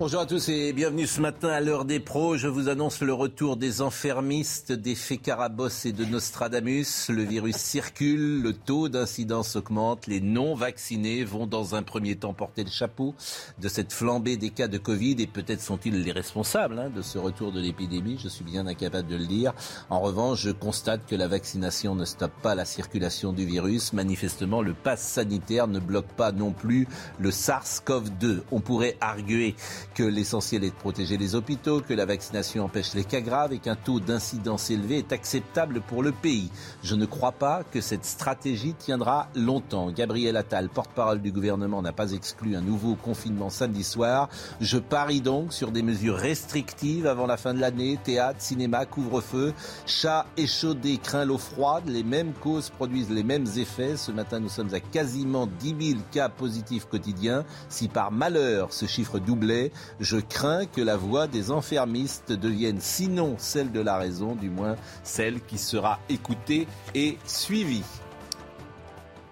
[0.00, 2.36] Bonjour à tous et bienvenue ce matin à l'heure des pros.
[2.36, 7.10] Je vous annonce le retour des enfermistes, des Fécarabos et de Nostradamus.
[7.10, 12.64] Le virus circule, le taux d'incidence augmente, les non-vaccinés vont dans un premier temps porter
[12.64, 13.14] le chapeau
[13.60, 17.18] de cette flambée des cas de Covid et peut-être sont-ils les responsables hein, de ce
[17.18, 18.18] retour de l'épidémie.
[18.20, 19.52] Je suis bien incapable de le dire.
[19.90, 23.92] En revanche, je constate que la vaccination ne stoppe pas la circulation du virus.
[23.92, 26.88] Manifestement, le pass sanitaire ne bloque pas non plus
[27.20, 28.40] le SARS-CoV-2.
[28.50, 29.54] On pourrait arguer
[29.94, 33.58] que l'essentiel est de protéger les hôpitaux, que la vaccination empêche les cas graves et
[33.58, 36.50] qu'un taux d'incidence élevé est acceptable pour le pays.
[36.82, 39.90] Je ne crois pas que cette stratégie tiendra longtemps.
[39.90, 44.28] Gabriel Attal, porte-parole du gouvernement, n'a pas exclu un nouveau confinement samedi soir.
[44.60, 47.98] Je parie donc sur des mesures restrictives avant la fin de l'année.
[48.02, 49.54] Théâtre, cinéma, couvre-feu,
[49.86, 51.84] chat échaudé craint l'eau froide.
[51.86, 53.96] Les mêmes causes produisent les mêmes effets.
[53.96, 57.44] Ce matin, nous sommes à quasiment 10 000 cas positifs quotidiens.
[57.68, 59.70] Si par malheur ce chiffre doublait,
[60.00, 64.76] je crains que la voix des enfermistes devienne sinon celle de la raison, du moins
[65.02, 67.84] celle qui sera écoutée et suivie.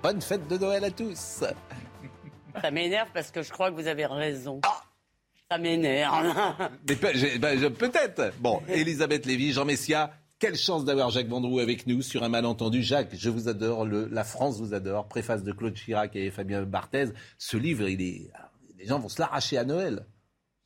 [0.03, 1.45] Bonne fête de Noël à tous.
[2.61, 4.61] Ça m'énerve parce que je crois que vous avez raison.
[5.51, 6.35] Ça m'énerve.
[6.87, 8.33] Pe- ben, peut-être.
[8.41, 10.13] Bon, Elisabeth Lévy, Jean Messia.
[10.39, 12.83] Quelle chance d'avoir Jacques Vendroux avec nous sur un malentendu.
[12.83, 15.07] Jacques, je vous adore, le, la France vous adore.
[15.07, 17.11] Préface de Claude Chirac et Fabien Barthez.
[17.39, 18.31] Ce livre, il est,
[18.77, 20.05] les gens vont se l'arracher à Noël.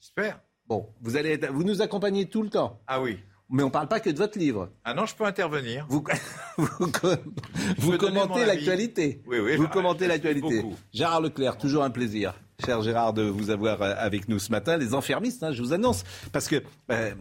[0.06, 0.40] J'espère.
[0.68, 2.80] Bon, vous allez, être- vous nous accompagnez tout le temps.
[2.86, 3.18] Ah oui.
[3.48, 4.70] Mais on parle pas que de votre livre.
[4.84, 5.86] Ah non, je peux intervenir.
[5.88, 6.02] Vous,
[7.98, 9.22] commentez l'actualité.
[9.26, 10.64] Oui, oui, Vous bah, commentez l'actualité.
[10.92, 12.34] Gérard Leclerc, toujours un plaisir.
[12.64, 14.76] Cher Gérard, de vous avoir euh, avec nous ce matin.
[14.76, 16.04] Les enfermistes, hein, je vous annonce.
[16.32, 16.62] Parce que.
[16.90, 17.14] euh,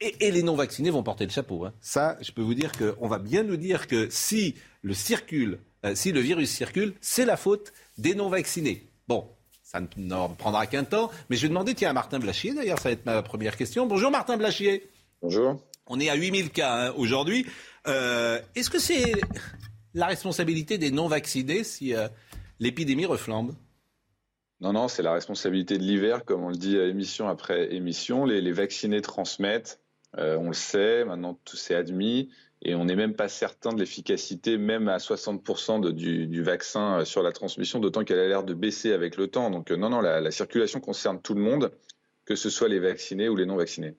[0.00, 1.64] et, et les non-vaccinés vont porter le chapeau.
[1.64, 1.72] hein.
[1.80, 5.94] Ça, je peux vous dire qu'on va bien nous dire que si le, circule, euh,
[5.94, 8.88] si le virus circule, c'est la faute des non-vaccinés.
[9.08, 9.28] Bon,
[9.74, 11.10] ça ne n'en prendra qu'un temps.
[11.28, 13.86] Mais je vais demander, tiens, à Martin Blachier, d'ailleurs, ça va être ma première question.
[13.86, 14.88] Bonjour Martin Blachier.
[15.20, 15.60] Bonjour.
[15.86, 17.46] On est à 8000 cas hein, aujourd'hui.
[17.88, 19.12] Euh, Est-ce que c'est
[19.92, 22.08] la responsabilité des non-vaccinés si euh,
[22.60, 23.54] l'épidémie reflambe?
[24.60, 28.24] Non, non, c'est la responsabilité de l'hiver, comme on le dit émission après émission.
[28.24, 29.80] Les, les vaccinés transmettent,
[30.18, 32.30] euh, on le sait, maintenant tout s'est admis,
[32.64, 37.04] et on n'est même pas certain de l'efficacité, même à 60% de- du, vaccin euh,
[37.04, 39.50] sur la transmission, d'autant qu'elle a l'air de baisser avec le temps.
[39.50, 41.72] Donc euh, non, non, la, la circulation concerne tout le monde,
[42.24, 43.94] que ce soit les vaccinés ou les non-vaccinés.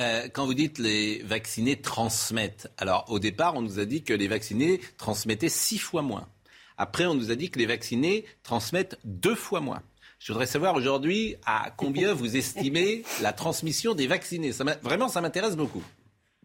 [0.00, 4.12] Euh, Quand vous dites les vaccinés transmettent, alors au départ on nous a dit que
[4.12, 6.28] les vaccinés transmettaient six fois moins.
[6.76, 9.82] Après on nous a dit que les vaccinés transmettent deux fois moins.
[10.18, 14.52] Je voudrais savoir aujourd'hui à combien vous estimez la transmission des vaccinés.
[14.82, 15.82] Vraiment, ça m'intéresse beaucoup.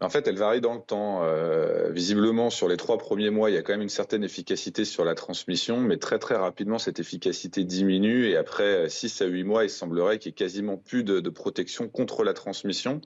[0.00, 1.24] En fait, elle varie dans le temps.
[1.24, 4.84] Euh, visiblement, sur les trois premiers mois, il y a quand même une certaine efficacité
[4.84, 9.44] sur la transmission, mais très très rapidement, cette efficacité diminue et après 6 à 8
[9.44, 13.00] mois, il semblerait qu'il n'y ait quasiment plus de, de protection contre la transmission.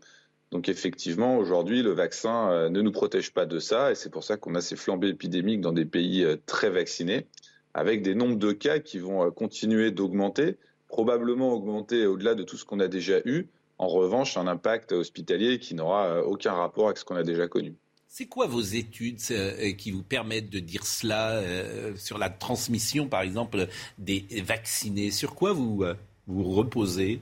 [0.55, 4.23] Donc effectivement, aujourd'hui, le vaccin euh, ne nous protège pas de ça et c'est pour
[4.23, 7.27] ça qu'on a ces flambées épidémiques dans des pays euh, très vaccinés,
[7.75, 10.57] avec des nombres de cas qui vont euh, continuer d'augmenter,
[10.87, 13.49] probablement augmenter au-delà de tout ce qu'on a déjà eu.
[13.79, 17.49] En revanche, un impact hospitalier qui n'aura euh, aucun rapport avec ce qu'on a déjà
[17.49, 17.75] connu.
[18.17, 23.09] C'est quoi vos études euh, qui vous permettent de dire cela euh, sur la transmission,
[23.09, 23.67] par exemple,
[23.99, 25.11] des vaccinés?
[25.11, 25.95] Sur quoi vous euh,
[26.29, 27.21] vous reposez?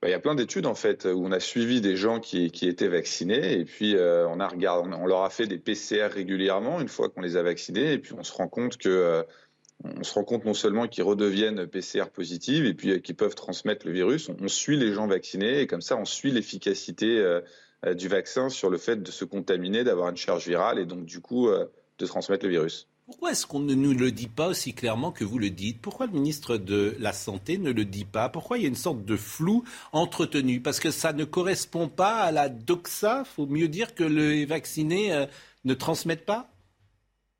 [0.00, 2.50] Bah, Il y a plein d'études en fait où on a suivi des gens qui,
[2.50, 6.06] qui étaient vaccinés et puis euh, on a regardé, on leur a fait des PCR
[6.10, 9.26] régulièrement une fois qu'on les a vaccinés et puis on se rend compte que
[9.84, 13.34] on se rend compte non seulement qu'ils redeviennent PCR positifs et puis euh, qu'ils peuvent
[13.34, 14.28] transmettre le virus.
[14.28, 17.40] On, suit les gens vaccinés et comme ça on suit l'efficacité euh,
[17.84, 21.04] euh, du vaccin sur le fait de se contaminer, d'avoir une charge virale et donc
[21.04, 22.88] du coup de transmettre le virus.
[23.04, 25.80] Pourquoi est-ce qu'on ne nous le dit pas aussi clairement que vous le dites?
[25.80, 28.28] Pourquoi le ministre de la Santé ne le dit pas?
[28.28, 29.62] Pourquoi il y a une sorte de flou
[29.92, 30.60] entretenu?
[30.60, 33.24] Parce que ça ne correspond pas à la doxa?
[33.24, 35.26] Faut mieux dire que les vaccinés
[35.64, 36.50] ne transmettent pas?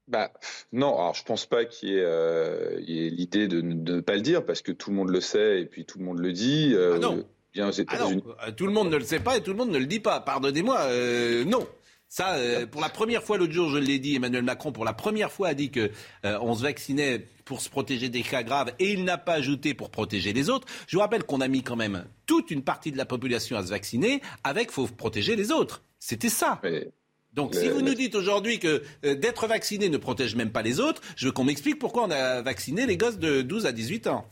[0.08, 0.30] Bah
[0.72, 4.00] non, alors je pense pas qu'il y ait, euh, ait l'idée de, ne- de ne
[4.00, 6.18] pas le dire parce que tout le monde le sait et puis tout le monde
[6.20, 6.72] le dit.
[6.74, 7.24] euh, Ah non.
[7.52, 9.56] Bien aux Ah non, euh, tout le monde ne le sait pas et tout le
[9.56, 10.20] monde ne le dit pas.
[10.20, 11.66] Pardonnez-moi, euh, non.
[12.08, 12.36] Ça,
[12.70, 15.48] pour la première fois l'autre jour, je l'ai dit, Emmanuel Macron, pour la première fois,
[15.48, 15.90] a dit que
[16.22, 19.90] on se vaccinait pour se protéger des cas graves et il n'a pas ajouté pour
[19.90, 20.68] protéger les autres.
[20.86, 23.64] Je vous rappelle qu'on a mis quand même toute une partie de la population à
[23.64, 25.82] se vacciner avec faut protéger les autres.
[25.98, 26.60] C'était ça.
[26.62, 26.88] Mais
[27.36, 30.80] Donc si vous nous dites aujourd'hui que euh, d'être vacciné ne protège même pas les
[30.80, 34.06] autres, je veux qu'on m'explique pourquoi on a vacciné les gosses de 12 à 18
[34.08, 34.26] ans.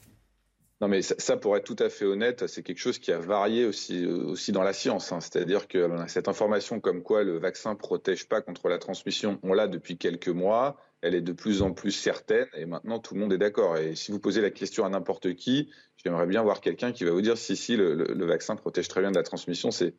[0.80, 3.18] Non, mais ça, ça, pour être tout à fait honnête, c'est quelque chose qui a
[3.18, 5.12] varié aussi, euh, aussi dans la science.
[5.12, 5.20] hein.
[5.20, 9.52] C'est-à-dire que euh, cette information comme quoi le vaccin protège pas contre la transmission, on
[9.52, 10.76] l'a depuis quelques mois.
[11.00, 13.76] Elle est de plus en plus certaine et maintenant tout le monde est d'accord.
[13.76, 15.70] Et si vous posez la question à n'importe qui,
[16.02, 18.88] j'aimerais bien voir quelqu'un qui va vous dire si, si, le, le- le vaccin protège
[18.88, 19.70] très bien de la transmission.
[19.70, 19.94] C'est,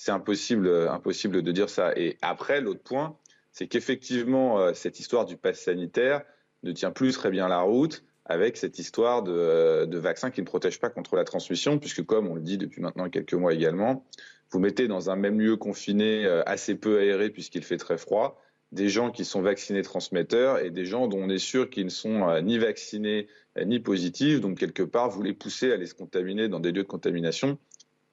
[0.00, 1.92] c'est impossible, euh, impossible de dire ça.
[1.94, 3.18] Et après, l'autre point,
[3.52, 6.22] c'est qu'effectivement, euh, cette histoire du pass sanitaire
[6.62, 10.40] ne tient plus très bien la route avec cette histoire de, euh, de vaccin qui
[10.40, 13.52] ne protège pas contre la transmission, puisque comme on le dit depuis maintenant quelques mois
[13.52, 14.06] également,
[14.50, 18.40] vous mettez dans un même lieu confiné assez peu aéré puisqu'il fait très froid,
[18.72, 21.90] des gens qui sont vaccinés transmetteurs et des gens dont on est sûr qu'ils ne
[21.90, 23.28] sont ni vaccinés
[23.64, 26.82] ni positifs, donc quelque part vous les poussez à aller se contaminer dans des lieux
[26.82, 27.58] de contamination.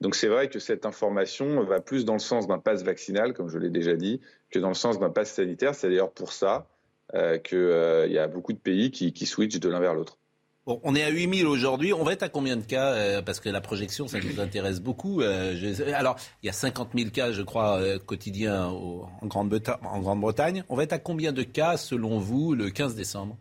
[0.02, 3.50] Donc c'est vrai que cette information va plus dans le sens d'un pass vaccinal, comme
[3.50, 4.22] je l'ai déjà dit,
[4.52, 5.74] que dans le sens d'un pass sanitaire.
[5.76, 6.68] C'est d'ailleurs pour ça
[7.16, 10.18] euh, qu'il y a beaucoup de pays qui, qui switchent de l'un vers l'autre.
[10.68, 11.94] Bon, on est à 8000 aujourd'hui.
[11.94, 14.82] On va être à combien de cas euh, Parce que la projection, ça nous intéresse
[14.82, 15.22] beaucoup.
[15.22, 19.28] Euh, je- Alors, il y a 50 000 cas, je crois, euh, quotidiens au- en
[19.28, 20.64] Grande-Breta- en Grande-Bretagne.
[20.68, 23.38] On va être à combien de cas, selon vous, le 15 décembre?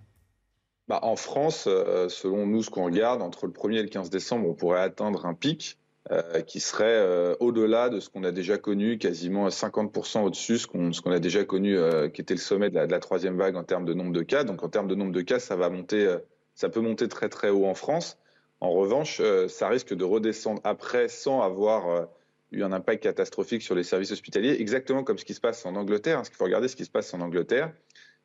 [0.88, 4.08] Bah, en France, euh, selon nous, ce qu'on regarde, entre le 1er et le 15
[4.08, 5.78] décembre, on pourrait atteindre un pic
[6.12, 10.58] euh, qui serait euh, au-delà de ce qu'on a déjà connu, quasiment à 50% au-dessus,
[10.58, 13.56] ce qu'on ce a déjà connu, euh, qui était le sommet de la, troisième vague
[13.56, 14.44] en termes de nombre de cas.
[14.44, 16.16] Donc en termes de nombre de cas, ça va monter,
[16.54, 18.18] ça peut monter très très haut en France.
[18.60, 22.06] En revanche, ça risque de redescendre après sans avoir
[22.52, 25.74] eu un impact catastrophique sur les services hospitaliers, exactement comme ce qui se passe en
[25.74, 26.18] Angleterre.
[26.18, 27.72] Parce qu'il faut regarder ce qui se passe en Angleterre.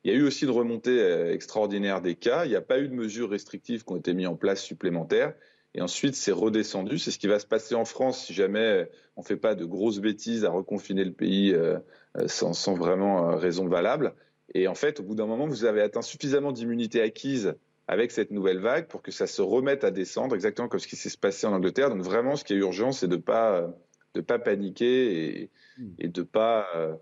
[0.04, 1.00] Il y a eu aussi une remontée
[1.32, 2.44] extraordinaire des cas.
[2.44, 5.34] Il n'y a pas eu de mesures restrictives qui ont été mises en place supplémentaires.
[5.74, 6.98] Et ensuite, c'est redescendu.
[6.98, 8.84] C'est ce qui va se passer en France si jamais euh,
[9.16, 11.78] on ne fait pas de grosses bêtises à reconfiner le pays euh,
[12.18, 14.14] euh, sans, sans vraiment raison valable.
[14.54, 17.54] Et en fait, au bout d'un moment, vous avez atteint suffisamment d'immunité acquise
[17.88, 20.96] avec cette nouvelle vague pour que ça se remette à descendre, exactement comme ce qui
[20.96, 21.88] s'est passé en Angleterre.
[21.88, 23.74] Donc vraiment, ce qui est urgent, c'est de pas
[24.14, 25.50] de pas paniquer et,
[25.98, 26.94] et de pas euh,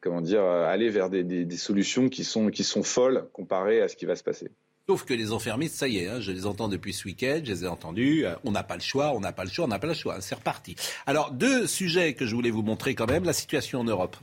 [0.00, 3.88] comment dire aller vers des, des, des solutions qui sont qui sont folles comparées à
[3.88, 4.50] ce qui va se passer.
[4.90, 7.52] Sauf que les enfermistes, ça y est, hein, je les entends depuis ce week-end, je
[7.52, 8.24] les ai entendus.
[8.24, 9.92] euh, on n'a pas le choix, on n'a pas le choix, on n'a pas le
[9.92, 10.22] choix.
[10.22, 10.76] C'est reparti.
[11.06, 13.24] Alors, deux sujets que je voulais vous montrer quand même.
[13.24, 14.16] La situation en Europe.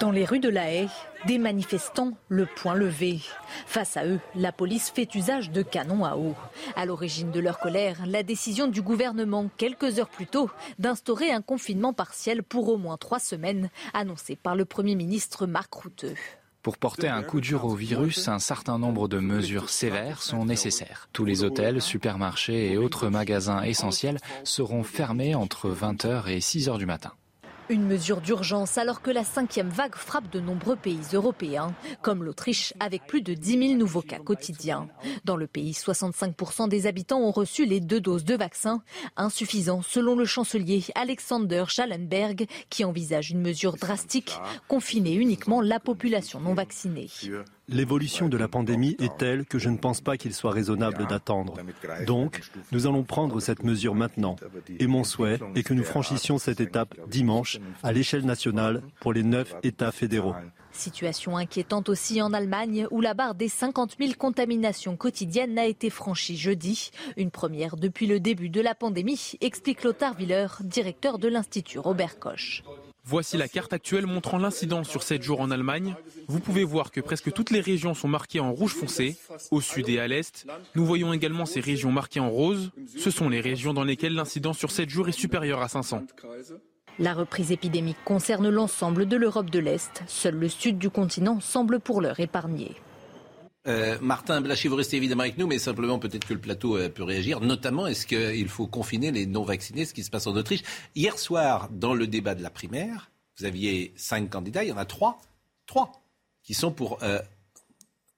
[0.00, 0.88] Dans les rues de La Haye,
[1.26, 3.20] des manifestants le poing levé.
[3.66, 6.34] Face à eux, la police fait usage de canons à eau.
[6.74, 11.40] À l'origine de leur colère, la décision du gouvernement, quelques heures plus tôt, d'instaurer un
[11.40, 16.06] confinement partiel pour au moins trois semaines, annoncé par le Premier ministre Marc Rutte.
[16.62, 21.08] Pour porter un coup dur au virus, un certain nombre de mesures sévères sont nécessaires.
[21.12, 26.86] Tous les hôtels, supermarchés et autres magasins essentiels seront fermés entre 20h et 6h du
[26.86, 27.12] matin.
[27.68, 32.72] Une mesure d'urgence alors que la cinquième vague frappe de nombreux pays européens, comme l'Autriche,
[32.78, 34.86] avec plus de 10 000 nouveaux cas quotidiens.
[35.24, 38.82] Dans le pays, 65% des habitants ont reçu les deux doses de vaccin,
[39.16, 44.38] insuffisant selon le chancelier Alexander Schallenberg, qui envisage une mesure drastique,
[44.68, 47.08] confiner uniquement la population non vaccinée.
[47.68, 51.54] L'évolution de la pandémie est telle que je ne pense pas qu'il soit raisonnable d'attendre.
[52.06, 54.36] Donc, nous allons prendre cette mesure maintenant.
[54.78, 59.24] Et mon souhait est que nous franchissions cette étape dimanche à l'échelle nationale pour les
[59.24, 60.34] neuf États fédéraux.
[60.70, 65.90] Situation inquiétante aussi en Allemagne, où la barre des 50 000 contaminations quotidiennes a été
[65.90, 66.90] franchie jeudi.
[67.16, 72.18] Une première depuis le début de la pandémie, explique Lothar Wieler, directeur de l'Institut Robert
[72.20, 72.62] Koch.
[73.08, 75.94] Voici la carte actuelle montrant l'incidence sur 7 jours en Allemagne.
[76.26, 79.16] Vous pouvez voir que presque toutes les régions sont marquées en rouge foncé,
[79.52, 80.44] au sud et à l'est.
[80.74, 82.72] Nous voyons également ces régions marquées en rose.
[82.98, 86.02] Ce sont les régions dans lesquelles l'incidence sur 7 jours est supérieure à 500.
[86.98, 90.02] La reprise épidémique concerne l'ensemble de l'Europe de l'Est.
[90.08, 92.74] Seul le sud du continent semble pour l'heure épargné.
[93.66, 96.88] Euh, Martin Blachier, vous restez évidemment avec nous, mais simplement peut-être que le plateau euh,
[96.88, 97.40] peut réagir.
[97.40, 100.62] Notamment, est-ce qu'il faut confiner les non-vaccinés, ce qui se passe en Autriche?
[100.94, 104.76] Hier soir, dans le débat de la primaire, vous aviez cinq candidats, il y en
[104.76, 105.20] a trois,
[106.44, 107.18] qui sont pour euh,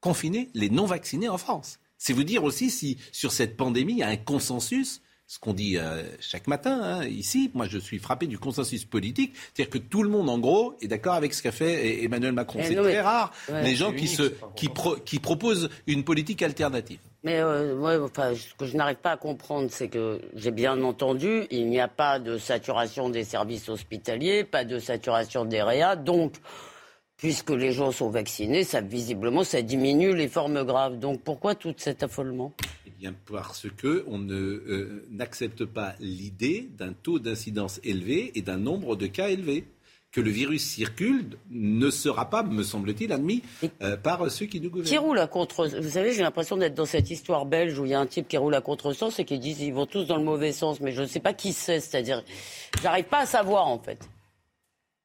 [0.01, 1.79] confiner les non-vaccinés en France.
[1.97, 5.53] C'est vous dire aussi si sur cette pandémie, il y a un consensus ce qu'on
[5.53, 7.51] dit euh, chaque matin hein, ici.
[7.53, 10.89] Moi, je suis frappé du consensus politique, c'est-à-dire que tout le monde, en gros, est
[10.89, 12.59] d'accord avec ce qu'a fait E- Emmanuel Macron.
[12.63, 13.63] Eh C'est très rare Ouais.
[13.63, 16.99] les gens qui unique, se ça, qui, pro- qui proposent une politique alternative.
[17.25, 20.83] Mais euh, ouais, enfin, ce que je n'arrive pas à comprendre, c'est que j'ai bien
[20.83, 25.97] entendu, il n'y a pas de saturation des services hospitaliers, pas de saturation des réas,
[25.97, 26.37] donc
[27.19, 30.99] puisque les gens sont vaccinés, ça visiblement ça diminue les formes graves.
[30.99, 32.53] Donc pourquoi tout cet affolement?
[32.99, 38.59] Bien parce que on ne euh, n'accepte pas l'idée d'un taux d'incidence élevé et d'un
[38.59, 39.65] nombre de cas élevé.
[40.11, 43.43] Que le virus circule ne sera pas, me semble-t-il, admis
[43.83, 44.89] euh, par ceux qui nous gouvernent.
[44.89, 47.91] Qui roule à contre Vous savez, j'ai l'impression d'être dans cette histoire belge où il
[47.91, 50.17] y a un type qui roule à contresens et qui disent ils vont tous dans
[50.17, 51.81] le mauvais sens, mais je ne sais pas qui c'est.
[51.81, 52.25] C'est-à-dire,
[52.83, 54.09] j'arrive pas à savoir en fait.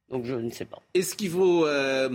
[0.09, 0.81] Donc je ne sais pas.
[0.93, 2.09] Est-ce qu'il faut, euh,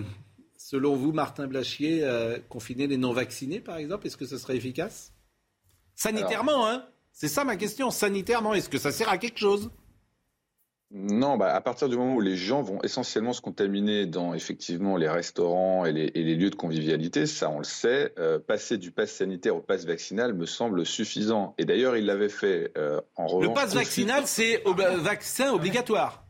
[0.57, 4.07] selon vous, Martin Blachier, euh, confiner les non-vaccinés, par exemple?
[4.07, 5.13] Est-ce que ce serait efficace?
[5.99, 7.91] Sanitairement, hein C'est ça ma question.
[7.91, 9.69] Sanitairement, est-ce que ça sert à quelque chose?
[10.91, 14.97] Non, bah, à partir du moment où les gens vont essentiellement se contaminer dans effectivement
[14.97, 18.79] les restaurants et les, et les lieux de convivialité, ça on le sait, euh, passer
[18.79, 21.55] du pass sanitaire au pass vaccinal me semble suffisant.
[21.59, 23.49] Et d'ailleurs, il l'avait fait euh, en revanche.
[23.49, 26.25] Le pass vaccinal, c'est ob- vaccin obligatoire.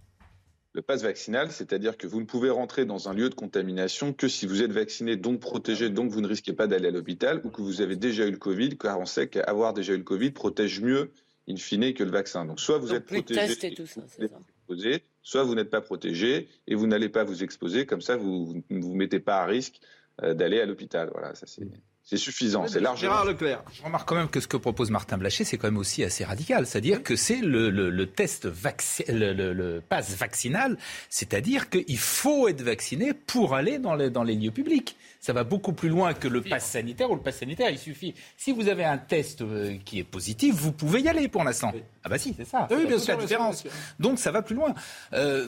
[0.79, 4.29] Le pass vaccinal, c'est-à-dire que vous ne pouvez rentrer dans un lieu de contamination que
[4.29, 7.51] si vous êtes vacciné, donc protégé, donc vous ne risquez pas d'aller à l'hôpital, ou
[7.51, 10.31] que vous avez déjà eu le Covid, car on sait qu'avoir déjà eu le Covid
[10.31, 11.11] protège mieux,
[11.49, 12.45] in fine, que le vaccin.
[12.45, 14.39] Donc soit vous Donc, êtes protégé, tests et tout ça, vous c'est êtes ça.
[14.39, 18.63] exposé, soit vous n'êtes pas protégé et vous n'allez pas vous exposer, comme ça vous
[18.71, 19.81] ne vous mettez pas à risque
[20.23, 21.09] euh, d'aller à l'hôpital.
[21.11, 21.67] Voilà, ça c'est
[22.11, 23.11] c'est suffisant, c'est largement.
[23.13, 23.63] Gérard Leclerc.
[23.71, 26.25] Je remarque quand même que ce que propose Martin Blachier, c'est quand même aussi assez
[26.25, 26.67] radical.
[26.67, 30.79] C'est-à-dire que c'est le, le- le test vacci- le, le- le pass vaccinal,
[31.11, 34.97] c'est-à-dire qu'il faut être vacciné pour aller dans les, dans les lieux publics.
[35.21, 37.71] Ça va beaucoup plus loin que le pass sanitaire ou le pass sanitaire.
[37.71, 41.27] Il suffit, si vous avez un test euh, qui est positif, vous pouvez y aller
[41.29, 41.73] pour l'instant.
[42.05, 42.69] Ah bah si, c'est ça.
[42.71, 43.63] Oui, C'est bien sûr, la différence.
[43.63, 43.81] bien sûr.
[43.99, 44.75] Donc ça va plus loin.
[45.13, 45.47] Euh,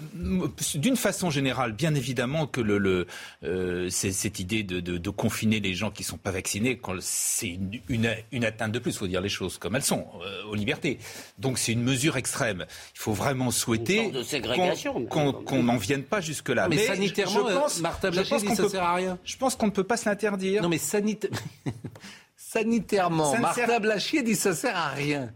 [0.74, 3.06] D'une façon générale, bien évidemment que le, le,
[3.44, 7.48] euh, cette idée de, de- de confiner les gens qui sont pas vaccinés, quand c'est
[7.48, 10.44] une, une, une atteinte de plus, il faut dire les choses comme elles sont, euh,
[10.50, 10.98] aux libertés.
[11.38, 12.66] Donc c'est une mesure extrême.
[12.94, 15.44] Il faut vraiment souhaiter sorte de ségrégation, qu'on- même.
[15.44, 16.68] qu'on n'en vienne pas jusque-là.
[16.68, 17.48] Mais sanitairement,
[17.80, 19.18] Martin je pense dit qu'on ça peut- sert à rien.
[19.24, 20.62] Je pense qu'on ne peut pas se l'interdire.
[20.62, 21.28] Non, mais sanita-
[22.36, 25.32] sanitairement, Ça ne Martin sert- Blachier dit ça sert à rien.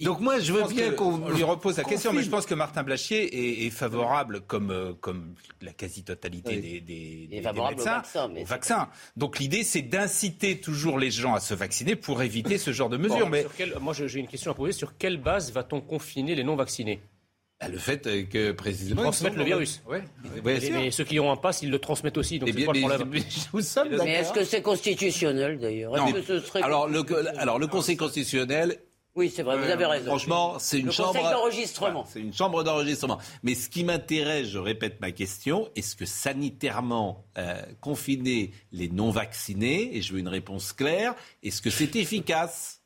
[0.00, 2.52] Donc moi, je veux bien qu'on on lui repose la question, mais je pense que
[2.54, 6.60] Martin Blachier est, est favorable, comme, euh, comme la quasi-totalité Oui.
[6.60, 8.88] des, des, des- est favorable des médecins, au vaccin.
[9.16, 12.98] Donc l'idée, c'est d'inciter toujours les gens à se vacciner pour éviter ce genre de
[12.98, 13.20] mesures.
[13.20, 13.46] Bon, mais
[13.80, 14.72] moi, j'ai une question à poser.
[14.72, 17.00] Sur quelle base va-t-on confiner les non-vaccinés?
[17.58, 19.00] Ah, Le fait euh, que précisément...
[19.00, 19.82] Ils transmettent ils le virus.
[19.88, 20.02] Ouais,
[20.60, 20.76] sûr.
[20.76, 22.38] et ceux qui ont un pass, ils le transmettent aussi.
[22.38, 23.10] Donc Eh c'est quoi le mais- problème
[23.54, 25.94] mais Mais est-ce que c'est constitutionnel d'ailleurs
[26.26, 27.02] ce serait Alors le,
[27.38, 28.78] alors, le Conseil constitutionnel,
[29.14, 30.06] Oui, c'est vrai, vous avez raison.
[30.06, 31.14] franchement, c'est une chambre...
[31.14, 32.04] d'enregistrement.
[32.06, 33.18] C'est une chambre d'enregistrement.
[33.42, 39.96] Mais ce qui m'intéresse, je répète ma question, est-ce que sanitairement, euh, confiner les non-vaccinés,
[39.96, 42.82] et je veux une réponse claire, est-ce que c'est efficace?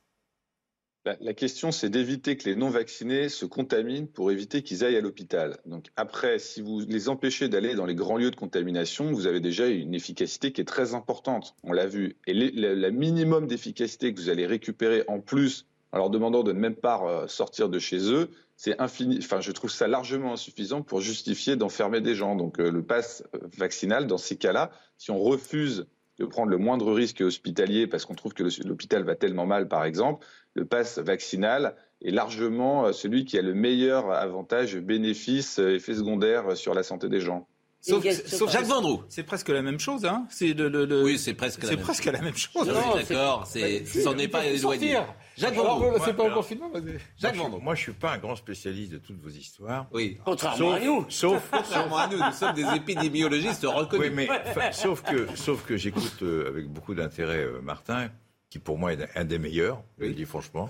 [1.06, 5.00] La, la question, c'est d'éviter que les non-vaccinés se contaminent pour éviter qu'ils aillent à
[5.00, 5.56] l'hôpital.
[5.64, 9.40] Donc après, si vous les empêchez d'aller dans les grands lieux de contamination, vous avez
[9.40, 11.56] déjà une efficacité qui est très importante.
[11.62, 12.16] On l'a vu.
[12.26, 16.58] Et la, minimum d'efficacité que vous allez récupérer en plus, en leur demandant de ne
[16.58, 19.20] même pas euh, sortir de chez eux, c'est infini.
[19.22, 22.36] Enfin, je trouve ça largement insuffisant pour justifier d'enfermer des gens.
[22.36, 25.86] Donc euh, le pass euh, vaccinal, dans ces cas-là, si on refuse
[26.18, 29.84] de prendre le moindre risque hospitalier parce qu'on trouve que l'hôpital va tellement mal, par
[29.84, 35.74] exemple, le pass vaccinal est largement euh, celui qui a le meilleur avantage, bénéfice, euh,
[35.76, 37.46] effet secondaire euh, sur la santé des gens.
[37.82, 39.02] sauf, Jacques sauf- Jacques Vendroux.
[39.08, 40.04] c'est presque la même chose.
[40.06, 40.26] Hein.
[40.30, 42.12] C'est le, le- le- Oui, c'est presque la c'est même presque chose.
[42.12, 42.68] la même chose.
[42.68, 44.96] Non, d'accord, c'est, c'en est pas éloigné.
[45.36, 45.92] Jacques Vendroux.
[46.04, 46.68] C'est pas un confinement.
[46.70, 46.98] vas-y.
[47.18, 47.58] Jacques Vendroux.
[47.60, 49.86] je, moi, je suis pas un grand spécialiste de toutes vos histoires.
[49.92, 50.18] Oui.
[50.24, 51.06] Contrairement Sauf, à nous.
[51.08, 54.10] sauf, Contrairement à nous, nous sommes des épidémiologistes reconnus.
[54.18, 58.08] oui, mais sauf que, sauf que j'écoute euh, avec beaucoup d'intérêt euh, Martin,
[58.50, 60.68] qui pour moi est un des meilleurs, je le dis franchement.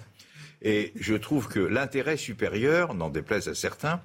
[0.62, 4.00] Et je trouve que l'intérêt supérieur, n'en déplaise à certains,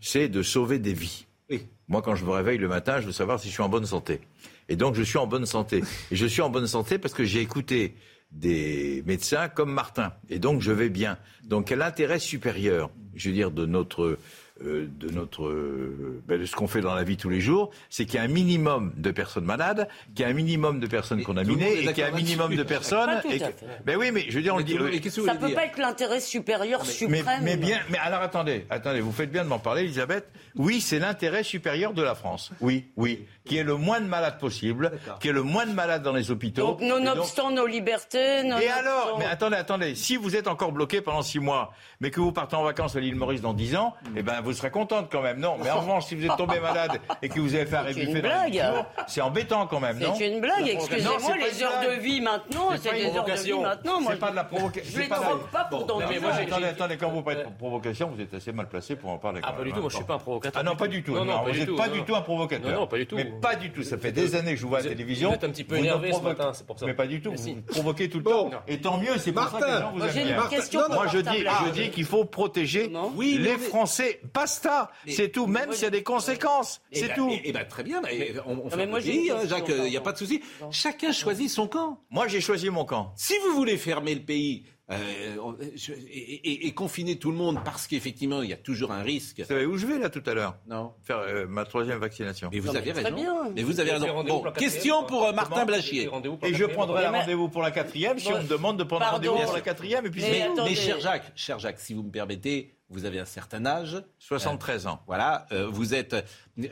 [0.00, 1.26] c'est de sauver des vies.
[1.50, 1.66] Oui.
[1.88, 3.86] Moi, quand je me réveille le matin, je veux savoir si je suis en bonne
[3.86, 4.20] santé.
[4.68, 5.82] Et donc, je suis en bonne santé.
[6.10, 7.94] Et je suis en bonne santé parce que j'ai écouté
[8.32, 10.12] des médecins comme Martin.
[10.28, 11.18] Et donc, je vais bien.
[11.44, 14.18] Donc, l'intérêt supérieur, je veux dire, de notre,
[14.64, 17.70] euh, de notre, euh, ben, de ce qu'on fait dans la vie tous les jours,
[17.90, 20.86] c'est qu'il y a un minimum de personnes malades, qu'il y a un minimum de
[20.86, 23.06] personnes monde contaminées, et qu'il y a un minimum de personnes.
[23.06, 23.44] Pas tout et que-.
[23.84, 24.76] Ben oui, mais je veux dire, on Mais le dit.
[24.76, 24.90] tout- euh,
[25.24, 27.24] mais Ça peut dire pas être l'intérêt supérieur mais, suprême.
[27.42, 30.26] mais bien, mais alors attendez, attendez, vous faites bien de m'en parler, Elisabeth.
[30.54, 32.50] Oui, c'est l'intérêt supérieur de la France.
[32.62, 36.02] Oui, oui, qui est le moins de malades possible, qui est le moins de malades
[36.02, 36.62] dans les hôpitaux.
[36.66, 39.94] Donc, Et donc- nonobstant nos libertés, et nonobstant- alors Mais attendez, attendez.
[39.94, 43.00] Si vous êtes encore bloqué pendant six mois, mais que vous partez en vacances à
[43.00, 45.56] l'île Maurice dans dix ans, eh ben vous serez contente quand même, non?
[45.62, 48.86] Mais en revanche, si vous êtes tombé malade et que vous avez fait un jours,
[49.06, 50.14] c'est embêtant quand même, non?
[50.16, 54.00] C'est une blague, excusez-moi, les heures de vie maintenant, C'est des heures de vie maintenant.
[54.00, 54.90] Moi, C'est pas de la provocation.
[54.94, 58.32] Je les troque pas pour j'ai- attendez, attendez, quand vous parlez de provocation, vous êtes
[58.34, 59.40] assez mal placé pour en parler.
[59.42, 60.60] Ah, pas du tout, moi je suis pas un provocateur.
[60.60, 61.12] Ah non, pas du tout.
[61.14, 61.76] Non, non, Non, pas vous du n'êtes tout.
[61.76, 62.72] pas du tout un provocateur.
[62.80, 63.16] Non, pas du tout.
[63.16, 63.82] Mais pas du tout.
[63.82, 65.28] Ça fait des années que je vous vois à la télévision.
[65.30, 66.86] vous êtes un petit peu ne énervé ce matin, c'est pour ça.
[66.86, 67.32] Mais pas du tout.
[67.34, 68.50] Vous provoquez tout le temps.
[68.68, 70.36] Et tant mieux, c'est pour ça que les gens vous aiment bien.
[70.36, 71.66] Moi, je Martin dis, Blachier.
[71.66, 74.20] je dis qu'il faut protéger les Français.
[74.36, 74.90] Basta.
[75.08, 75.46] C'est tout.
[75.46, 76.80] Même s'il y a des conséquences.
[76.92, 77.28] Eh C'est ben, tout.
[77.32, 79.80] eh- eh ben, très bien, mais on, on fait moi, pays, hein, Jacques, il n'y
[79.96, 80.04] a pardon.
[80.04, 80.42] pas de souci.
[80.70, 82.00] Chacun choisit son camp.
[82.10, 83.12] Moi, j'ai choisi mon camp.
[83.16, 85.36] Si vous voulez fermer le pays euh,
[85.74, 89.02] je- et, et- et confiner tout le monde parce qu'effectivement, il y a toujours un
[89.02, 89.40] risque.
[89.40, 90.56] Vous savez où je vais là tout à l'heure?
[90.68, 90.92] Non.
[91.02, 92.50] Faire euh, ma troisième vaccination.
[92.52, 93.16] Mais vous Non, avez mais très raison.
[93.16, 93.34] bien.
[93.54, 94.22] Mais vous avez raison.
[94.24, 96.08] Bon, la question pour euh, Martin Blachier.
[96.42, 99.04] La Et je prendrai Mais- rendez-vous pour la quatrième si on me demande de prendre
[99.06, 100.06] rendez-vous pour la quatrième.
[100.06, 103.66] Et puis Mais cher Jacques, cher Jacques, si vous me permettez, vous avez un certain
[103.66, 104.00] âge.
[104.20, 105.00] 73 ans.
[105.08, 106.14] Voilà, euh, vous êtes.
[106.14, 106.68] euh,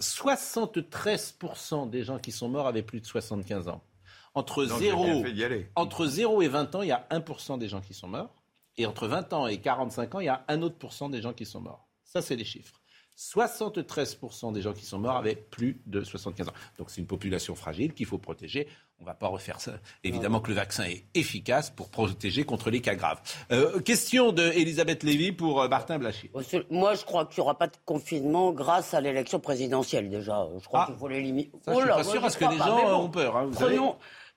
[0.00, 3.82] 73% des gens qui sont morts avaient plus de 75 ans.
[4.34, 5.68] Entre bien 0, fait d'y aller.
[5.74, 8.34] entre 0 et 20 ans, il y a 1% des gens qui sont morts.
[8.76, 11.32] Et entre 20 ans et 45 ans, il y a un autre pourcent des gens
[11.32, 11.88] qui sont morts.
[12.04, 12.74] Ça, c'est les chiffres.
[13.18, 16.52] 73% des gens qui sont morts avaient plus de 75 ans.
[16.78, 18.68] Donc c'est une population fragile qu'il faut protéger.
[19.00, 19.72] On ne va pas refaire ça.
[20.04, 23.20] Évidemment que le vaccin est efficace pour protéger contre les cas graves.
[23.52, 26.30] Euh, question de Elisabeth Lévy pour euh, Martin Blachier.
[26.70, 30.46] Moi, je crois qu'il n'y aura pas de confinement grâce à l'élection présidentielle, déjà.
[30.60, 30.86] Je crois Ah.
[30.86, 31.50] qu'il faut les limiter.
[31.64, 33.78] Ça, je suis pas sûr parce que les gens, euh, ont peur, hein, vous savez.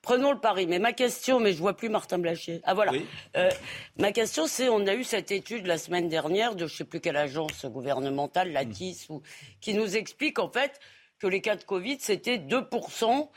[0.01, 0.67] Prenons, le pari.
[0.67, 2.62] Mais ma question, mais je vois plus Martin Blachier.
[2.63, 2.91] Ah voilà.
[2.91, 3.05] Oui.
[3.38, 3.50] Euh,
[3.98, 7.00] ma question, c'est, on a eu cette étude la semaine dernière de je sais plus
[7.00, 9.22] quelle agence gouvernementale, la TIS, ou,
[9.60, 10.79] qui nous explique en fait
[11.20, 13.29] que les cas de Covid, c'était 2%.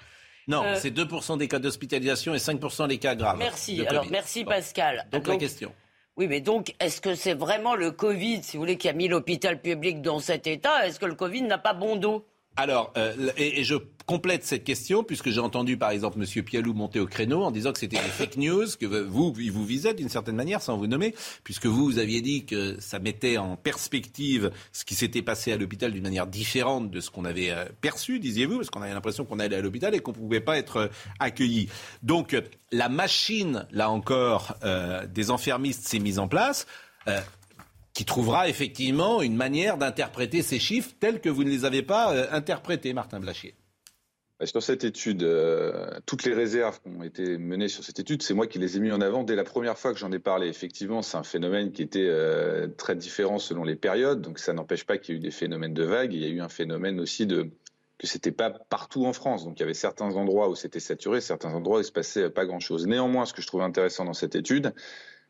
[0.46, 3.38] Non, Euh, c'est 2% des cas d'hospitalisation et 5% des cas graves.
[3.38, 3.86] Merci.
[3.86, 4.44] Alors, merci.
[4.44, 5.06] Pascal.
[5.10, 5.72] Donc, la question.
[6.16, 9.08] Oui, mais donc, est-ce que c'est vraiment le Covid, si vous voulez, qui a mis
[9.08, 10.86] l'hôpital public dans cet état?
[10.86, 12.24] Est-ce que le Covid n'a pas bon dos?
[12.56, 13.74] Alors, euh, et, je
[14.06, 16.44] complète cette question, puisque j'ai entendu par exemple M.
[16.44, 19.64] Pialou monter au créneau en disant que c'était des fake news, que vous, il vous
[19.64, 23.56] visait d'une certaine manière, sans vous nommer, puisque vous, aviez dit que ça mettait en
[23.56, 27.64] perspective ce qui s'était passé à l'hôpital d'une manière différente de ce qu'on avait euh,
[27.80, 30.58] perçu, disiez-vous, parce qu'on avait l'impression qu'on allait à l'hôpital et qu'on ne pouvait pas
[30.58, 31.68] être euh, accueilli.
[32.02, 32.36] Donc,
[32.70, 34.56] la machine, là encore,
[35.08, 36.66] des enfermistes s'est mise en place.
[37.94, 42.12] Qui trouvera effectivement une manière d'interpréter ces chiffres tels que vous ne les avez pas
[42.12, 43.54] euh, interprétés, Martin Blachier.
[44.42, 48.34] Sur cette étude, euh, toutes les réserves qui ont été menées sur cette étude, c'est
[48.34, 50.48] moi qui les ai mis en avant dès la première fois que j'en ai parlé.
[50.48, 54.84] Effectivement, c'est un phénomène qui était euh, très différent selon les périodes, donc ça n'empêche
[54.84, 56.12] pas qu'il y ait eu des phénomènes de vagues.
[56.12, 57.48] Il y a eu un phénomène aussi de
[57.96, 59.44] que c'était pas partout en France.
[59.44, 62.28] Donc il y avait certains endroits où c'était saturé, certains endroits où il se passait
[62.28, 62.88] pas grand-chose.
[62.88, 64.74] Néanmoins, ce que je trouve intéressant dans cette étude,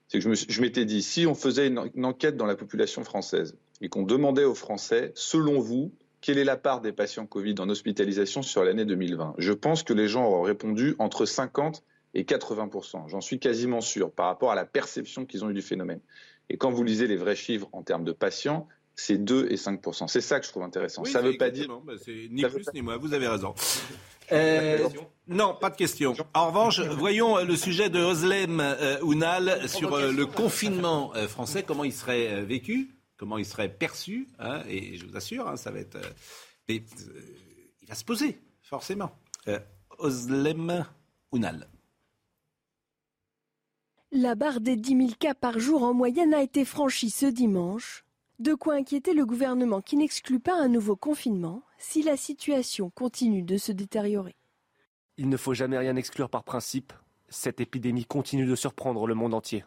[0.08, 3.88] c'est que je m'étais dit, si on faisait une, enquête dans la population française et
[3.88, 8.42] qu'on demandait aux Français, selon vous, quelle est la part des patients Covid en hospitalisation
[8.42, 11.82] sur l'année 2020 Je pense que les gens auraient répondu entre 50
[12.14, 15.62] et 80% J'en suis quasiment sûr par rapport à la perception qu'ils ont eu du
[15.62, 16.00] phénomène.
[16.48, 20.08] Et quand vous lisez les vrais chiffres en termes de patients, c'est 2 et 5%
[20.08, 21.04] C'est ça que je trouve intéressant.
[21.04, 21.68] ça ne veut pas dire.
[21.84, 23.54] Bah, c'est ni Ça plus ni moins, vous avez raison.
[24.32, 24.88] Euh,
[25.26, 26.14] non, pas de question.
[26.32, 31.62] En revanche, voyons le sujet de Oslem euh, Ounal sur euh, le confinement euh, français,
[31.62, 35.56] comment il serait euh, vécu, comment il serait perçu, hein, et je vous assure, hein,
[35.56, 35.96] ça va être...
[35.96, 36.10] euh,
[36.68, 37.20] mais, euh,
[37.82, 39.10] il va se poser, forcément.
[39.48, 39.58] Euh,
[39.98, 40.86] Oslem
[41.32, 41.68] Ounal.
[44.10, 48.03] La barre des 10 000 cas par jour en moyenne a été franchie ce dimanche.
[48.40, 53.42] De quoi inquiéter le gouvernement qui n'exclut pas un nouveau confinement si la situation continue
[53.42, 54.34] de se détériorer.
[55.18, 56.92] Il ne faut jamais rien exclure par principe.
[57.28, 59.64] Cette épidémie continue de surprendre le monde entier.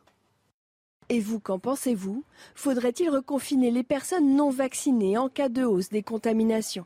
[1.07, 2.25] Et vous, qu'en pensez-vous?
[2.55, 6.85] Faudrait-il reconfiner les personnes non vaccinées en cas de hausse des contaminations?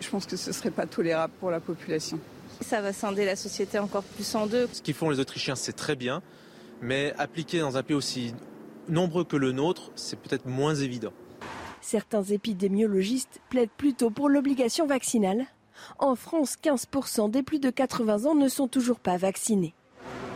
[0.00, 2.20] Je pense que ce ne serait pas tolérable pour la population.
[2.60, 4.68] Ça va scinder la société encore plus en deux.
[4.72, 6.22] Ce qu'ils font les Autrichiens, c'est très bien,
[6.80, 8.32] mais appliqué dans un pays aussi
[8.88, 11.12] nombreux que le nôtre, c'est peut-être moins évident.
[11.80, 15.46] Certains épidémiologistes plaident plutôt pour l'obligation vaccinale.
[15.98, 19.74] En France, 15% des plus de 80 ans ne sont toujours pas vaccinés.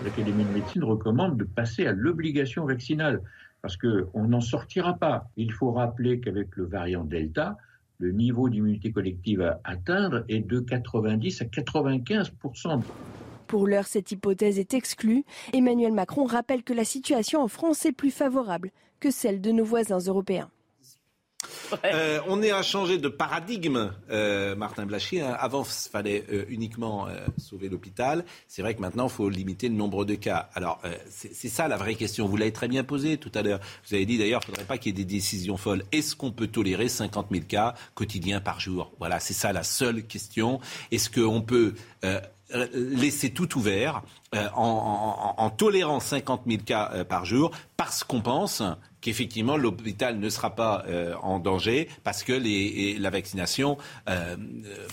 [0.05, 3.23] L'Académie de médecine recommande de passer à l'obligation vaccinale
[3.63, 5.29] parce qu'on n'en sortira pas.
[5.37, 7.57] Il faut rappeler qu'avec le variant Delta,
[7.99, 12.33] le niveau d'immunité collective à atteindre est de 90 à 95
[13.47, 15.25] Pour l'heure, cette hypothèse est exclue.
[15.53, 19.65] Emmanuel Macron rappelle que la situation en France est plus favorable que celle de nos
[19.65, 20.51] voisins européens.
[21.85, 25.21] Euh, on est à changer de paradigme, euh, Martin Blachier.
[25.21, 25.37] Hein.
[25.39, 28.25] Avant, il fallait euh, uniquement sauver l'hôpital.
[28.49, 30.49] C'est vrai que maintenant, il faut limiter le nombre de cas.
[30.55, 32.27] Alors, c'est ça la vraie question.
[32.27, 33.61] Vous l'avez très bien posée tout à l'heure.
[33.87, 35.85] Vous avez dit d'ailleurs qu'il ne faudrait pas qu'il y ait des décisions folles.
[35.93, 38.93] Est-ce qu'on peut tolérer 50 000 cas quotidiens par jour?
[38.99, 40.61] Voilà, c'est ça la seule question.
[40.91, 41.75] Est-ce qu'on peut
[42.73, 48.63] laisser tout ouvert en, en, tolérant 50 000 cas par jour parce qu'on pense
[49.07, 52.33] qu'effectivement l'hôpital ne sera pas euh, en danger parce que
[53.01, 53.79] la vaccination
[54.09, 54.35] euh,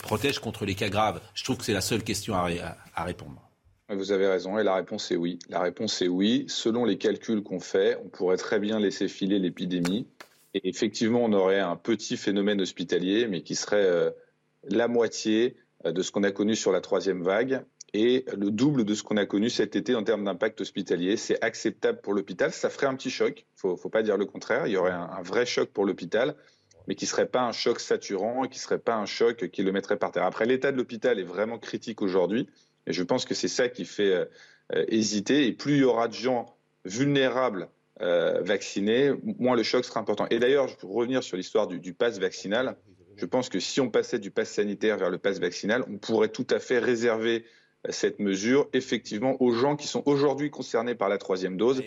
[0.03, 1.19] protège contre les cas graves.
[1.33, 2.47] Je trouve que c'est la seule question à,
[2.95, 3.41] à, répondre.
[3.89, 5.39] Vous avez raison et la réponse est oui.
[5.49, 6.45] La réponse est oui.
[6.47, 10.05] Selon les calculs qu'on fait, on pourrait très bien laisser filer l'épidémie
[10.53, 14.11] et effectivement on aurait un petit phénomène hospitalier mais qui serait euh,
[14.69, 18.95] la moitié de ce qu'on a connu sur la troisième vague et le double de
[18.95, 21.15] ce qu'on a connu cet été en termes d'impact hospitalier.
[21.15, 22.51] C'est acceptable pour l'hôpital.
[22.51, 23.45] Ça ferait un petit choc.
[23.63, 24.65] Il ne faut pas dire le contraire.
[24.65, 26.35] Il y aurait un, vrai choc pour l'hôpital,
[26.87, 29.61] mais qui ne serait pas un choc saturant qui ne serait pas un choc qui
[29.61, 30.23] le mettrait par terre.
[30.23, 32.49] Après, l'état de l'hôpital est vraiment critique aujourd'hui.
[32.87, 34.27] Et je pense que c'est ça qui fait
[34.73, 35.45] euh, hésiter.
[35.45, 37.69] Et plus il y aura de gens vulnérables
[38.01, 40.25] euh, vaccinés, moins le choc sera important.
[40.31, 42.75] Et d'ailleurs, pour revenir sur l'histoire du, du pass vaccinal,
[43.17, 46.29] je pense que si on passait du pass sanitaire vers le pass vaccinal, on pourrait
[46.29, 47.45] tout à fait réserver
[47.89, 51.81] cette mesure effectivement aux gens qui sont aujourd'hui concernés par la troisième dose.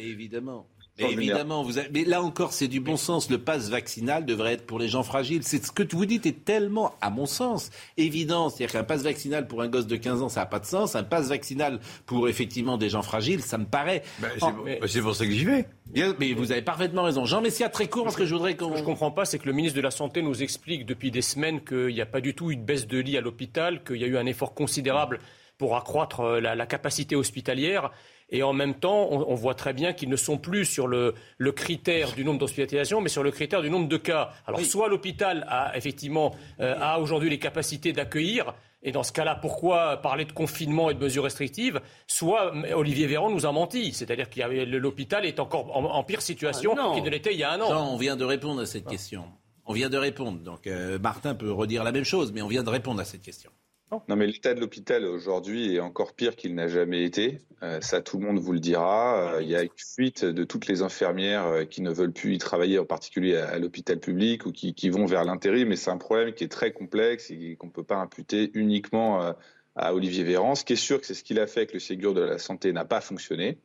[0.99, 3.31] Évidemment, vous mais là encore, c'est du bon sens.
[3.31, 5.43] Le pass vaccinal devrait être pour les gens fragiles.
[5.43, 8.49] C'est ce que vous dites est tellement, à mon sens, évident.
[8.49, 10.97] C'est-à-dire qu'un pass vaccinal pour un gosse de 15 ans, ça n'a pas de sens.
[10.97, 14.03] Un pass vaccinal pour effectivement des gens fragiles, ça me paraît.
[14.19, 15.67] Ben, oh, ben, c'est pour ça que j'y vais.
[15.87, 17.25] Bien, mais vous avez parfaitement raison.
[17.25, 18.69] Jean Messia, très court, parce que je voudrais qu'on.
[18.69, 21.11] Ce que je comprends pas, c'est que le ministre de la Santé nous explique depuis
[21.11, 23.85] des semaines qu'il n'y a pas du tout eu de baisse de lit à l'hôpital,
[23.85, 25.21] qu'il y a eu un effort considérable
[25.59, 27.91] pour accroître euh, la, capacité hospitalière.
[28.31, 31.15] Et en même temps, on, voit très bien qu'ils ne sont plus sur le,
[31.53, 34.31] critère du nombre d'hospitalisations, mais sur le critère du nombre de cas.
[34.47, 39.37] Alors, soit l'hôpital a effectivement euh, a aujourd'hui les capacités d'accueillir, et dans ce cas-là,
[39.37, 41.81] pourquoi parler de confinement et de mesures restrictives?
[42.07, 44.41] Soit Olivier Véran nous a menti, c'est-à-dire que
[44.77, 47.93] l'hôpital est encore en, pire situation ah qu'il ne l'était il y a un an.
[47.93, 49.25] on vient de répondre à cette question.
[49.65, 50.39] On vient de répondre.
[50.39, 53.23] Donc euh, Martin peut redire la même chose, mais on vient de répondre à cette
[53.23, 53.51] question.
[53.93, 57.41] Non, mais l'état de l'hôpital aujourd'hui est encore pire qu'il n'a jamais été.
[57.63, 59.35] Euh, ça, tout le monde vous le dira.
[59.35, 62.35] Euh, il y a une fuite de toutes les infirmières euh, qui ne veulent plus
[62.35, 65.69] y travailler, en particulier à, l'hôpital public ou qui, qui vont vers l'intérim.
[65.69, 69.35] Mais c'est un problème qui est très complexe et qu'on ne peut pas imputer uniquement
[69.77, 70.57] à Olivier Véran.
[70.57, 72.39] Ce qui est sûr, que c'est ce qu'il a fait que le Ségur de la
[72.39, 73.59] santé n'a pas fonctionné.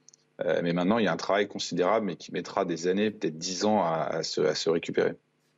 [0.61, 3.65] mais maintenant, il y a un travail considérable, mais qui mettra des années, peut-être dix
[3.65, 5.15] ans, à se récupérer.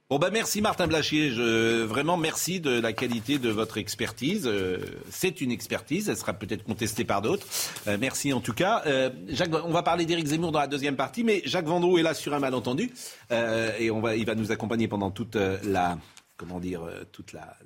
[0.10, 4.46] Bon bah merci Martin Blachier, je, vraiment merci de la qualité de votre expertise.
[4.46, 4.78] Euh,
[5.10, 7.48] c'est une expertise, elle sera peut-être contestée par d'autres.
[7.88, 8.84] Euh, merci en tout cas.
[8.86, 12.04] Euh, Jacques, on va parler d'Éric Zemmour dans la deuxième partie, mais Jacques Vendroux est
[12.04, 12.92] là sur un malentendu
[13.32, 15.98] et on va, il va nous accompagner pendant toute la
[16.36, 16.82] comment dire
[17.14, 17.58] toute la,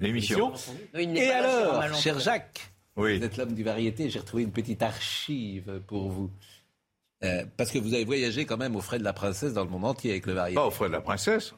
[0.00, 0.52] l'émission.
[0.94, 6.08] Et alors, cher Jacques, vous êtes l'homme du variété, j'ai retrouvé une petite archive pour
[6.08, 6.30] vous.
[7.56, 9.84] Parce que vous avez voyagé quand même aux frais de la princesse dans le monde
[9.84, 10.56] entier avec le variété.
[10.56, 11.54] Pas aux frais de la princesse.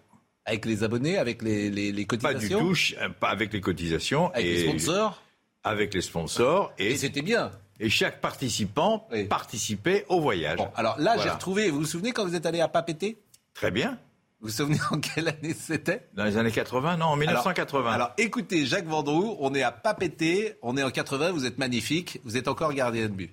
[0.46, 4.30] Avec les abonnés, avec les, les, cotisations Pas du tout, pas avec les cotisations.
[4.32, 5.22] Avec les sponsors
[5.62, 6.72] Avec les sponsors.
[6.78, 7.50] Et, c'était bien.
[7.78, 10.58] Et chaque participant participait au voyage.
[10.76, 13.22] alors là, j'ai retrouvé, vous vous souvenez quand vous êtes allé à Papété
[13.54, 13.98] Très bien.
[14.40, 16.08] Vous vous souvenez en quelle année c'était?
[16.14, 17.92] Dans les années 80, non, en 1980.
[17.92, 22.20] Alors, écoutez, Jacques Vendroux, on est à Papété, on est en 80, vous êtes magnifique,
[22.24, 23.30] vous êtes encore gardien de but.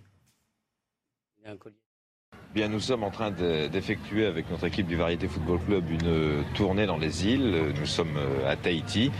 [1.40, 1.78] Il y a un collier
[2.66, 6.98] nous sommes en train d'effectuer avec notre équipe du Variété Football Club une tournée dans
[6.98, 7.74] les îles.
[7.80, 9.12] Nous sommes euh, à Tahiti.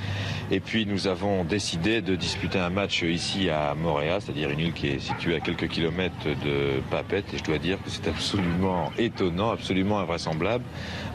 [0.50, 4.74] Et puis nous avons décidé de disputer un match ici à Moréa, c'est-à-dire une île
[4.74, 7.32] qui est située à quelques kilomètres de Papette.
[7.34, 10.64] Et je dois dire que c'est absolument étonnant, absolument invraisemblable.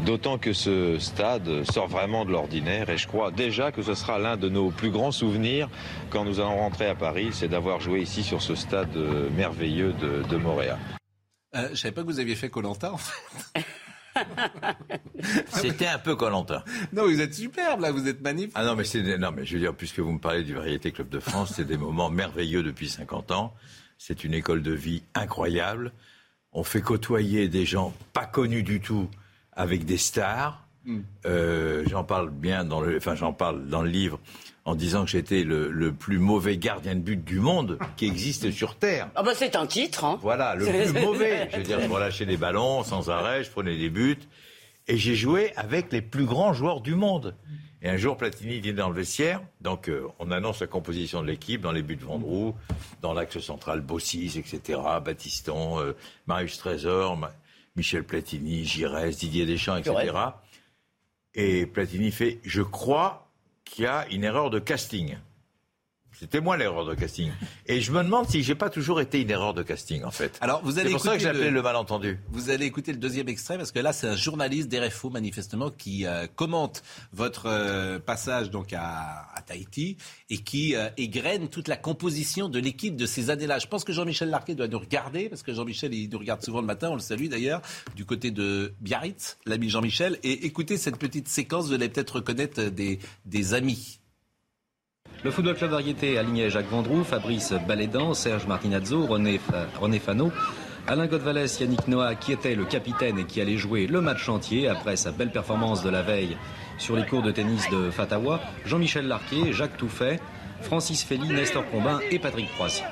[0.04, 2.88] D'autant que ce stade sort vraiment de l'ordinaire.
[2.88, 5.68] Et je crois déjà que ce sera l'un de nos plus grands souvenirs
[6.10, 8.96] quand nous allons rentrer à Paris, c'est d'avoir joué ici sur ce stade
[9.36, 10.78] merveilleux de, de Moréa.
[11.54, 13.64] Euh, je savais pas que vous aviez fait Colanta en fait.
[15.48, 16.64] C'était un peu Colanta.
[16.92, 18.52] Non, vous êtes superbe là, vous êtes magnifique.
[18.54, 20.92] Ah non, mais c'est non, mais je veux dire, puisque vous me parlez du Variété
[20.92, 23.54] Club de France, c'est des moments merveilleux depuis 50 ans.
[23.98, 25.92] C'est une école de vie incroyable.
[26.52, 29.08] On fait côtoyer des gens pas connus du tout
[29.52, 30.66] avec des stars.
[30.84, 31.00] Hmm.
[31.26, 34.18] Euh, j'en parle bien dans le, enfin j'en parle dans le livre
[34.64, 38.76] en disant que j'étais le, plus mauvais gardien de but du monde qui existe sur
[38.76, 39.10] Terre.
[39.14, 40.04] Ah bah c'est un titre.
[40.04, 40.18] Hein.
[40.22, 41.48] Voilà, le plus mauvais.
[41.50, 44.18] Je veux dire, je relâchais des ballons sans arrêt, je prenais des buts.
[44.88, 47.36] Et j'ai joué avec les plus grands joueurs du monde.
[47.82, 49.40] Et un jour, Platini vient dans le vestiaire.
[49.60, 52.54] Donc, euh, on annonce la composition de l'équipe dans les buts de Vendroux,
[53.00, 55.92] dans l'axe central, Bossis, etc., Battiston, euh,
[56.26, 57.18] Marius Trésor,
[57.74, 60.12] Michel Platini, Giresse, Didier Deschamps, etc.
[61.34, 63.21] Et Platini fait Je crois
[63.72, 65.16] qu'il y a une erreur de casting.
[66.18, 67.30] C'était moi l'erreur de casting.
[67.66, 70.38] Et je me demande si j'ai pas toujours été une erreur de casting, en fait.
[70.40, 72.18] Alors, vous allez C'est pour ça que appelé le- le malentendu.
[72.30, 76.06] Vous allez écouter le deuxième extrait parce que là, c'est un journaliste d'RFO manifestement qui
[76.06, 79.96] euh, commente votre euh, passage donc à, à Tahiti
[80.30, 83.58] et qui euh, égrène toute la composition de l'équipe de ces années-là.
[83.58, 86.60] Je pense que Jean-Michel Larquet doit nous regarder parce que Jean-Michel il nous regarde souvent
[86.60, 87.62] le matin, on le salue d'ailleurs,
[87.96, 90.18] du côté de Biarritz, l'ami Jean-Michel.
[90.22, 93.98] Et écoutez cette petite séquence, vous allez peut-être reconnaître des, des amis.
[95.24, 100.32] Le Football Club Variété alignait Jacques Vendroux, Fabrice Balédan, Serge Martinazzo, René, Fa- René Fano,
[100.88, 104.66] Alain Godvalès, Yannick Noah, qui était le capitaine et qui allait jouer le match entier
[104.68, 106.36] après sa belle performance de la veille
[106.78, 110.18] sur les cours de tennis de Fatawa, Jean-Michel Larquet, Jacques Touffet,
[110.60, 112.82] Francis Fely, Nestor Combin et Patrick Proissy.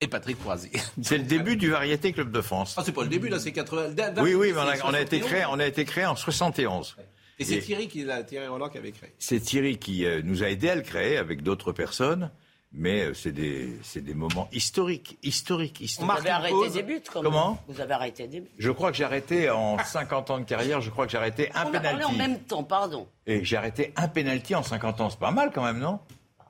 [0.00, 0.70] Et Patrick Croisy.
[1.02, 2.74] C'est le début du Variété Club de France.
[2.76, 3.94] Ah, c'est pas le début, là, c'est 80.
[4.18, 5.24] Oui, oui, mais on a, c'est on a été 71.
[5.26, 6.96] créé, on a été créé en 71.
[7.38, 9.12] Et c'est Thierry qui l'a, Thierry Roland qui avait créé.
[9.18, 12.30] C'est Thierry qui euh, nous a aidé à le créer avec d'autres personnes,
[12.72, 16.10] mais euh, c'est des, c'est des moments historiques, historiques, historiques.
[16.10, 17.30] Vous avez arrêté des buts quand même.
[17.30, 17.62] Comment?
[17.68, 18.50] Vous avez arrêté des buts.
[18.58, 21.50] Je crois que j'ai arrêté en 50 ans de carrière, je crois que j'ai arrêté
[21.54, 23.06] un On a parlé en même temps, pardon.
[23.26, 25.10] Et j'ai arrêté un penalty en 50 ans.
[25.10, 26.00] C'est pas mal quand même, non?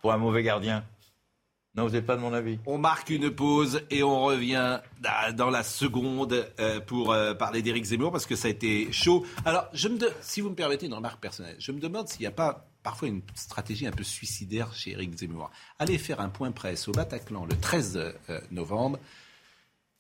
[0.01, 0.85] Pour un mauvais gardien.
[1.77, 2.59] Non, vous n'êtes pas de mon avis.
[2.65, 7.61] On marque une pause et on revient ah, dans la seconde euh, pour euh, parler
[7.61, 9.27] d'Éric Zemmour parce que ça a été chaud.
[9.45, 12.21] Alors, je me de- si vous me permettez une remarque personnelle, je me demande s'il
[12.23, 15.51] n'y a pas parfois une stratégie un peu suicidaire chez Éric Zemmour.
[15.79, 17.97] Aller faire un point presse au Bataclan le 13
[18.31, 18.99] euh, novembre,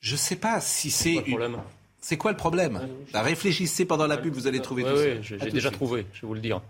[0.00, 1.22] je ne sais pas si c'est...
[1.98, 2.80] C'est quoi le problème?
[3.12, 5.36] Bah, Réfléchissez pendant la pub, vous allez trouver Oui, tout oui, ça.
[5.44, 5.72] j'ai déjà suite.
[5.78, 6.60] trouvé, je vais vous le dire.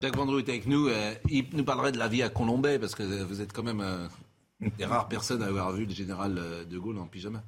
[0.00, 0.88] Jacques Vendroux est avec nous.
[0.88, 3.80] euh, il nous parlerait de la vie à Colombay, parce que vous êtes quand même
[3.80, 4.06] euh,
[4.78, 7.42] des rares personnes à avoir vu le général euh, de Gaulle en pyjama.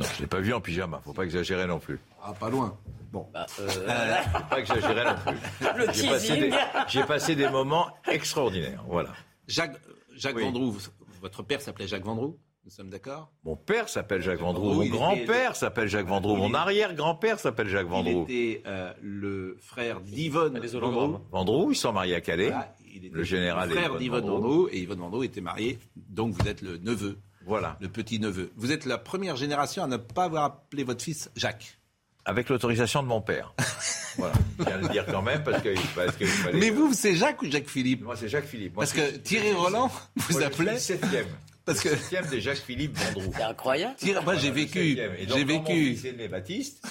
[0.00, 1.00] Non, je l'ai pas vu en pyjama.
[1.04, 1.98] Faut pas exagérer non plus.
[2.22, 2.76] Ah, pas loin.
[3.12, 3.28] Bon.
[3.34, 5.66] Euh, Faut pas exagérer non plus.
[5.86, 6.50] Le J'ai passé, des,
[6.88, 8.84] j'ai passé des moments extraordinaires.
[8.88, 9.10] Voilà.
[9.46, 9.76] Jacques,
[10.16, 10.42] Jacques Oui.
[10.44, 10.76] Vendroux,
[11.22, 14.68] votre père s'appelait Jacques Vendroux, nous sommes d'accord Mon père s'appelle Jacques Vendroux.
[14.74, 16.36] Vendroux, Mon grand-père s'appelle Jacques Vendroux.
[16.36, 18.24] Mon arrière-grand-père s'appelle Jacques Vendroux.
[18.28, 21.18] Il était euh, le frère d'Yvonne Vendroux.
[21.30, 22.46] Vendroux, ils sont mariés à Calais.
[22.48, 24.40] Voilà, il était le général le frère Yvonne d'Yvonne Vendroux.
[24.42, 24.68] Vendroux.
[24.72, 27.18] Et Yvonne Vendroux était marié, donc vous êtes le neveu.
[27.46, 27.76] Voilà.
[27.80, 28.50] Le petit-neveu.
[28.56, 31.78] Vous êtes la première génération à ne pas avoir appelé votre fils Jacques.
[32.24, 33.52] Avec l'autorisation de mon père.
[34.16, 34.32] voilà.
[34.58, 37.14] Je viens de le dire quand même parce que, parce que fallait- Mais vous, c'est
[37.14, 38.02] Jacques ou Jacques Philippe?
[38.02, 38.74] Moi, c'est Jacques Philippe.
[38.76, 41.26] Moi, Parce que Thierry Roland vous Moi, le septième.
[41.64, 43.32] Parce que- Le des Jacques Philippe Vendroux.
[43.34, 43.94] C'est incroyable.
[44.24, 44.88] Moi, j'ai vécu.
[44.96, 45.14] septième.
[45.18, 46.12] Et donc, J'ai quand Mon vécu.
[46.16, 46.86] né Baptiste.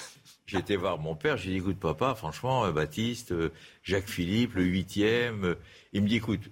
[0.46, 3.50] J'ai été voir mon père, j'ai dit écoute papa, franchement, euh, Baptiste, euh,
[3.82, 5.44] Jacques Philippe, le huitième.
[5.44, 5.54] euh,
[5.94, 6.50] il me dit écoute,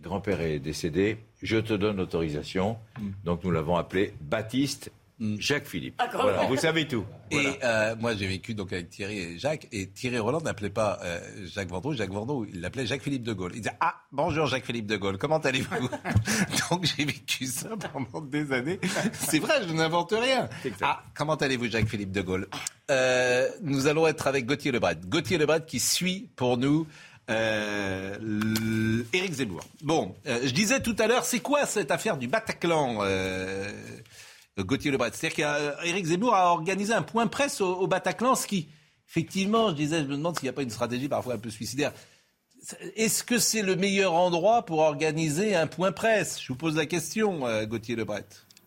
[0.00, 2.78] grand-père est décédé, je te donne l'autorisation.
[3.00, 3.10] Mm.
[3.24, 4.92] Donc nous l'avons appelé Baptiste
[5.38, 5.94] Jacques Philippe.
[5.98, 7.04] Ah, voilà, vous savez tout.
[7.30, 9.68] Et euh, moi, j'ai vécu donc avec Thierry et Jacques.
[9.70, 13.52] Et Thierry Roland n'appelait pas euh, Jacques Vendroux, Jacques Vendroux, il l'appelait Jacques-Philippe de Gaulle.
[13.54, 15.88] Il disait Ah, bonjour Jacques-Philippe de Gaulle, comment allez-vous?
[16.70, 18.80] Donc j'ai vécu ça pendant des années.
[19.12, 20.48] C'est vrai, je n'invente rien.
[20.80, 22.48] Ah, comment allez-vous Jacques-Philippe de Gaulle?
[22.90, 24.96] Euh, Nous allons être avec Gauthier Lebret.
[25.06, 26.86] Gauthier Lebret qui suit pour nous.
[27.30, 29.64] Euh, Éric Zemmour.
[29.82, 33.70] Bon, euh, je disais tout à l'heure, c'est quoi cette affaire du Bataclan euh,
[34.58, 35.10] Gauthier Lebret.
[35.12, 38.68] C'est-à-dire qu'Éric Zemmour a organisé un point presse au, au Bataclan, ce qui,
[39.08, 41.50] effectivement, je disais, je me demande s'il n'y a pas une stratégie parfois un peu
[41.50, 41.92] suicidaire.
[42.94, 46.40] Est-ce que c'est le meilleur endroit pour organiser un point presse?
[46.40, 48.24] Je vous pose la question, euh, Gauthier Lebret.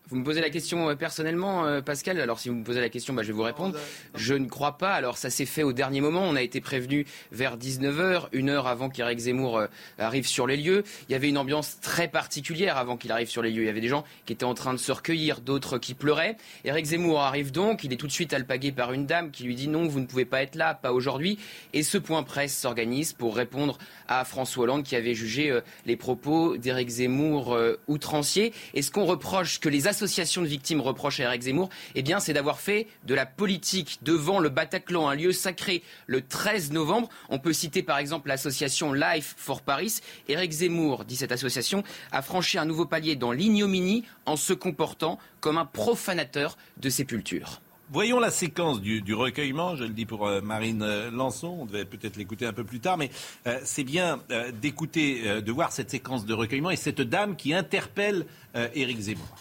[0.08, 2.20] Vous me posez la question euh, personnellement, euh, Pascal.
[2.20, 3.76] Alors, si vous me posez la question, bah, je vais vous répondre.
[4.14, 4.92] Je ne crois pas.
[4.92, 6.22] Alors, ça s'est fait au dernier moment.
[6.22, 9.66] On a été prévenu vers 19h, une heure avant qu'Éric Zemmour euh,
[9.98, 10.84] arrive sur les lieux.
[11.08, 13.62] Il y avait une ambiance très particulière avant qu'il arrive sur les lieux.
[13.62, 16.36] Il y avait des gens qui étaient en train de se recueillir, d'autres qui pleuraient.
[16.64, 17.82] Éric Zemmour arrive donc.
[17.82, 20.06] Il est tout de suite alpagué par une dame qui lui dit non, vous ne
[20.06, 21.36] pouvez pas être là, pas aujourd'hui.
[21.72, 26.56] Et ce point presse s'organise pour répondre à François Hollande qui avait jugé les propos
[26.56, 28.52] d'Éric Zemmour outranciers.
[28.74, 32.20] Et ce qu'on reproche, que les associations de victimes reprochent à Éric Zemmour, eh bien,
[32.20, 37.08] c'est d'avoir fait de la politique devant le Bataclan, un lieu sacré, le 13 novembre.
[37.30, 40.00] On peut citer par exemple l'association Life for Paris.
[40.28, 41.82] Éric Zemmour, dit cette association,
[42.12, 47.60] a franchi un nouveau palier dans l'ignominie en se comportant comme un profanateur de sépultures.
[47.88, 49.76] Voyons la séquence du, recueillement.
[49.76, 51.58] Je le dis pour euh, Marine euh, Lançon.
[51.60, 53.10] On devait peut-être l'écouter un peu plus tard, mais
[53.46, 57.54] euh, c'est bien euh, d'écouter, de voir cette séquence de recueillement et cette dame qui
[57.54, 58.26] interpelle
[58.74, 59.36] Éric Zemmour.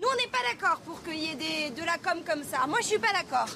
[0.00, 2.66] Nous, on n'est pas d'accord pour qu'il y ait des, de la com comme ça.
[2.66, 3.48] Moi, je suis pas d'accord.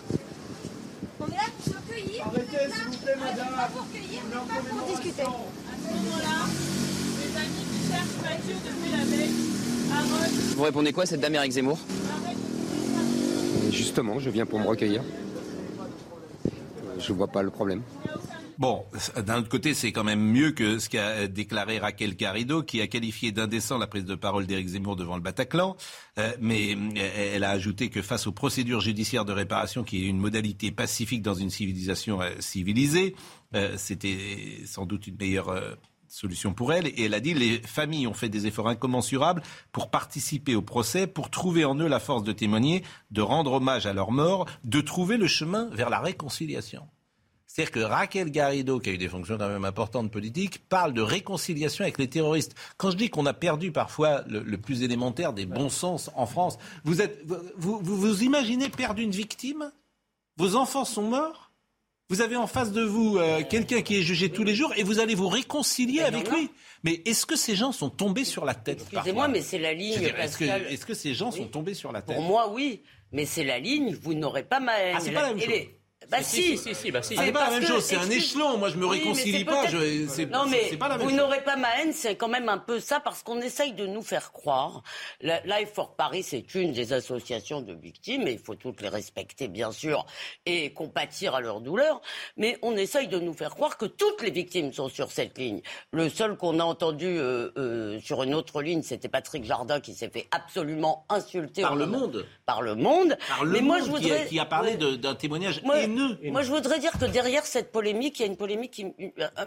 [1.21, 2.27] On est là pour se cueillir.
[2.27, 3.55] Arrêtez, s'il vous plaît, madame.
[3.55, 5.23] Pas pour cueillir, mais pas pour discuter.
[5.23, 6.39] À ce moment-là,
[7.21, 9.35] les amis qui cherchent Mathieu depuis la veille,
[9.93, 11.79] Harold, Vous répondez quoi à cette dame Éric Zemmour?
[13.71, 15.03] Justement, je viens pour me recueillir.
[16.99, 17.83] je vois pas le problème.
[18.63, 18.85] Bon,
[19.17, 22.87] d'un autre côté, c'est quand même mieux que ce qu'a déclaré Raquel Garrido, qui a
[22.87, 25.77] qualifié d'indécent la prise de parole d'Éric Zemmour devant le Bataclan.
[26.21, 30.07] Euh, mais euh, elle a ajouté que face aux procédures judiciaires de réparation, qui est
[30.07, 33.17] une modalité pacifique dans une civilisation euh, civilisée,
[33.77, 35.53] c'était sans doute une meilleure
[36.07, 36.87] solution pour elle.
[36.87, 41.09] Et elle a dit les familles ont fait des efforts incommensurables pour participer au procès,
[41.09, 44.81] pour trouver en eux la force de témoigner, de rendre hommage à leur mort, de
[44.81, 46.87] trouver le chemin vers la réconciliation.
[47.53, 51.03] C'est-à-dire que Raquel Garrido, qui a eu des fonctions quand même importantes politiques, parle de
[51.03, 52.55] réconciliation avec les terroristes.
[52.79, 56.57] Quand je dis qu'on a perdu parfois le, plus élémentaire des bons sens en France,
[56.85, 57.23] vous, êtes,
[57.59, 59.71] vous, vous, imaginez perdre une victime?
[60.39, 61.53] Vos enfants sont morts?
[62.09, 64.83] Vous avez en face de vous euh, quelqu'un qui est jugé tous les jours et
[64.83, 66.49] vous allez vous réconcilier avec lui.
[66.85, 70.03] Mais est-ce que ces gens sont tombés sur la tête Excusez-moi, mais c'est la ligne.
[70.03, 72.17] Est-ce que, que, ces gens sont tombés sur la tête?
[72.17, 72.83] Pour moi, oui.
[73.13, 74.97] Mais c'est la ligne, vous n'aurez pas ma haine.
[74.97, 75.67] Ah, c'est pas la même chose.
[76.11, 77.17] Bah si, si, si, bah si.
[77.17, 78.59] C'est pas la même chose, c'est un échelon.
[78.59, 79.67] Moi, je me réconcilie pas.
[79.67, 82.59] Je, non, mais pas la même vous n'aurez pas ma haine, c'est quand même un
[82.59, 84.83] peu ça, parce qu'on essaye de nous faire croire.
[85.21, 89.49] Life for Paris, c'est une des associations de victimes, et il faut toutes les respecter,
[89.49, 90.07] bien sûr,
[90.47, 92.01] et compatir à leur douleur.
[92.37, 95.63] Mais on essaye de nous faire croire que toutes les victimes sont sur cette ligne.
[95.93, 99.95] Le seul qu'on a entendu euh, euh, sur une autre ligne, c'était Patrick Jardin, qui
[99.95, 102.27] s'est fait absolument insulter par le monde.
[102.47, 103.17] Par le monde.
[103.29, 104.27] Par le mais monde moi, je voudrais...
[104.27, 105.87] qui, a, parlé d'un témoignage moi,
[106.43, 108.85] je voudrais dire que derrière cette polémique, il y a une polémique,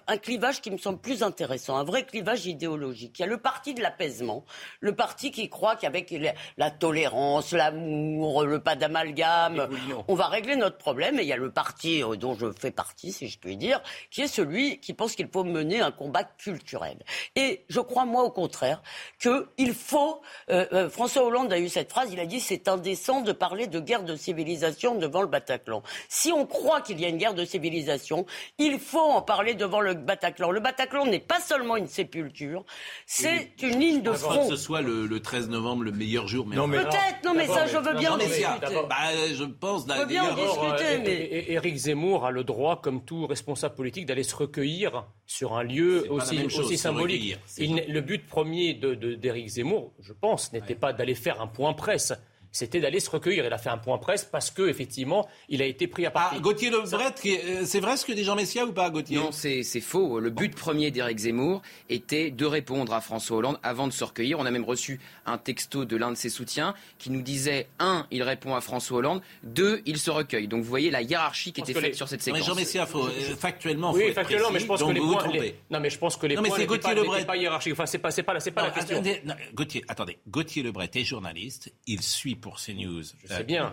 [0.07, 3.19] un clivage qui me semble plus intéressant, un vrai clivage idéologique.
[3.19, 4.45] Il y a le parti de l'apaisement,
[4.79, 6.13] le parti qui croit qu'avec
[6.57, 9.67] la, tolérance, l'amour, le pas d'amalgame,
[10.07, 11.19] on va régler notre problème.
[11.19, 13.81] Et il y a le parti euh, dont je fais partie, si je puis dire,
[14.11, 16.97] qui est celui qui pense qu'il faut mener un combat culturel.
[17.35, 18.81] Et je crois, moi, au contraire,
[19.19, 20.21] qu'il faut.
[20.49, 23.67] Euh, euh, François Hollande a eu cette phrase, il a dit c'est indécent de parler
[23.67, 25.83] de guerre de civilisation devant le Bataclan.
[26.09, 28.25] Si on croit qu'il y a une guerre de civilisation,
[28.57, 30.51] il faut en parler devant le Bataclan.
[30.51, 32.65] Le Bataclan n'est pas seulement une sépulture,
[33.05, 34.47] c'est une ligne de front.
[34.47, 36.45] Que ce soit le, 13 novembre le meilleur jour.
[36.45, 38.75] Mais Peut-être, non mais ça je veux bien en discuter.
[38.89, 38.95] Bah,
[39.33, 39.87] je pense.
[39.87, 41.45] Je veux bien en discuter, mais...
[41.53, 46.05] Éric Zemmour a le droit, comme tout responsable politique, d'aller se recueillir sur un lieu
[46.09, 47.37] aussi, aussi symbolique.
[47.57, 52.13] le but premier d'Éric de, Zemmour, je pense, n'était pas d'aller faire un point presse
[52.55, 53.45] c'était d'aller se recueillir.
[53.45, 56.31] Il a fait un point presse parce que effectivement, il a été pris à part.
[56.33, 59.17] Ah, Gauthier Lebret, euh, c'est vrai ce que dit Jean Messia ou pas, Gauthier?
[59.17, 60.21] Non, c'est faux.
[60.21, 64.39] Le but premier d'Éric Zemmour était de répondre à François Hollande avant de se recueillir.
[64.39, 68.07] On a même reçu un texto de l'un de ses soutiens qui nous disait un,
[68.09, 70.47] il répond à François Hollande, deux, il se recueille.
[70.47, 72.39] Donc vous voyez la hiérarchie qui était faite sur cette séquence.
[72.39, 75.51] Mais Jean Messia, faut, euh, factuellement, oui, faut factuellement, mais je pense que les points,
[75.69, 77.73] non, mais je pense que les non, mais points n'étaient pas, hiérarchiques.
[77.73, 79.03] Enfin, c'est pas, pas, la, pas la question.
[79.53, 80.19] Gauthier, attendez.
[80.29, 81.73] Gauthier Lebret est journaliste.
[81.85, 83.71] Il suit pour CNews c'est bien.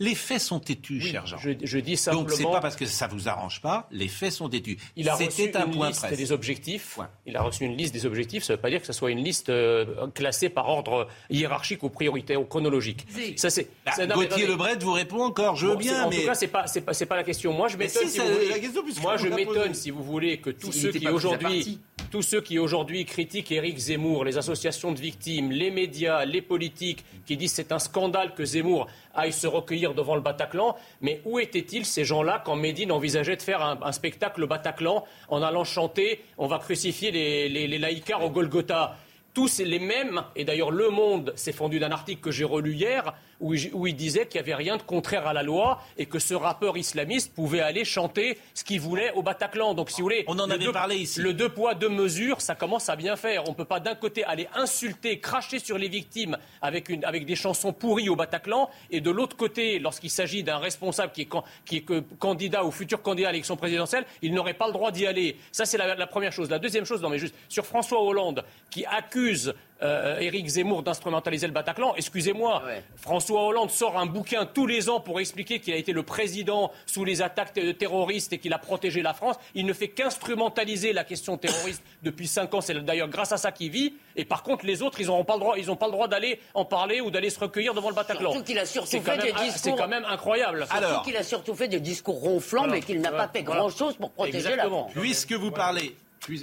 [0.00, 1.36] les faits sont têtus, cher Jean.
[1.36, 2.22] Je, dis simplement.
[2.22, 4.78] Donc c'est pas parce que ça vous arrange pas, les faits sont têtus.
[4.96, 6.98] Il a reçu un une liste des objectifs.
[7.26, 8.44] Il a reçu une liste des objectifs.
[8.44, 11.82] Ça ne veut pas dire que ce soit une liste euh, classée par ordre hiérarchique
[11.82, 13.06] ou prioritaire ou chronologique.
[13.36, 13.68] Ça c'est.
[13.84, 15.56] Bah, Gauthier Lebret vous répond encore.
[15.56, 17.52] Je veux bien, en mais en tout cas c'est pas c'est pas, pas la question.
[17.52, 18.08] Moi je m'étonne.
[18.08, 21.78] Si, vous Moi je m'étonne si vous voulez que tous ceux qui aujourd'hui
[22.14, 27.04] tous ceux qui aujourd'hui critiquent Éric Zemmour, les associations de victimes, les médias, les politiques,
[27.26, 30.76] qui disent c'est un scandale que Zemmour aille se recueillir devant le Bataclan.
[31.00, 35.42] Mais où étaient-ils ces gens-là quand Médine envisageait de faire un, spectacle au Bataclan en
[35.42, 38.96] allant chanter On va crucifier les, les, les laïcars au Golgotha?
[39.34, 43.14] Tous les mêmes, et d'ailleurs Le Monde s'est fendu d'un article que j'ai relu hier,
[43.44, 46.32] où, il disait qu'il n'y avait rien de contraire à la loi et que ce
[46.32, 49.74] rappeur islamiste pouvait aller chanter ce qu'il voulait au Bataclan.
[49.74, 51.20] Donc, si vous voulez, on en avait parlé ici.
[51.20, 53.44] Le deux poids deux mesures, ça commence à bien faire.
[53.46, 57.26] On ne peut pas d'un côté aller insulter, cracher sur les victimes avec, une, avec
[57.26, 61.28] des chansons pourries au Bataclan, et de l'autre côté, lorsqu'il s'agit d'un responsable qui est,
[61.66, 65.06] qui est candidat ou futur candidat à l'élection présidentielle, il n'aurait pas le droit d'y
[65.06, 65.36] aller.
[65.52, 66.48] Ça, c'est la, la, première chose.
[66.48, 71.46] La deuxième chose, non mais juste sur François Hollande, qui accuse euh, Éric Zemmour d'instrumentaliser
[71.46, 71.94] le Bataclan.
[71.96, 72.62] Excusez-moi,
[72.96, 76.70] François Hollande sort un bouquin tous les ans pour expliquer qu'il a été le président
[76.86, 79.36] sous les attaques terroristes et qu'il a protégé la France.
[79.54, 82.60] Il ne fait qu'instrumentaliser la question terroriste depuis cinq ans.
[82.60, 83.94] C'est d'ailleurs grâce à ça qu'il vit.
[84.16, 86.40] Et par contre, les autres, ils n'ont pas le droit, ils pas le droit d'aller
[86.54, 88.30] en parler ou d'aller se recueillir devant le Bataclan.
[88.30, 89.50] Surtout qu'il a surtout fait des discours.
[89.54, 90.66] C'est quand même incroyable.
[90.66, 94.12] Surtout qu'il a surtout fait des discours ronflants, mais qu'il n'a pas fait grand-chose pour
[94.12, 94.92] protéger la France.
[94.94, 95.94] Puisque vous parlez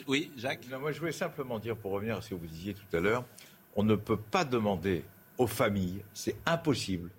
[0.08, 2.96] oui, Jacques Moi, je voulais simplement dire, pour revenir à ce que vous disiez tout
[2.96, 3.24] à l'heure,
[3.76, 5.04] on ne peut pas demander
[5.38, 7.10] aux familles, c'est impossible,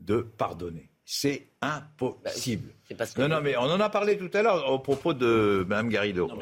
[0.00, 0.88] de pardonner.
[1.04, 2.68] C'est impossible.
[2.96, 5.88] Bah, non, non, mais on en a parlé tout à l'heure au propos de Mme
[5.88, 6.28] Garrido.
[6.28, 6.38] Non,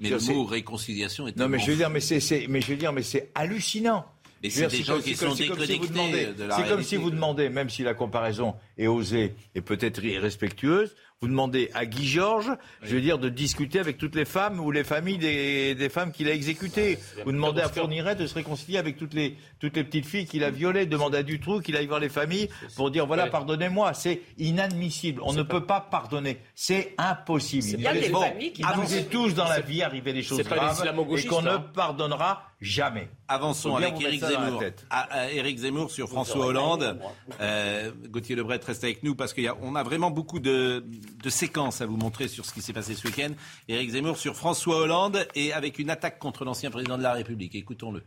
[0.00, 1.36] mais, le, mot réconciliation est.
[1.36, 4.04] Non, mais je veux dire, mais c'est, mais je veux dire, mais c'est hallucinant.
[4.42, 8.56] c'est des gens qui sont déconnectés C'est comme si vous demandez, même si la comparaison
[8.78, 12.50] et osée et peut-être irrespectueuse, vous demandez à Guy Georges,
[12.82, 16.12] je veux dire, de discuter avec toutes les femmes ou les familles des, des femmes
[16.12, 16.98] qu'il a exécutées.
[17.24, 20.44] Vous demandez à Fourniret de se réconcilier avec toutes les, toutes les petites filles qu'il
[20.44, 20.84] a violées.
[20.84, 23.94] Demandez à Dutroux qu'il aille voir les familles pour dire voilà, pardonnez-moi.
[23.94, 25.22] C'est inadmissible.
[25.24, 26.40] On ne peut pas pardonner.
[26.54, 27.68] C'est impossible.
[27.72, 30.12] Il y a des familles qui à vous pensent- êtes tous dans la vie arriver
[30.12, 30.84] des choses graves
[31.16, 31.64] et qu'on ne hein.
[31.74, 33.08] pardonnera jamais.
[33.28, 34.62] Avançons avec Éric Zemmour.
[34.90, 36.98] À- à Éric Zemmour sur François Hollande.
[37.40, 40.84] Euh, Gauthier Lebret reste avec nous parce qu'on a vraiment beaucoup de,
[41.22, 43.32] de séquences à vous montrer sur ce qui s'est passé ce week-end.
[43.68, 47.54] Éric Zemmour sur François Hollande et avec une attaque contre l'ancien président de la République.
[47.54, 48.02] Écoutons-le.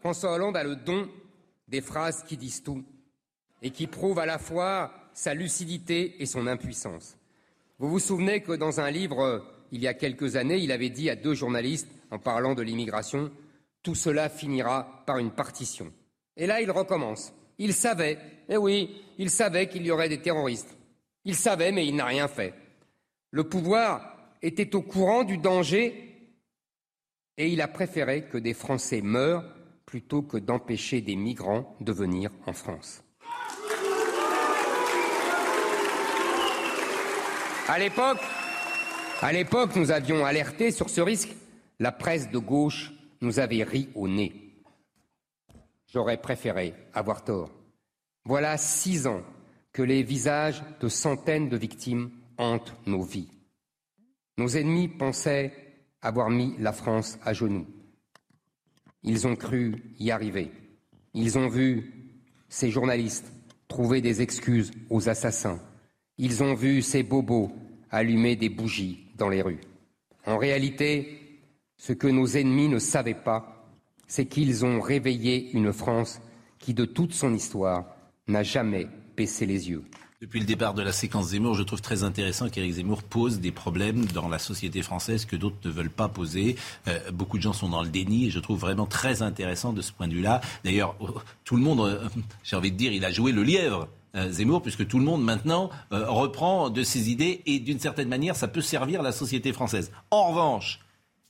[0.00, 1.08] François Hollande a le don
[1.66, 2.84] des phrases qui disent tout
[3.62, 7.16] et qui prouvent à la fois sa lucidité et son impuissance.
[7.78, 9.40] Vous vous souvenez que dans un livre, euh,
[9.72, 13.30] il y a quelques années, il avait dit à deux journalistes, en parlant de l'immigration,
[13.82, 15.92] Tout cela finira par une partition.
[16.36, 17.32] Et là, il recommence.
[17.58, 20.76] Il savait, eh oui, il savait qu'il y aurait des terroristes.
[21.24, 22.54] Il savait, mais il n'a rien fait.
[23.30, 26.04] Le pouvoir était au courant du danger
[27.36, 29.44] et il a préféré que des Français meurent
[29.84, 33.02] plutôt que d'empêcher des migrants de venir en France.
[37.68, 38.20] À l'époque,
[39.20, 41.30] à l'époque, nous avions alerté sur ce risque.
[41.78, 44.47] La presse de gauche nous avait ri au nez.
[45.88, 47.50] J'aurais préféré avoir tort.
[48.24, 49.22] Voilà six ans
[49.72, 53.30] que les visages de centaines de victimes hantent nos vies.
[54.36, 55.52] Nos ennemis pensaient
[56.02, 57.66] avoir mis la France à genoux.
[59.02, 60.50] Ils ont cru y arriver.
[61.14, 62.14] Ils ont vu
[62.48, 63.32] ces journalistes
[63.66, 65.60] trouver des excuses aux assassins.
[66.18, 67.50] Ils ont vu ces bobos
[67.90, 69.60] allumer des bougies dans les rues.
[70.26, 71.40] En réalité,
[71.76, 73.57] ce que nos ennemis ne savaient pas,
[74.08, 76.20] c'est qu'ils ont réveillé une France
[76.58, 77.84] qui, de toute son histoire,
[78.26, 79.84] n'a jamais baissé les yeux.
[80.20, 83.52] Depuis le départ de la séquence Zemmour, je trouve très intéressant qu'Éric Zemmour pose des
[83.52, 86.56] problèmes dans la société française que d'autres ne veulent pas poser.
[86.88, 89.80] Euh, beaucoup de gens sont dans le déni et je trouve vraiment très intéressant de
[89.80, 90.40] ce point de vue-là.
[90.64, 91.06] D'ailleurs, euh,
[91.44, 92.08] tout le monde, euh,
[92.42, 93.86] j'ai envie de dire, il a joué le lièvre.
[94.16, 98.34] euh, Zemmour, puisque tout le monde maintenant reprend de ses idées et d'une certaine manière,
[98.34, 99.92] ça peut servir la société française.
[100.10, 100.80] En revanche,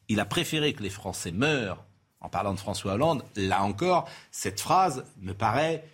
[0.09, 1.85] il a préféré que les Français meurent.
[2.21, 5.85] En parlant de François Hollande, là encore, cette phrase me paraît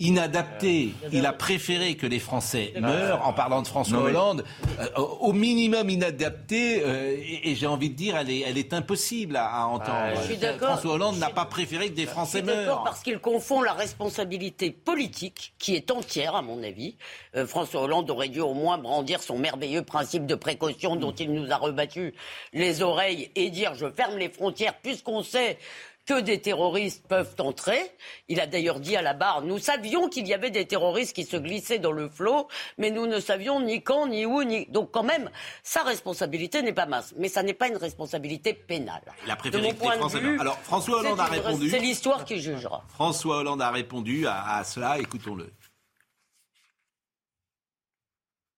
[0.00, 0.92] inadaptée.
[1.12, 4.44] Il a préféré que les Français meurent en parlant de François Non, mais- Hollande,
[4.80, 4.88] euh,
[5.20, 9.36] au minimum inadaptée, euh, et, et j'ai envie de dire, elle est, elle est impossible
[9.36, 10.16] à, à entendre.
[10.20, 10.70] Je suis d'accord.
[10.72, 12.84] François Hollande n'a pas préféré que des Je Français suis d'accord meurent.
[12.84, 16.96] parce qu'il confond la responsabilité politique, qui est entière à mon avis.
[17.36, 21.32] Euh, François Hollande aurait dû au moins brandir son merveilleux principe de précaution dont il
[21.32, 22.14] nous a rebattu
[22.52, 25.58] les oreilles et dire je ferme les frontières puisqu'on sait
[26.06, 27.80] que des terroristes peuvent entrer.
[28.28, 31.24] Il a d'ailleurs dit à la barre, nous savions qu'il y avait des terroristes qui
[31.24, 32.48] se glissaient dans le flot,
[32.78, 34.66] mais nous ne savions ni quand, ni où, ni...
[34.66, 35.30] Donc quand même,
[35.62, 37.14] sa responsabilité n'est pas mince.
[37.16, 39.02] Mais ça n'est pas une responsabilité pénale.
[39.24, 40.40] Il a De préféré mon point de vue.
[40.40, 41.70] Alors, François Hollande a répondu.
[41.70, 42.84] C'est l'histoire qui jugera.
[42.88, 45.50] François Hollande a répondu à, à cela, écoutons-le.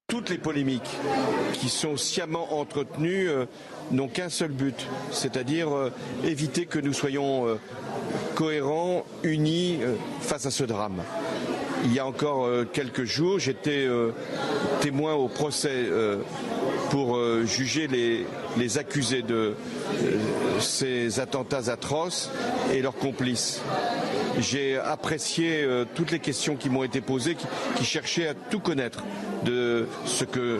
[0.08, 0.88] Toutes les polémiques
[1.54, 3.46] qui sont sciemment entretenues euh,
[3.90, 5.92] n'ont qu'un seul but, c'est-à-dire euh,
[6.24, 7.56] éviter que nous soyons euh,
[8.34, 11.02] cohérents, unis euh, face à ce drame.
[11.84, 13.86] Il y a encore quelques jours, j'étais
[14.80, 15.84] témoin au procès
[16.90, 17.86] pour juger
[18.56, 19.54] les, accusés de
[20.58, 22.30] ces attentats atroces
[22.72, 23.60] et leurs complices.
[24.40, 27.36] J'ai apprécié toutes les questions qui m'ont été posées,
[27.76, 29.04] qui cherchaient à tout connaître
[29.44, 30.58] de ce que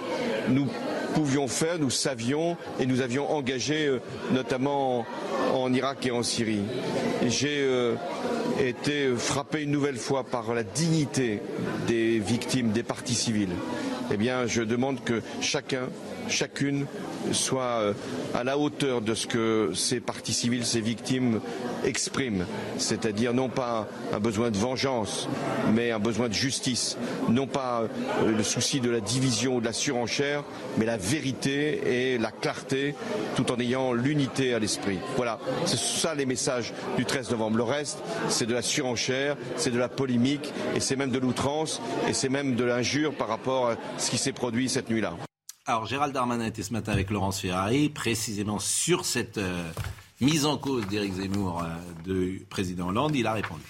[0.48, 0.68] nous
[1.16, 4.00] pouvions faire, nous savions et nous avions engagé euh,
[4.32, 5.06] notamment
[5.54, 6.60] en, Irak et en Syrie.
[7.26, 7.94] J'ai euh,
[8.60, 11.40] été frappé une nouvelle fois par la dignité
[11.86, 13.54] des victimes, des parties civiles.
[14.12, 15.88] Eh bien, je demande que chacun,
[16.28, 16.86] chacune
[17.32, 17.92] soit euh,
[18.34, 21.40] à la hauteur de ce que ces parties civiles, ces victimes
[21.84, 22.46] expriment,
[22.78, 25.28] c'est-à-dire non pas un besoin de vengeance,
[25.72, 26.96] mais un besoin de justice,
[27.28, 27.82] non pas
[28.22, 30.44] euh, le souci de la division ou de la surenchère,
[30.78, 32.94] mais la vérité et la clarté,
[33.34, 34.98] tout en ayant l'unité à l'esprit.
[35.16, 37.56] Voilà, c'est ça les messages du 13 novembre.
[37.56, 37.98] Le reste,
[38.28, 42.28] c'est de la surenchère, c'est de la polémique, et c'est même de l'outrance, et c'est
[42.28, 45.14] même de l'injure par rapport à ce qui s'est produit cette nuit-là.
[45.68, 49.68] Alors Gérald Darmanin était ce matin avec Laurence Ferrari, précisément sur cette euh,
[50.20, 51.66] mise en cause d'Éric Zemmour euh,
[52.04, 53.16] de président Hollande.
[53.16, 53.64] Il a répondu.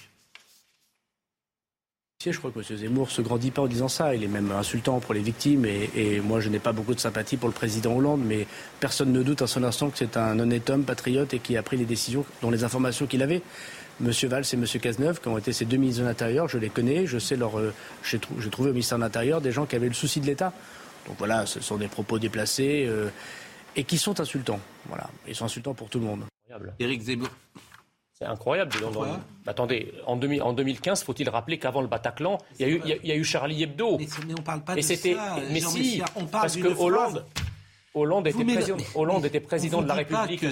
[2.23, 2.77] Je crois que M.
[2.77, 4.13] Zemmour se grandit pas en disant ça.
[4.13, 5.65] Il est même insultant pour les victimes.
[5.65, 8.47] Et, moi, je n'ai pas beaucoup de sympathie pour le président Hollande, mais
[8.79, 11.63] personne ne doute à son instant que c'est un honnête homme, patriote, et qui a
[11.63, 13.41] pris les décisions dont les informations qu'il avait.
[14.03, 14.11] M.
[14.11, 14.65] Valls et M.
[14.65, 17.57] Cazeneuve, qui ont été ces deux ministres de l'Intérieur, je les connais, je sais leur.
[17.57, 17.73] Euh,
[18.03, 18.19] j'ai
[18.51, 20.53] trouvé au ministère de l'Intérieur des gens qui avaient le souci de l'État.
[21.07, 23.09] Donc voilà, ce sont des propos déplacés euh,
[23.75, 24.59] et qui sont insultants.
[24.87, 26.25] Voilà, ils sont insultants pour tout le monde.
[26.79, 27.29] Éric Zemmour.
[28.13, 28.71] C'est incroyable.
[28.81, 29.05] Dans...
[29.45, 33.99] Attendez, en, 2015, faut-il rappeler qu'avant le Bataclan, il y, a, eu Charlie Hebdo.
[33.99, 34.95] Mais, mais on parle pas de ça.
[35.51, 36.01] Mais si,
[36.31, 37.25] parce que Hollande,
[37.93, 40.43] Hollande, était, président, Hollande était président de la République.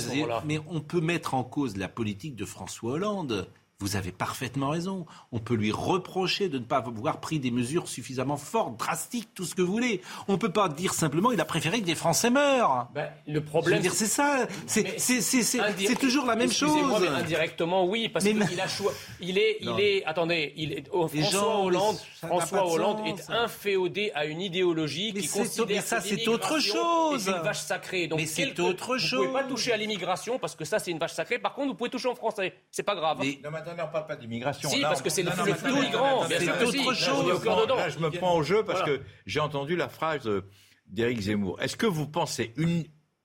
[0.46, 3.48] Mais on peut mettre en cause la politique de François Hollande.
[3.80, 5.06] Vous avez parfaitement raison.
[5.34, 9.44] On peut lui reprocher de ne pas avoir pris des mesures suffisamment fortes, drastiques, tout
[9.44, 10.02] ce que vous voulez.
[10.30, 12.88] On ne peut pas dire simplement il a préféré que des Français meurent.
[12.94, 14.48] Ben, le problème, c'est ça.
[14.66, 17.02] C'est toujours la même chose.
[17.02, 18.98] Mais indirectement, oui, parce qu'il a choisi.
[19.20, 20.06] Il est, il est.
[20.06, 25.12] Attendez, il est, oh, François gens, Hollande, François Hollande sens, est inféodé à une idéologie
[25.14, 25.68] mais qui considère.
[25.68, 27.24] Mais ça, c'est autre chose.
[27.24, 28.08] C'est Une vache sacrée.
[28.08, 29.26] Donc, mais c'est autre chose.
[29.26, 31.40] Vous pouvez pas toucher à l'immigration parce que ça, c'est une vache sacrée.
[31.40, 32.54] Par contre, vous pouvez toucher aux Français.
[32.72, 33.18] C'est pas grave.
[33.20, 34.70] Mais, on ne parle pas d'immigration.
[34.70, 36.26] Si, parce que c'est le flux migrant.
[36.28, 37.46] C'est autre chose.
[37.46, 40.44] Là, je me prends au jeu parce que j'ai entendu la phrase euh,
[40.88, 41.62] d'Éric Zemmour.
[41.62, 42.54] Est-ce que vous pensez,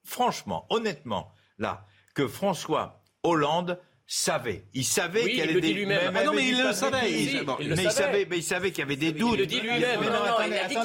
[0.05, 4.64] franchement, honnêtement, là, que François Hollande savait?
[4.74, 6.12] Il savait qu'il y avait des lui-même.
[6.16, 7.11] Ah non, il, il le savait.
[7.11, 8.26] Il, il, il le savait.
[8.28, 9.34] mais il savait qu'il y avait des doutes.
[9.34, 10.01] Il le dit lui-même.
[10.01, 10.76] Non, attendez, a dit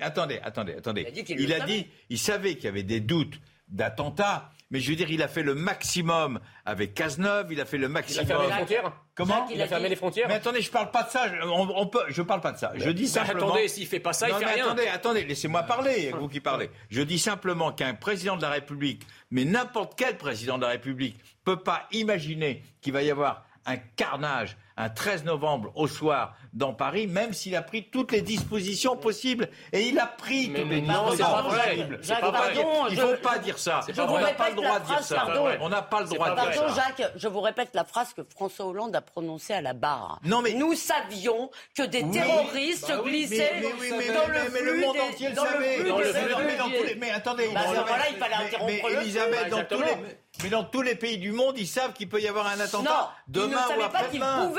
[0.00, 0.32] attendez.
[0.76, 1.06] Attendez.
[1.28, 5.10] Il a dit, qu'il savait qu'il y avait des doutes d'attentats mais je veux dire,
[5.10, 8.24] il a fait le maximum avec Cazeneuve, il a fait le maximum.
[8.26, 10.90] Il a fermé les frontières Comment il, a, fermé les frontières Mais attendez, je parle
[10.90, 11.28] pas de ça.
[11.28, 12.72] Je, on, parle pas de ça.
[12.74, 13.50] Je dis simplement.
[13.50, 14.74] Attendez, s'il fait pas ça, il fait rien.
[14.92, 15.66] Attendez, laissez-moi ah.
[15.66, 16.70] parler, vous qui parlez.
[16.90, 21.16] Je dis simplement qu'un président de la République, mais n'importe quel président de la République,
[21.16, 26.36] ne peut pas imaginer qu'il va y avoir un carnage un 13 novembre au soir
[26.52, 29.48] dans Paris, même s'il a pris toutes les dispositions possibles.
[29.72, 32.00] Et il a pris mais toutes les dispositions possibles.
[32.00, 33.80] Pas pardon, il ne faut pas dire ça.
[33.96, 35.26] On n'a pas le droit de dire ça.
[35.60, 36.74] On n'a pas le droit de dire ça.
[36.74, 40.18] Jacques, je vous répète la phrase que François Hollande a prononcée à la barre.
[40.24, 40.54] Non, mais...
[40.54, 45.28] Nous savions que des terroristes bah glissaient mais, mais, mais, dans le flux monde entier
[45.30, 46.94] le savait.
[46.96, 49.96] Mais attendez, bah, voilà, il fallait interrompre le Elisabeth, dans tous les...
[50.42, 53.12] Mais dans tous les pays du monde, ils savent qu'il peut y avoir un attentat
[53.28, 54.50] demain ou après-demain.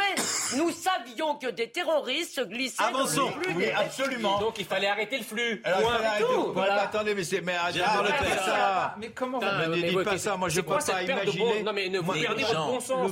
[0.58, 3.30] Nous savions que des terroristes se glissaient Avançons.
[3.30, 3.54] dans le flux.
[3.58, 4.40] Oui, absolument.
[4.40, 5.62] Donc il fallait arrêter le flux.
[5.64, 5.94] Alors, Point.
[5.94, 6.52] Arrêter le.
[6.54, 6.82] Voilà.
[6.84, 7.80] Attendez, mais c'est mais arrêtez
[8.46, 8.96] ça.
[9.00, 11.64] Mais comment vous ne dites pas ça Moi, je ne peux pas imaginer.
[11.64, 13.12] Non, mais ne vous perdez votre bon sens.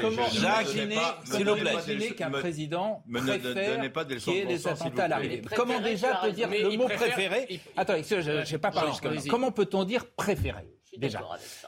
[0.00, 6.32] Comment imaginer qu'un président préfère qu'il y ait des attentats à l'arrivée Comment déjà peut
[6.32, 10.64] dire le mot préféré Attendez, je n'ai pas parlé jusqu'à Comment peut-on dire préféré?
[10.98, 11.22] Déjà.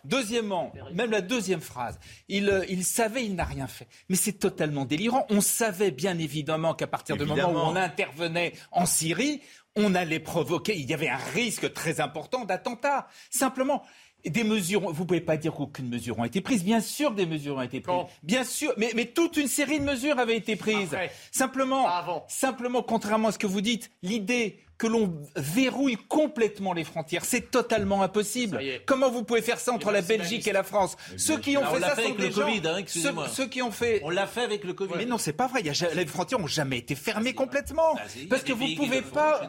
[0.04, 1.98] Deuxièmement, même la deuxième phrase,
[2.30, 3.88] euh, il, savait, il n'a rien fait.
[4.08, 5.26] Mais c'est totalement délirant.
[5.30, 9.40] On savait bien évidemment qu'à partir du moment où on intervenait en Syrie,
[9.76, 13.08] on allait provoquer, il y avait un risque très important d'attentat.
[13.30, 13.82] Simplement,
[14.24, 16.64] des mesures, vous pouvez pas dire qu'aucune mesure ont été prise.
[16.64, 18.04] Bien sûr, des mesures ont été prises.
[18.22, 20.96] Bien sûr, mais, toute une série de mesures avaient été prises.
[21.30, 21.86] Simplement,
[22.28, 27.24] simplement, contrairement à ce que vous dites, l'idée que l'on verrouille complètement les frontières.
[27.24, 28.60] C'est totalement impossible.
[28.84, 31.56] Comment vous pouvez faire ça entre eh ben, la Belgique et la France Ceux qui
[31.56, 32.46] ont fait ça sont des gens...
[32.46, 34.00] Hein, ceux qui ont fait...
[34.04, 34.94] On l'a fait avec le Covid.
[34.96, 35.62] Mais non, c'est pas vrai.
[35.62, 37.34] Les frontières n'ont jamais été fermées hein.
[37.34, 37.96] complètement.
[38.28, 39.48] Parce que vous pouvez pas...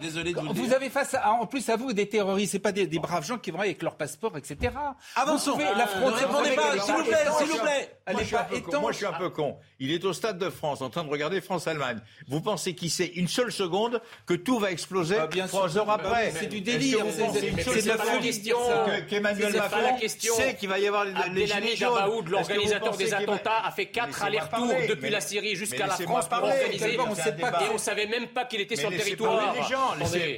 [0.53, 1.31] Vous avez face à...
[1.31, 2.53] En plus, à vous, des terroristes.
[2.53, 4.73] C'est pas des braves gens qui vont avec leur passeport, etc.
[5.15, 5.57] Avançons.
[5.57, 6.31] La frontière...
[6.31, 8.79] Ne répondez pas, s'il vous plaît, s'il vous plaît.
[8.79, 9.57] Moi, je suis un peu con.
[9.79, 11.99] Il est au stade de France, en train de regarder France-Allemagne.
[12.27, 15.81] Vous pensez qui sait une seule seconde que tout va exploser bah, bien trois sûr,
[15.81, 16.31] heures après.
[16.31, 18.57] C'est du délire, c'est de la question.
[19.09, 22.25] Qu'Emmanuel Macron sait qu'il va y avoir les, gilets jaunes.
[22.29, 26.93] l'organisateur des attentats, a fait quatre allers-retours depuis la Syrie jusqu'à la France pour organiser.
[26.95, 29.55] Et on savait même pas qu'il était sur le territoire.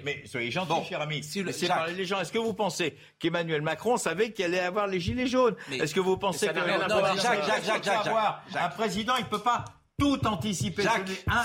[0.03, 1.21] Mais soyez gentils, cher ami.
[1.45, 2.19] Laissez les gens.
[2.19, 5.55] Est-ce que vous pensez qu'Emmanuel Macron savait qu'il allait avoir les gilets jaunes?
[5.71, 6.53] Est-ce que vous pensez que...
[6.53, 8.13] Jacques, Jacques, Jacques, Jacques.
[8.55, 9.65] Un président, il peut pas
[9.99, 10.83] tout anticiper,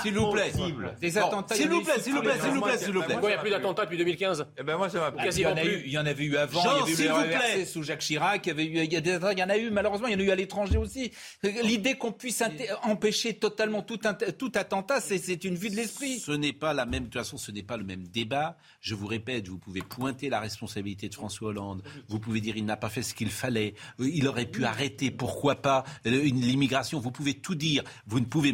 [0.01, 0.51] s'il vous plaît.
[1.01, 1.55] Des attentats.
[1.55, 3.13] S'il vous plaît, s'il vous plaît, s'il vous plaît, s'il vous plaît.
[3.13, 5.39] Pourquoi il n'y a plus d'attentats depuis 2015 Eh ben moi ça m'a ah, il,
[5.39, 8.59] y en a eu, il y en avait eu avant, il sous Jacques Chirac, il
[8.59, 10.35] y eu il il y en a eu malheureusement, il y en a eu à
[10.35, 11.11] l'étranger aussi.
[11.43, 12.43] L'idée qu'on puisse
[12.83, 13.99] empêcher totalement tout,
[14.37, 16.19] tout attentat, c'est une vue de l'esprit.
[16.19, 18.57] Ce n'est pas la même de toute façon, ce n'est pas le même débat.
[18.81, 22.65] Je vous répète, vous pouvez pointer la responsabilité de François Hollande, vous pouvez dire il
[22.65, 27.35] n'a pas fait ce qu'il fallait, il aurait pu arrêter pourquoi pas l'immigration, vous pouvez
[27.35, 27.83] tout dire.
[28.07, 28.44] Vous ne pouvez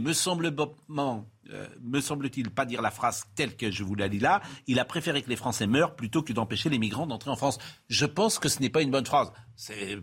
[1.53, 4.41] euh, me semble-t-il, pas dire la phrase telle que je vous la lis là.
[4.67, 7.57] Il a préféré que les Français meurent plutôt que d'empêcher les migrants d'entrer en France.
[7.89, 9.31] Je pense que ce n'est pas une bonne phrase.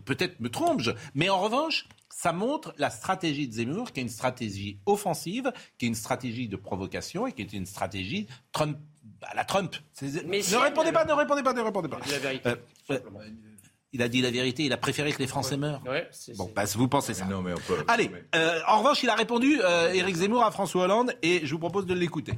[0.05, 4.09] Peut-être me trompe-je, mais en revanche, ça montre la stratégie de Zemmour, qui est une
[4.09, 8.77] stratégie offensive, qui est une stratégie de provocation et qui est une stratégie Trump,
[9.23, 9.75] à la Trump.
[10.01, 12.11] Ne, répondez euh, pas, ne répondez pas, ne répondez pas, ne.
[12.11, 12.49] La vérité.
[12.91, 12.99] Euh,
[13.91, 15.81] il a dit la vérité, il a préféré que les Français meurent.
[15.87, 17.25] Ouais, c'est- Bon, bah, vous pensez ça.
[17.25, 17.83] Non, mais on peut.
[17.87, 21.51] Allez, euh, en revanche, il a répondu, euh, Éric Zemmour, à François Hollande, et je
[21.51, 22.33] vous propose de l'écouter.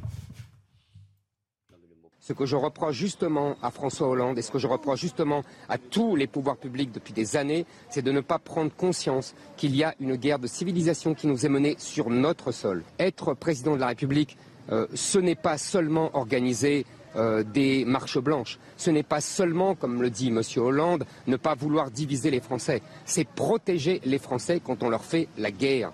[2.21, 5.77] Ce que je reproche justement à François Hollande et ce que je reproche justement à
[5.77, 9.83] tous les pouvoirs publics depuis des années, c'est de ne pas prendre conscience qu'il y
[9.83, 12.83] a une guerre de civilisation qui nous est menée sur notre sol.
[12.99, 14.37] Être président de la République,
[14.71, 16.85] euh, ce n'est pas seulement organiser
[17.15, 18.57] euh, des marches blanches.
[18.77, 20.41] Ce n'est pas seulement, comme le dit M.
[20.57, 22.81] Hollande, ne pas vouloir diviser les Français.
[23.05, 25.91] C'est protéger les Français quand on leur fait la guerre.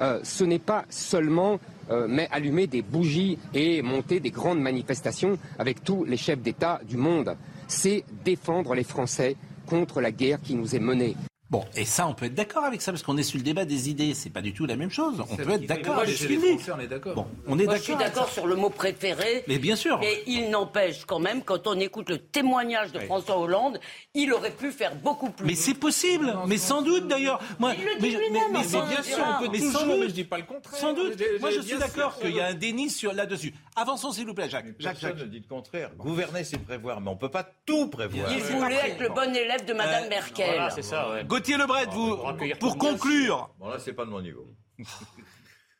[0.00, 1.60] Euh, ce n'est pas seulement
[1.90, 6.80] euh, mais allumer des bougies et monter des grandes manifestations avec tous les chefs d'État
[6.88, 7.36] du monde.
[7.66, 9.36] C'est défendre les Français
[9.66, 11.16] contre la guerre qui nous est menée.
[11.52, 13.66] Bon, et ça, on peut être d'accord avec ça, parce qu'on est sur le débat
[13.66, 14.14] des idées.
[14.14, 15.22] C'est pas du tout la même chose.
[15.30, 16.46] On peut être d'accord avec ce les qu'il dit.
[16.58, 17.14] Français, on est d'accord.
[17.14, 18.30] Bon, on est Moi, je suis d'accord.
[18.30, 19.44] sur le mot préféré.
[19.48, 19.98] Mais bien sûr.
[20.00, 23.78] Mais il n'empêche quand même, quand on écoute le témoignage de François Hollande,
[24.14, 25.44] il aurait pu faire beaucoup plus.
[25.44, 27.38] Mais c'est possible, mais sans doute d'ailleurs.
[27.58, 29.86] Moi, Il le dit mais, lui-même, mais- mais- bien sûr, on peut Mais toujours, sans
[29.86, 30.80] doute, mais je dis pas le contraire.
[30.80, 31.22] Sans doute.
[31.40, 33.52] Moi, je suis d'accord qu'il y a un déni sur là-dessus.
[33.76, 34.64] Avançons, s'il vous plaît, Jacques.
[34.78, 35.18] Jacques, Jacques.
[35.18, 35.90] ne dit le contraire.
[35.98, 38.32] Gouverner, c'est prévoir, mais on peut pas tout prévoir.
[38.32, 40.68] Il voulait être le bon élève de Madame Euh, Merkel.
[40.74, 41.24] C'est ça, ouais.
[41.42, 42.16] Gauthier Lebret, vous,
[42.60, 44.46] pour conclure, Bon, là, c'est pas de mon niveau.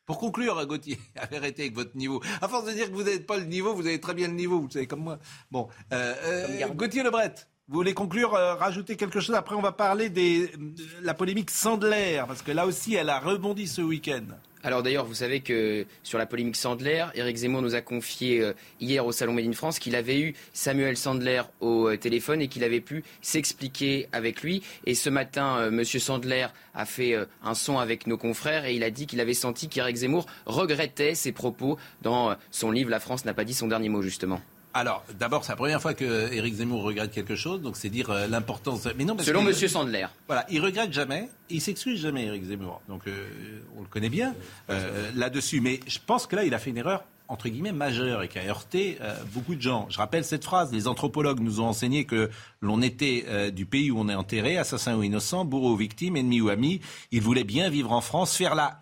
[0.05, 2.21] pour conclure, Gauthier, arrêtez avec votre niveau.
[2.41, 4.33] À force de dire que vous n'avez pas le niveau, vous avez très bien le
[4.33, 5.19] niveau, vous savez, comme moi.
[5.51, 7.33] Bon, euh, euh, Gauthier Lebret,
[7.69, 9.35] vous voulez conclure, euh, rajouter quelque chose?
[9.35, 13.19] Après, on va parler des, de la polémique Sandler, parce que là aussi, elle a
[13.19, 14.25] rebondi ce week-end.
[14.65, 18.53] Alors d'ailleurs, vous savez que sur la polémique Sandler, Éric Zemmour nous a confié euh,
[18.79, 22.63] hier au Salon Made France qu'il avait eu Samuel Sandler au euh, téléphone et qu'il
[22.63, 24.63] avait pu s'expliquer avec lui.
[24.85, 28.83] Et ce matin, euh, Monsieur Sandler a fait un son avec nos confrères et il
[28.83, 33.25] a dit qu'il avait senti qu'Éric Zemmour regrettait ses propos dans son livre La France
[33.25, 34.41] n'a pas dit son dernier mot justement.
[34.75, 38.09] Alors, d'abord, c'est la première fois que Éric Zemmour regrette quelque chose, donc c'est dire
[38.09, 38.87] euh, l'importance.
[38.97, 40.07] Mais non, parce Selon que- Monsieur Sandler.
[40.27, 42.81] Voilà, il regrette jamais, il s'excuse jamais, Éric Zemmour.
[42.89, 44.33] Donc, euh, on le connaît bien
[44.71, 45.61] euh, là-dessus.
[45.61, 48.37] Mais je pense que là, il a fait une erreur entre guillemets majeure et qui
[48.37, 48.97] a heurté
[49.33, 49.87] beaucoup de gens.
[49.89, 52.29] Je rappelle cette phrase les anthropologues nous ont enseigné que
[52.61, 56.41] l'on était du pays où on est enterré, assassin ou innocent, bourreau ou victime, ennemi
[56.41, 56.81] ou ami.
[57.11, 58.77] Il voulait bien vivre en France, faire la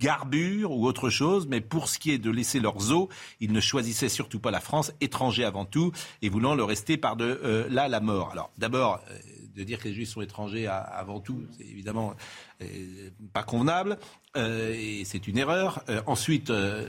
[0.00, 3.08] garbure ou autre chose, mais pour ce qui est de laisser leurs os,
[3.40, 5.92] ils ne choisissaient surtout pas la France, étrangers avant tout,
[6.22, 8.30] et voulant le rester par de euh, là la mort.
[8.32, 9.18] Alors d'abord, euh,
[9.56, 12.14] de dire que les Juifs sont étrangers avant tout, c'est évidemment
[12.62, 13.98] euh, pas convenable,
[14.36, 15.82] euh, et c'est une erreur.
[15.88, 16.88] Euh, ensuite, euh,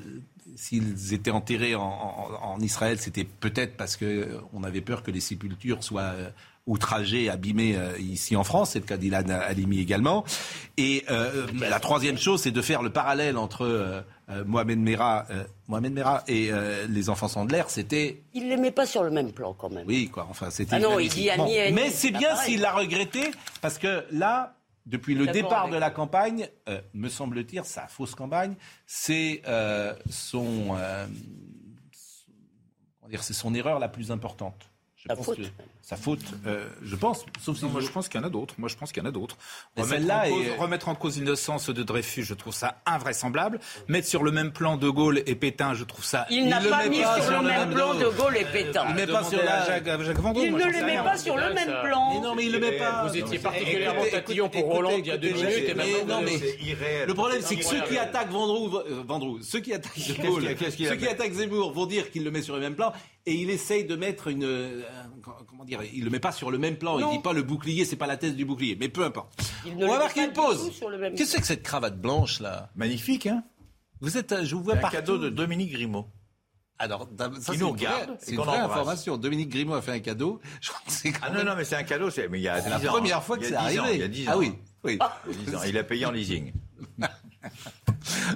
[0.58, 5.12] s'ils étaient enterrés en, en- Israël, c'était peut-être parce que euh, on avait peur que
[5.12, 6.14] les sépultures soient
[6.68, 8.72] outragées, abîmées euh, ici en France.
[8.72, 10.24] C'est le cas d'Ilan Halimi également.
[10.78, 14.02] Et euh, la troisième chose, c'est de faire le parallèle entre euh,
[14.46, 17.64] Mohamed Merah, euh, Mohamed Merah et euh, les enfants Sandler.
[17.70, 19.88] C'était Il l'aimait pas sur le même plan quand même.
[19.88, 20.28] oui, quoi.
[20.30, 20.76] Enfin, c'était.
[20.76, 24.54] Ah non, il dit ami Mais c'est bien s'il l'a regretté, parce que là,
[24.86, 26.48] depuis le départ de la campagne,
[26.94, 28.56] me semble-t-il, sa fausse campagne,
[28.86, 29.42] c'est
[30.10, 30.76] son,
[31.92, 34.70] son- dire, c'est son erreur la plus importante.
[35.10, 35.38] Je Sa faute.
[35.38, 35.44] que-
[35.82, 37.26] sa faute, euh, je pense.
[37.42, 38.56] Sauf si Non, moi, vous- je pense qu'il y en a d'autres.
[38.58, 39.38] Moi, je pense qu'il y en a d'autres.
[39.78, 43.60] Remettre, en cause- est- remettre en cause l'innocence de Dreyfus, je trouve ça invraisemblable.
[43.88, 46.26] Mettre sur le même plan De Gaulle et Pétain, je trouve ça.
[46.30, 48.86] Il n'a le pas met mis pas sur le même plan de Gaulle et Pétain.
[48.90, 52.14] Il met pas sur la- Jacques, Il ne sais met pas sur le même plan.
[52.14, 53.06] Mais non, mais il le met pas.
[53.08, 55.48] Vous étiez particulièrement tatillon pour Hollande il y a deux minutes.
[55.70, 57.08] et mais maintenant, non, mais C'est irréel.
[57.08, 61.08] Le problème, c'est que ceux qui attaquent Vendroux, ceux qui attaquent De Gaulle, ceux qui
[61.08, 62.92] attaquent Zemmour vont dire qu'il le met sur le même plan,
[63.28, 64.82] et il essaye de mettre une, euh,
[65.48, 66.98] comment dire, il le met pas sur le même plan.
[66.98, 67.12] Non.
[67.12, 69.38] Il dit pas le bouclier, c'est pas la thèse du bouclier, mais peu importe.
[69.66, 70.66] Il ne On le va met marquer pas une pause.
[70.68, 72.70] tout sur le même Qu'est-ce que c'est que cette cravate blanche là?
[72.76, 73.44] Magnifique, hein?
[74.02, 74.96] Vous êtes, euh, je vous vois Un partout.
[74.98, 76.08] cadeau de Dominique Grimaud.
[76.80, 79.18] Alors, ça, Qui c'est nous une vraie- regarde c'est et une qu'on vraie information.
[79.18, 80.40] Dominique Grimaud a fait un cadeau.
[80.62, 82.40] Je crois que c'est quand Ah même- non, non, mais c'est un cadeau, c'est mais
[82.40, 82.94] il y a c'est 10 la ans.
[82.94, 83.96] première fois que c'est a 10 ans, arrivé.
[83.98, 84.32] Il y a 10 ans.
[84.34, 84.54] Ah oui,
[84.84, 84.94] oui.
[84.94, 85.60] Il y a 10 ans.
[85.68, 86.54] Il a payé en leasing.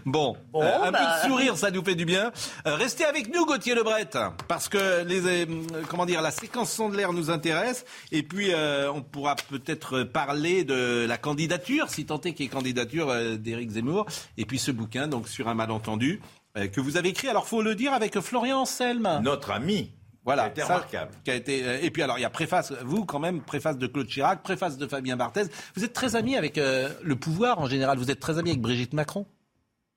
[0.05, 0.99] Bon, Bon, euh, un bah.
[1.21, 2.31] peu de sourire, ça nous fait du bien.
[2.65, 4.09] Euh, restez avec nous, Gauthier Lebret,
[4.47, 5.45] parce que les, euh,
[5.87, 7.85] comment dire, la séquence Sandler nous intéresse.
[8.11, 8.51] Et puis,
[8.93, 13.71] on pourra peut-être parler de la candidature, si tant est qu'il y ait candidature d'Éric
[13.71, 14.05] Zemmour.
[14.37, 16.21] Et puis ce bouquin, donc sur un malentendu,
[16.55, 17.27] que vous avez écrit.
[17.29, 19.21] Alors, faut le dire avec Florian Anselme.
[19.23, 19.91] Notre ami.
[20.23, 21.11] Voilà, Ça a été ça, remarquable.
[21.23, 23.87] qui a été, et puis alors il y a préface, vous quand même, préface de
[23.87, 25.45] Claude Chirac, préface de Fabien Barthez.
[25.75, 27.97] Vous êtes très ami avec euh, le pouvoir en général.
[27.97, 29.25] Vous êtes très ami avec Brigitte Macron?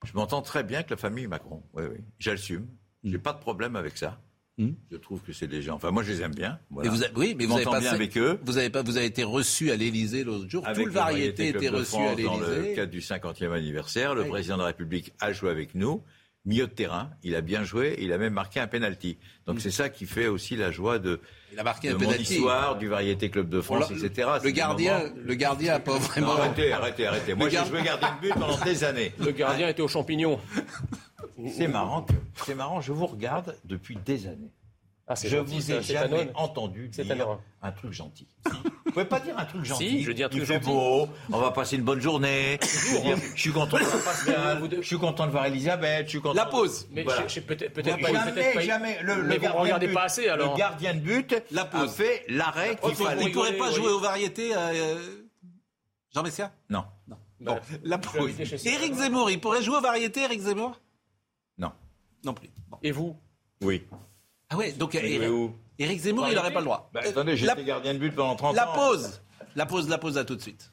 [0.05, 1.63] Je m'entends très bien avec la famille Macron.
[1.75, 1.99] Oui, oui.
[2.19, 2.67] J'assume.
[3.03, 4.21] J'ai pas de problème avec ça.
[4.57, 4.71] Mm.
[4.91, 5.75] Je trouve que c'est des gens.
[5.75, 6.59] Enfin, moi, je les aime bien.
[6.71, 6.89] Voilà.
[6.89, 8.39] Et vous a- oui, mais Je vous avez passé- bien avec eux.
[8.45, 10.65] Vous avez pas, vous avez été reçu à l'Élysée l'autre jour.
[10.67, 12.75] Avec Tout le variété était reçu à Dans le l'Élysée.
[12.75, 14.29] cadre du 50e anniversaire, le Oui.
[14.29, 16.03] président de la République a joué avec nous.
[16.45, 19.17] Milieu de terrain, il a bien joué, il a même marqué un penalty.
[19.47, 21.21] Donc c'est ça qui fait aussi la joie de,
[21.53, 22.35] Il a marqué de un mon penalty.
[22.35, 24.29] histoire, du Variété Club de France, Le- etc.
[24.43, 26.35] Le gardien, le gardien a pas vraiment.
[26.35, 27.35] Non, arrêtez, arrêtez, arrêtez.
[27.35, 29.13] Moi, Le j'ai joué gardien de but pendant des années.
[29.19, 30.39] Le gardien était aux champignons.
[31.57, 32.13] C'est marrant, que-
[32.47, 34.53] c'est marrant, je vous regarde depuis des années.
[35.07, 38.27] Ah, je gentil, vous ai jamais entendu dire un truc gentil.
[38.87, 39.89] Vous pouvez pas dire un truc gentil.
[39.91, 40.67] Si, je dis un truc Il fait gentil.
[40.67, 42.59] beau, on va passer une bonne journée.
[42.63, 46.11] Je dire, je suis content de voir Pascal, je suis content de voir Elisabeth, je
[46.11, 46.35] suis content.
[46.35, 46.87] La pause.
[46.93, 47.27] Mais Voilà.
[47.27, 48.13] je- je- peut-être peut-être pas.
[48.13, 48.99] jamais, peut-être pas- jamais.
[49.03, 50.53] Le, mais le gardien regardez de but, pas assez alors.
[50.53, 51.93] Le gardien de but La a pause.
[51.93, 53.25] fait l'arrêt qu'il Oh, vous fallait.
[53.25, 54.97] Il pourrait pas jouer aux variétés, euh,
[56.15, 56.53] Jean Messia?
[56.71, 56.85] Non.
[57.09, 58.31] Bon, Bah, la pause.
[58.65, 58.95] Éric.
[58.95, 60.81] Zemmour, il pourrait jouer aux variétés, Éric Zemmour?
[61.59, 61.73] Non.
[62.25, 62.49] Non plus.
[62.71, 62.79] Bon.
[62.83, 63.17] Et vous?
[63.61, 63.83] Oui.
[64.55, 66.89] Ah ouais, donc Éric Zemmour, il n'aurait pas le droit.
[66.95, 68.75] Bah, Euh, Attendez, la, j'étais gardien de but pendant 30 la ans.
[68.75, 69.21] pause.
[69.57, 70.71] La pause, la pause, à tout de suite.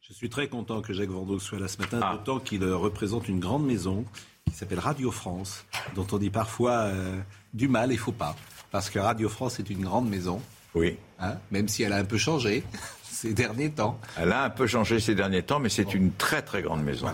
[0.00, 2.16] Je suis très content que Jacques Vendôme soit là ce matin, Ah.
[2.16, 4.04] d'autant qu'il euh, représente une grande maison
[4.48, 5.64] qui s'appelle Radio France,
[5.94, 7.20] dont on dit parfois euh,
[7.54, 8.36] du mal et faut pas.
[8.70, 10.40] Parce que Radio France est une grande maison,
[10.74, 10.96] Oui.
[11.20, 12.62] hein, même si elle a un peu changé
[13.04, 13.98] ces derniers temps.
[14.16, 17.06] Elle a un peu changé ces derniers temps, mais c'est une très très grande maison.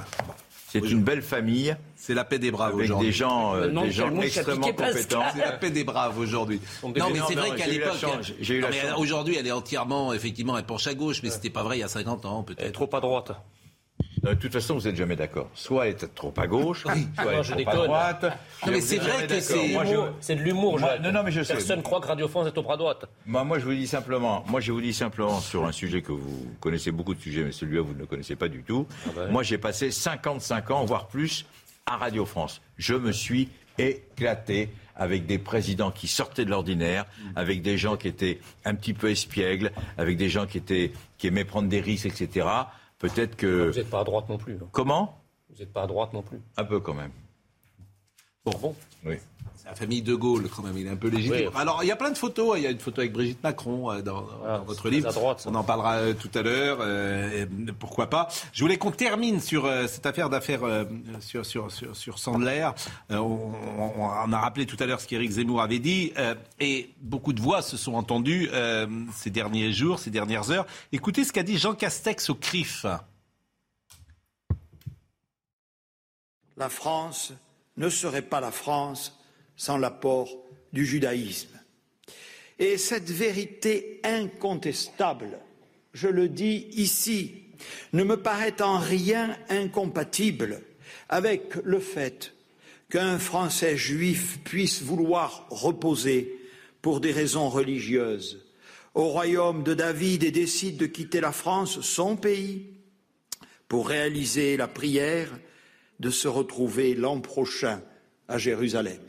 [0.68, 3.06] C'est une belle famille C'est la paix des braves avec aujourd'hui.
[3.06, 5.22] des gens, euh, Non, des gens quel mot, extrêmement compétents.
[5.32, 6.60] C'est la paix des braves aujourd'hui.
[6.82, 8.98] Non, des mais c'est vrai non, qu'à l'époque, chance, j'ai eu non, la mais chance.
[8.98, 11.84] aujourd'hui, elle est entièrement, effectivement, elle penche à gauche, mais c'était pas vrai il y
[11.84, 12.72] a 50 ans, Elle est peut-être.
[12.72, 13.30] trop à droite.
[14.24, 15.48] De toute façon, vous n'êtes jamais d'accord.
[15.54, 18.24] Soit elle est trop à gauche, soit elle Non, est trop à droite.
[18.66, 19.76] mais Vous c'est vrai que c'est-
[20.20, 21.54] C'est de l'humour, non, non, mais je sais.
[21.54, 23.04] Personne croit que Radio France est au bras droite.
[23.26, 26.10] Moi, moi, je vous dis simplement, moi, je vous dis simplement sur un sujet que
[26.12, 28.88] vous connaissez beaucoup de sujets, mais celui-là, vous ne le connaissez pas du tout.
[29.30, 31.44] Moi, j'ai passé 55 ans, voire plus,
[31.86, 32.60] à Radio France.
[32.76, 38.08] Je me suis éclaté avec des présidents qui sortaient de l'ordinaire, avec des gens qui
[38.08, 42.06] étaient un petit peu espiègles, avec des gens qui étaient, qui aimaient prendre des risques,
[42.06, 42.46] etc.
[42.98, 43.70] Peut-être que.
[43.70, 44.58] Vous n'êtes pas à droite non plus.
[44.70, 45.18] Comment?
[45.50, 46.40] Vous n'êtes pas à droite non plus.
[46.56, 47.10] Un peu quand même.
[48.44, 48.76] Bon, bon.
[49.04, 49.16] Oui.
[49.56, 51.50] C'est la famille de Gaulle, quand même, il est un peu légitime.
[51.54, 51.60] Oui.
[51.60, 52.54] Alors, il y a plein de photos.
[52.58, 55.12] Il y a une photo avec Brigitte Macron euh, dans, dans Ah, votre livre.
[55.12, 55.50] droite, ça.
[55.50, 56.78] On en parlera euh, tout à l'heure.
[56.80, 57.46] euh,
[57.78, 58.26] pourquoi pas.
[58.52, 60.84] Je voulais qu'on termine sur euh, cette affaire d'affaires euh,
[61.20, 62.68] sur, sur, sur, sur Sandler.
[63.12, 63.92] Euh, on, on-
[64.26, 66.12] on a rappelé tout à l'heure ce qu'Éric Zemmour avait dit.
[66.18, 70.66] euh, et beaucoup de voix se sont entendues euh, ces derniers jours, ces dernières heures.
[70.90, 72.84] Écoutez ce qu'a dit Jean Castex au CRIF.
[76.56, 77.32] La France
[77.76, 79.18] ne serait pas la France
[79.56, 80.28] sans l'apport
[80.72, 81.58] du judaïsme.
[82.58, 85.38] Et cette vérité incontestable,
[85.92, 87.44] je le dis ici,
[87.92, 90.62] ne me paraît en rien incompatible
[91.08, 92.34] avec le fait
[92.90, 96.38] qu'un Français juif puisse vouloir reposer
[96.82, 98.44] pour des raisons religieuses
[98.94, 102.66] au royaume de David et décide de quitter la France, son pays,
[103.68, 105.30] pour réaliser la prière
[106.02, 107.80] de se retrouver l'an prochain
[108.28, 109.00] à Jérusalem.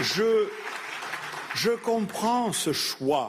[0.00, 0.48] Je,
[1.54, 3.26] je comprends ce choix.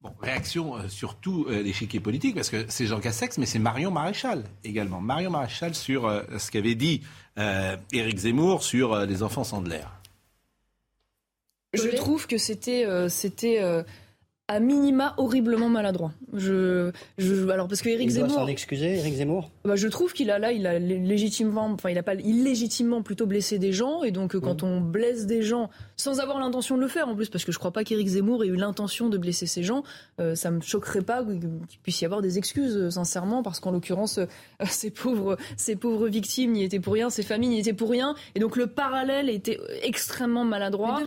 [0.00, 3.58] Bon, réaction euh, sur tout euh, l'échiquier politique, parce que c'est Jean Castex, mais c'est
[3.58, 5.00] Marion Maréchal également.
[5.00, 7.02] Marion Maréchal sur euh, ce qu'avait dit
[7.36, 9.84] euh, Éric Zemmour sur euh, les enfants Sandler.
[11.74, 13.82] Je trouve que c'était euh, c'était euh,
[14.50, 16.10] à minima horriblement maladroit.
[16.32, 19.48] Je, je alors parce que Éric Il Zemmour s'en excuser, Éric Zemmour?
[19.64, 23.02] Bah, je trouve qu'il a là, il a lé- légitimement, enfin, il a pas illégitimement
[23.02, 26.76] plutôt blessé des gens, et donc euh, quand on blesse des gens sans avoir l'intention
[26.76, 29.08] de le faire en plus, parce que je crois pas qu'Éric Zemmour ait eu l'intention
[29.08, 29.84] de blesser ces gens,
[30.20, 33.70] euh, ça me choquerait pas qu'il puisse y avoir des excuses, euh, sincèrement, parce qu'en
[33.70, 34.26] l'occurrence, euh,
[34.68, 38.16] ces pauvres, ces pauvres victimes n'y étaient pour rien, ces familles n'y étaient pour rien,
[38.34, 41.02] et donc le parallèle était extrêmement maladroit.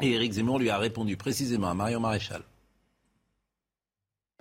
[0.00, 2.40] Et Éric Zemmour lui a répondu précisément à Marion Maréchal.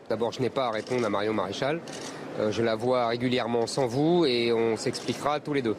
[0.07, 1.79] D'abord, je n'ai pas à répondre à Marion Maréchal.
[2.39, 5.75] Euh, je la vois régulièrement sans vous et on s'expliquera tous les deux.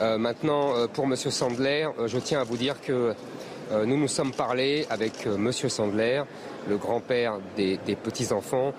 [0.00, 3.14] Euh, maintenant, euh, pour Monsieur Sandler, je tiens à vous dire que
[3.84, 6.22] nous nous sommes parlé avec Monsieur Sandler,
[6.68, 8.72] le grand-père des, petits-enfants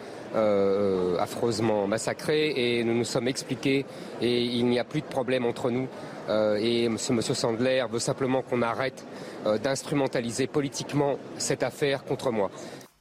[1.19, 3.85] affreusement massacrés, et nous nous sommes expliqués
[4.21, 5.89] et il n'y a plus de problème entre nous.
[6.29, 9.05] Euh, et Monsieur, Sandler veut simplement qu'on arrête
[9.61, 12.49] d'instrumentaliser politiquement cette affaire contre moi.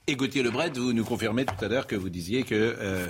[0.08, 3.08] Et Gauthier Lebret, vous nous confirmez tout à l'heure que vous disiez que euh,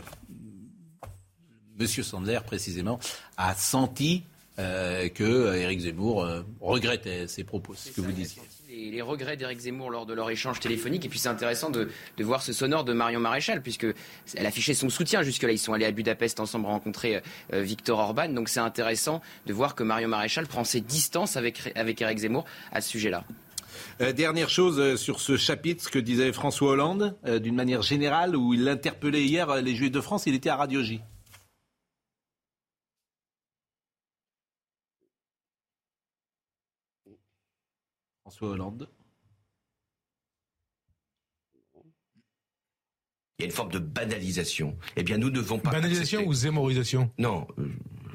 [1.79, 2.99] Monsieur Sandler, précisément,
[3.37, 4.23] a senti
[4.59, 8.41] euh, que euh, Éric Zemmour euh, regrettait ses propos, ce que vous disiez.
[8.71, 11.05] les, les regrets d'Éric Zemmour lors de leur échange téléphonique.
[11.05, 13.87] Et puis c'est intéressant de, de voir ce sonore de Marion Maréchal, puisque
[14.35, 15.53] elle affichait son soutien jusque-là.
[15.53, 17.21] Ils sont allés à Budapest ensemble rencontrer
[17.53, 18.31] euh, Victor Orban.
[18.31, 22.47] Donc c'est intéressant de voir que Marion Maréchal prend ses distances avec, avec Éric Zemmour
[22.73, 23.25] à ce sujet-là.
[24.01, 27.83] Euh, dernière chose euh, sur ce chapitre, ce que disait François Hollande, euh, d'une manière
[27.83, 31.01] générale, où il interpellait hier les Juifs de France, il était à Radio J.
[38.23, 38.89] François Hollande.
[43.39, 44.79] Il y a une forme de banalisation.
[44.97, 45.71] Eh bien, nous ne devons pas.
[45.71, 47.11] Banalisation ou zémorisation?
[47.19, 47.47] Non,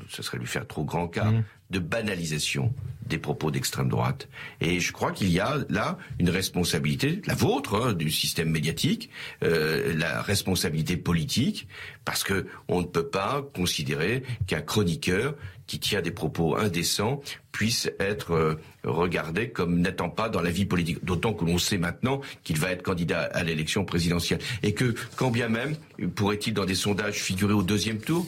[0.09, 1.32] ce serait lui faire trop grand cas.
[1.32, 1.43] Mmh.
[1.72, 2.74] De banalisation
[3.12, 4.30] des propos d'extrême droite.
[4.62, 9.10] Et je crois qu'il y a là une responsabilité, la vôtre, hein, du système médiatique,
[9.44, 11.68] euh, la responsabilité politique,
[12.06, 15.36] parce que on ne peut pas considérer qu'un chroniqueur
[15.68, 18.56] qui tient des propos indécents puisse être euh,
[18.86, 21.04] regardé comme n'étant pas dans la vie politique.
[21.04, 24.40] D'autant que l'on sait maintenant qu'il va être candidat à l'élection présidentielle.
[24.64, 25.76] Et que, quand bien même,
[26.16, 28.26] pourrait-il dans des sondages figurer au deuxième tour?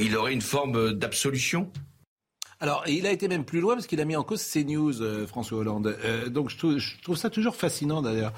[0.00, 1.70] Il aurait une forme d'absolution?
[2.62, 5.26] Alors, il a été même plus loin parce qu'il a mis en cause CNews, euh,
[5.26, 5.96] François Hollande.
[6.04, 6.56] Euh, donc, je
[7.02, 8.32] trouve, ça toujours fascinant d'ailleurs.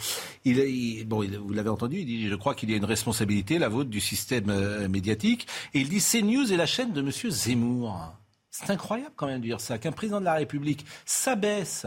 [0.47, 3.59] Il, il- bon, vous l'avez entendu, il dit Je crois qu'il y a une responsabilité,
[3.59, 5.47] la vôtre, du système euh, médiatique.
[5.75, 8.14] Et il dit CNews est la chaîne de Monsieur Zemmour.
[8.51, 11.85] C'est incroyable quand même de dire ça, qu'un président de la République s'abaisse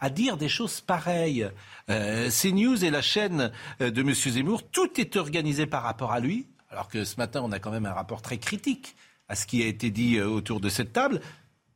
[0.00, 1.48] à dire des choses pareilles.
[1.86, 4.68] CNews est la chaîne de Monsieur Zemmour.
[4.70, 6.48] Tout est organisé par rapport à lui.
[6.68, 8.96] Alors que ce matin, on a quand même un rapport très critique
[9.28, 11.20] à ce qui a été dit autour de cette table.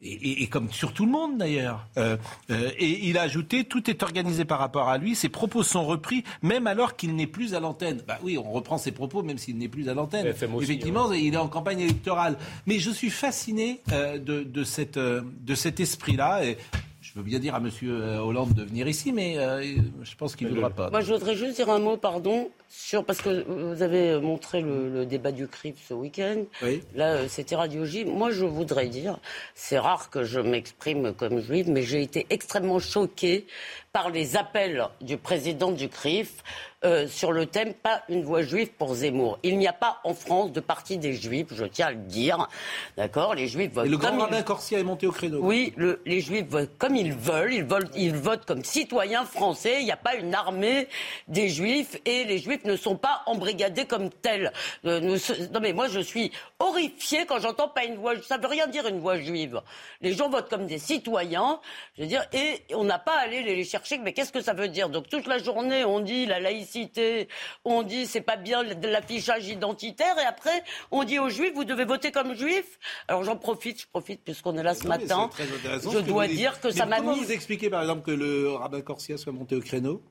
[0.03, 1.87] Et, et- et comme sur tout le monde d'ailleurs.
[1.99, 2.17] Euh,
[2.51, 5.15] euh, et il a ajouté tout est organisé par rapport à lui.
[5.15, 8.03] Ses propos sont repris même alors qu'il n'est plus à l'antenne.
[8.09, 10.25] Bah oui, on reprend ses propos même s'il n'est plus à l'antenne.
[10.25, 12.39] BFM aussi, Effectivement, il est en campagne électorale.
[12.67, 16.45] Mais je suis fasciné euh, de, de, cette, euh, de cet esprit-là.
[16.47, 16.57] Et
[17.03, 19.63] je veux bien dire à Monsieur euh, Hollande de venir ici, mais euh,
[20.03, 20.89] je pense qu'il ne voudra pas.
[20.91, 24.89] Moi, je voudrais juste dire un mot, pardon, sur parce que vous avez montré le,
[24.89, 26.45] le débat du CRIF ce week-end.
[26.63, 26.83] Oui.
[26.95, 28.05] Là, euh, c'était Radio J.
[28.05, 29.19] Moi, je voudrais dire,
[29.57, 33.47] c'est rare que je m'exprime comme juive, mais j'ai été extrêmement choquée
[33.93, 36.45] par les appels du président du CRIF
[36.85, 39.39] euh, sur le thème pas une voix juive pour Zemmour.
[39.43, 42.49] Il n'y a pas en France de parti des juifs, je tiens à le dire.
[42.97, 43.35] D'accord?
[43.35, 45.41] Les juifs votent Et le grand comme rabbin Corsia est monté au créneau.
[45.43, 47.53] oui, le- les Juifs votent comme ils veulent.
[47.53, 47.91] Ils, veulent.
[47.97, 49.79] ils votent comme citoyens français.
[49.81, 50.87] Il n'y a pas une armée
[51.29, 54.53] des Juifs et les Juifs ne sont pas embrigadés comme tels.
[54.85, 55.17] Euh, nous
[55.53, 58.15] non mais moi je suis horrifiée quand j'entends pas une voix.
[58.23, 59.61] Ça veut rien dire une voix juive.
[60.01, 61.61] Les gens votent comme des citoyens.
[61.97, 63.99] Je veux dire et on n'a pas à aller les chercher.
[63.99, 64.89] Mais qu'est-ce que ça veut dire?
[64.89, 67.29] Donc toute la journée on dit la laïcité,
[67.65, 71.65] on dit c'est pas bien de l'affichage identitaire et après on dit aux Juifs vous
[71.65, 72.79] devez voter comme Juifs.
[73.09, 75.29] Alors j'en profite, je profite puisqu'on est là ce Non, matin.
[75.33, 77.21] très Je dois dire que Mais ça m'a Comment mis.
[77.21, 80.03] vous expliquez par exemple que le rabbin Corsia soit monté au créneau?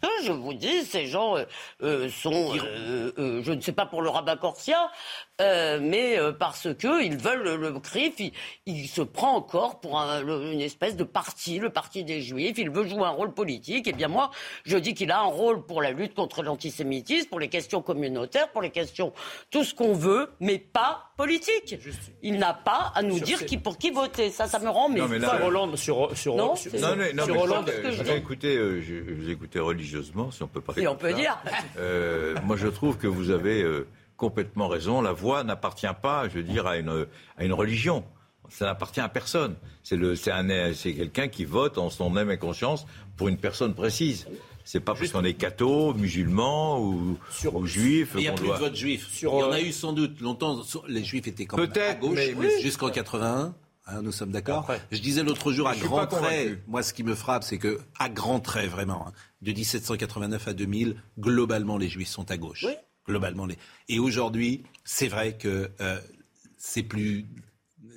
[0.00, 1.44] Que je vous dis, ces gens euh,
[1.82, 4.90] euh, sont, euh, euh, je ne sais pas pour le rabbin Corsia,
[5.40, 8.32] euh, mais euh, parce que ils veulent le, le CRIF, il,
[8.66, 12.58] il se prend encore pour un- le- une espèce de parti, le parti des Juifs.
[12.58, 13.88] Il veut jouer un rôle politique.
[13.88, 14.30] Et bien moi,
[14.64, 18.48] je dis qu'il a un rôle pour la lutte contre l'antisémitisme, pour les questions communautaires,
[18.50, 19.12] pour les questions
[19.50, 21.76] tout ce qu'on veut, mais pas politique.
[22.22, 24.30] Il n'a pas à nous Sur dire ces- qui pour qui voter.
[24.30, 25.36] Ça, ça me rend mais Non, mais là.
[25.36, 28.10] Sur Hollande, sur, sur, Non, sur- Non, mais, non, sur Hollande, que je euh, vous
[28.10, 29.60] ai écouté
[29.94, 31.16] religieusement, si on peut parler Et on peut ça.
[31.16, 31.38] dire.
[31.78, 33.86] Euh, moi, je trouve que vous avez euh,
[34.16, 35.00] complètement raison.
[35.00, 38.04] La voix n'appartient pas, je veux dire, à une, à une religion.
[38.48, 39.54] Ça n'appartient à personne.
[39.82, 42.86] C'est le, c'est un, c'est quelqu'un qui vote en son âme et conscience
[43.16, 44.26] pour une personne précise.
[44.64, 47.16] C'est pas parce qu'on est catho, musulman ou,
[47.52, 48.10] ou juif.
[48.14, 49.08] Il n'y a plus doit- de vote juif.
[49.10, 50.62] Sur, Il y en a eu sans doute longtemps.
[50.62, 52.18] sur- Les juifs étaient quand même à Peut-être, gauche
[52.60, 53.54] jusqu'en 81.
[53.90, 54.70] Hein, nous sommes d'accord.
[54.90, 56.58] Je disais l'autre jour à grands traits.
[56.66, 59.12] Moi, ce qui me frappe, c'est que à grands traits, vraiment, hein,
[59.42, 62.66] de 1789 à 2000, globalement, les juifs sont à gauche.
[63.06, 63.56] Globalement, les.
[63.88, 66.00] Et aujourd'hui, c'est vrai que euh,
[66.56, 67.26] c'est plus,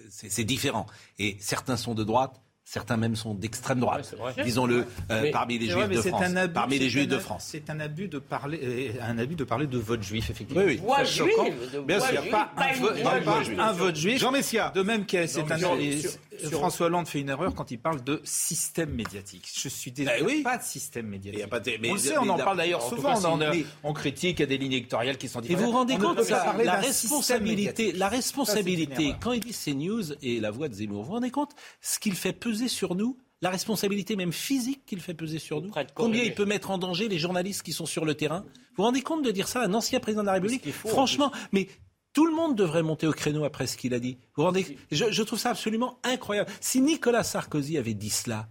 [0.09, 0.85] c'est différent.
[1.19, 2.41] Et certains sont de droite.
[2.73, 6.23] Certains même sont d'extrême droite, disons-le, euh, parmi les juifs de France.
[6.25, 7.47] un abus- parmi les c'est juifs un de ab- France.
[7.47, 10.63] C'est un abus de parler, euh, un abus de parler de vote juif, effectivement.
[10.65, 11.05] Oui, oui.
[11.05, 11.27] Juive,
[11.71, 13.59] de Bien sûr, juive, pas pas un vote- voix pas juive.
[13.59, 14.19] un vote juif.
[14.19, 14.71] Jean Messia.
[14.73, 15.57] De même que c'est un.
[15.59, 16.09] sur-
[16.51, 19.49] François Hollande fait une erreur quand il parle de système médiatique.
[19.53, 20.17] Je suis désolé.
[20.19, 20.41] Eh oui.
[20.43, 21.37] Pas de système médiatique.
[21.39, 23.09] Il y a pas de- mais- on le sait, on en parle d'ailleurs souvent.
[23.13, 25.39] cas, on, c'est- en- mais- on critique, il y a des lignes éditoriales qui sont
[25.39, 25.65] Et différentes.
[25.65, 30.39] vous vous rendez On compte de la responsabilité, la responsabilité, quand il dit CNews et
[30.39, 33.17] la voix de Zemmour, vous vous rendez compte ce qu'il fait peser sur nous?
[33.41, 35.69] La responsabilité même physique qu'il fait peser sur nous?
[35.95, 38.45] Combien il peut mettre en danger les journalistes qui sont sur le terrain?
[38.45, 40.71] Vous vous rendez compte de dire ça à un ancien président de la République?
[40.71, 41.67] Franchement, mais
[42.13, 44.17] tout le monde devrait monter au créneau après ce qu'il a dit.
[44.35, 46.49] Vous rendez je, je trouve ça absolument incroyable.
[46.61, 48.47] Si Nicolas Sarkozy avait dit cela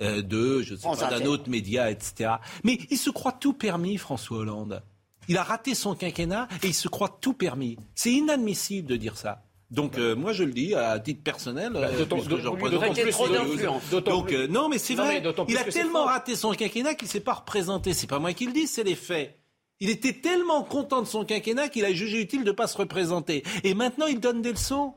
[0.00, 2.30] euh, de, je ne sais France pas, d'un autre média, etc.
[2.64, 4.82] Mais il se croit tout permis, François Hollande.
[5.28, 7.76] Il a raté son quinquennat et il se croit tout permis.
[7.94, 9.42] C'est inadmissible de dire ça.
[9.70, 13.10] Donc euh, moi je le dis à titre personnel, euh, d'autant- puisque je représente plus-
[13.12, 13.82] trop d'influence.
[13.90, 16.94] D'autant Donc plus- euh, non mais c'est Non, vrai, il a tellement raté son quinquennat
[16.94, 17.92] qu'il s'est pas représenté.
[17.92, 19.38] C'est pas moi qui le dis, c'est les faits.
[19.80, 23.42] Il était tellement content de son quinquennat qu'il a jugé utile de pas se représenter.
[23.64, 24.94] Et maintenant il donne des leçons.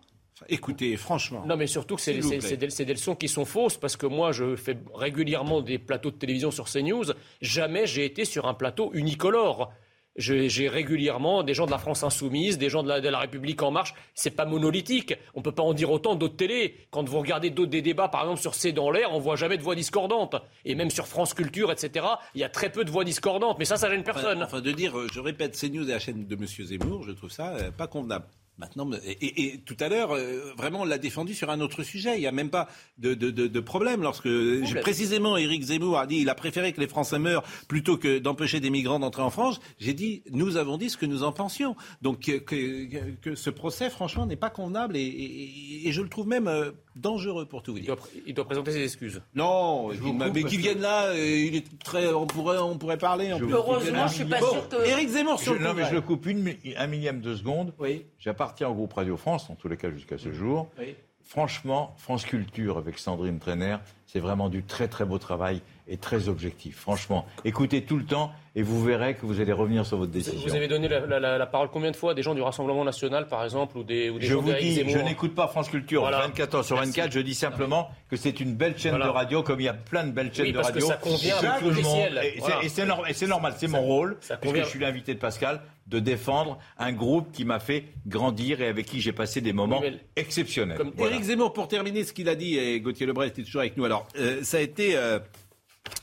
[0.50, 1.44] Écoutez, franchement.
[1.46, 4.32] Non, mais surtout que c'est des, c'est des leçons qui sont fausses parce que moi,
[4.32, 7.06] je fais régulièrement des plateaux de télévision sur CNews.
[7.42, 9.72] Jamais j'ai été sur un plateau unicolore.
[10.16, 13.62] J'ai régulièrement des gens de la France insoumise, des gens de la, de la République
[13.64, 13.96] en marche.
[14.14, 15.16] C'est pas monolithique.
[15.34, 16.76] On peut pas en dire autant d'autres télés.
[16.92, 19.58] Quand vous regardez d'autres des débats, par exemple sur C'est dans l'air, on voit jamais
[19.58, 20.36] de voix discordantes.
[20.66, 22.06] Et même sur France Culture, etc.,
[22.36, 23.58] il y a très peu de voix discordantes.
[23.58, 24.38] Mais ça, ça gêne personne.
[24.38, 26.46] Enfin, enfin, de dire, euh, je répète, CNews et la chaîne de M.
[26.46, 28.26] Zemmour, je trouve ça euh, pas convenable.
[28.60, 31.60] Maintenant, mais- et, et- et tout à l'heure, euh, vraiment, on l'a défendu sur un
[31.60, 32.18] autre sujet.
[32.18, 32.68] Il n'y a même pas
[33.00, 34.04] de, de- de- de problème.
[34.04, 37.98] Lorsque j'ai- précisément Éric Zemmour a dit il a préféré que les Français meurent plutôt
[37.98, 41.24] que d'empêcher des migrants d'entrer en France, j'ai dit nous avons dit ce que nous
[41.24, 41.76] en pensions.
[42.04, 46.10] Donc que, que- que ce procès, franchement, n'est pas convenable et, et- et je le
[46.10, 47.96] trouve même euh, dangereux pour tout vous dire.
[48.28, 49.22] Il doit présenter ses excuses.
[49.34, 52.60] Non, Je vous mais parce qui que- vienne là, euh, il est très, on pourrait,
[52.60, 53.34] on pourrait parler.
[53.34, 53.52] en plus.
[53.52, 54.88] Heureusement, je suis pas sûr que.
[54.88, 57.74] Éric Zemmour sur je, le Non, mais je le coupe une, un millième de seconde.
[57.80, 58.06] Oui.
[58.44, 60.68] J'appartiens au groupe Radio France, en tous les cas jusqu'à ce jour.
[60.78, 60.98] Oui.
[61.24, 63.78] Franchement, France Culture avec Sandrine Trainer,
[64.14, 66.78] c'est vraiment du très très beau travail et très objectif.
[66.78, 70.40] Franchement, écoutez tout le temps et vous verrez que vous allez revenir sur votre décision.
[70.48, 72.42] Vous avez donné la, la- la- la parole combien de fois à des gens du
[72.42, 75.34] Rassemblement national, par exemple, ou des, ou des Je gens vous dis, Zemmour je n'écoute
[75.34, 76.20] pas France Culture Voilà.
[76.28, 77.12] 24 heures sur 24.
[77.12, 79.08] Je dis simplement que c'est une belle chaîne Voilà.
[79.08, 80.88] de radio, comme il y a plein de belles chaînes Oui, de parce que radio.
[80.88, 83.26] ça convient Et que à tout le monde- et c'est- Voilà.
[83.28, 84.64] Normal, c'est mon rôle, ça puisque convient.
[84.66, 88.86] je suis l'invité de Pascal, de défendre un groupe qui m'a fait grandir et avec
[88.86, 89.82] qui j'ai passé des moments
[90.16, 90.80] exceptionnels.
[90.96, 91.12] Voilà.
[91.14, 93.84] Éric Zemmour, pour terminer ce qu'il a dit, et Gauthier Lebret était toujours avec nous.
[93.84, 95.20] Alors, euh, ça a été, euh,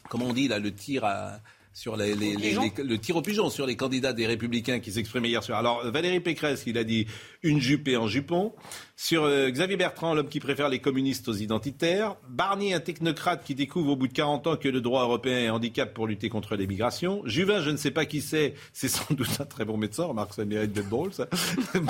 [0.08, 1.40] comment on dit là, le tir à,
[1.72, 4.92] sur les, les- les- les- le tir au pigeon sur les candidats des Républicains qui
[4.92, 5.58] s'exprimaient hier soir.
[5.58, 7.06] Alors, Valérie Pécresse, il a dit
[7.42, 8.52] une jupe et en jupon.
[8.96, 12.16] Sur euh, Xavier Bertrand, l'homme qui préfère les communistes aux identitaires.
[12.28, 15.46] Barnier, un technocrate qui découvre au bout de 40 ans que le droit européen est
[15.46, 17.22] un handicap pour lutter contre les migrations.
[17.24, 20.04] Juvin, je ne sais pas qui c'est, c'est sans doute un très bon médecin.
[20.04, 21.28] Remarque, ça mérite d'être drôle, ça.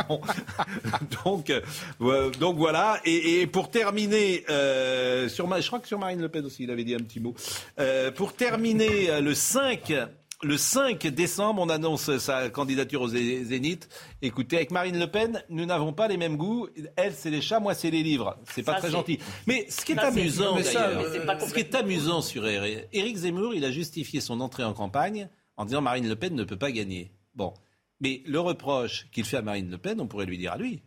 [1.24, 3.00] Donc, euh, donc voilà.
[3.04, 6.64] Et, et pour terminer, euh, sur ma, je crois que sur Marine Le Pen aussi,
[6.64, 7.34] il avait dit un petit mot.
[7.78, 9.92] Euh, pour terminer, euh, le 5.
[10.42, 13.90] Le 5 décembre, on annonce sa candidature au Zé- Zénith.
[14.22, 16.66] Écoutez, avec Marine Le Pen, nous n'avons pas les mêmes goûts.
[16.96, 18.38] Elle, c'est les chats, moi, c'est les livres.
[18.54, 19.18] C'est pas Ça, très gentil.
[19.46, 20.90] Mais ce qui est Ça, amusant, ça,
[21.26, 24.72] pas ce qui est amusant sur Éric Éric Zemmour, il a justifié son entrée en
[24.72, 25.28] campagne
[25.58, 27.12] en disant Marine Le Pen ne peut pas gagner.
[27.34, 27.52] Bon,
[28.00, 30.80] mais le reproche qu'il fait à Marine Le Pen, on pourrait lui dire à lui.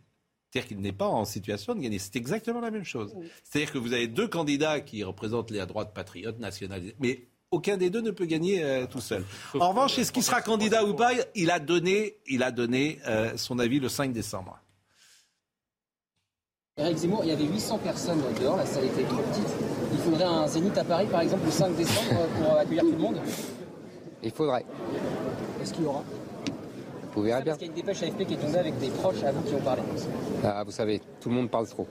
[0.50, 2.00] C'est-à-dire qu'il n'est pas en situation de gagner.
[2.00, 3.14] C'est exactement la même chose.
[3.44, 7.76] C'est-à-dire que vous avez deux candidats qui représentent les à droite patriotes, nationalistes, mais aucun
[7.76, 9.24] des deux ne peut gagner euh, tout seul.
[9.58, 13.36] En revanche, est-ce qu'il sera candidat ou pas Il a donné, il a donné euh,
[13.36, 14.58] son avis le 5 décembre.
[16.76, 19.46] Eric Zemmour, il y avait 800 personnes dehors, la salle était trop petite.
[19.92, 22.98] Il faudrait un zénith à Paris, par exemple, le 5 décembre pour accueillir tout le
[22.98, 23.20] monde?
[24.24, 24.64] Il faudrait.
[25.62, 26.02] Est-ce qu'il y aura?
[27.14, 27.52] Vous verrez bien.
[27.52, 29.42] Parce qu'il y a une dépêche AFP qui est tombée avec des proches à vous
[29.42, 29.82] qui ont parlé.
[30.42, 31.86] Ah, vous savez, tout le monde parle trop.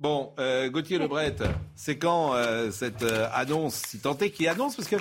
[0.00, 1.36] Bon, euh, Gauthier Lebret,
[1.74, 4.98] c'est quand euh, cette euh, annonce, si tant est qu'il annonce, parce que euh,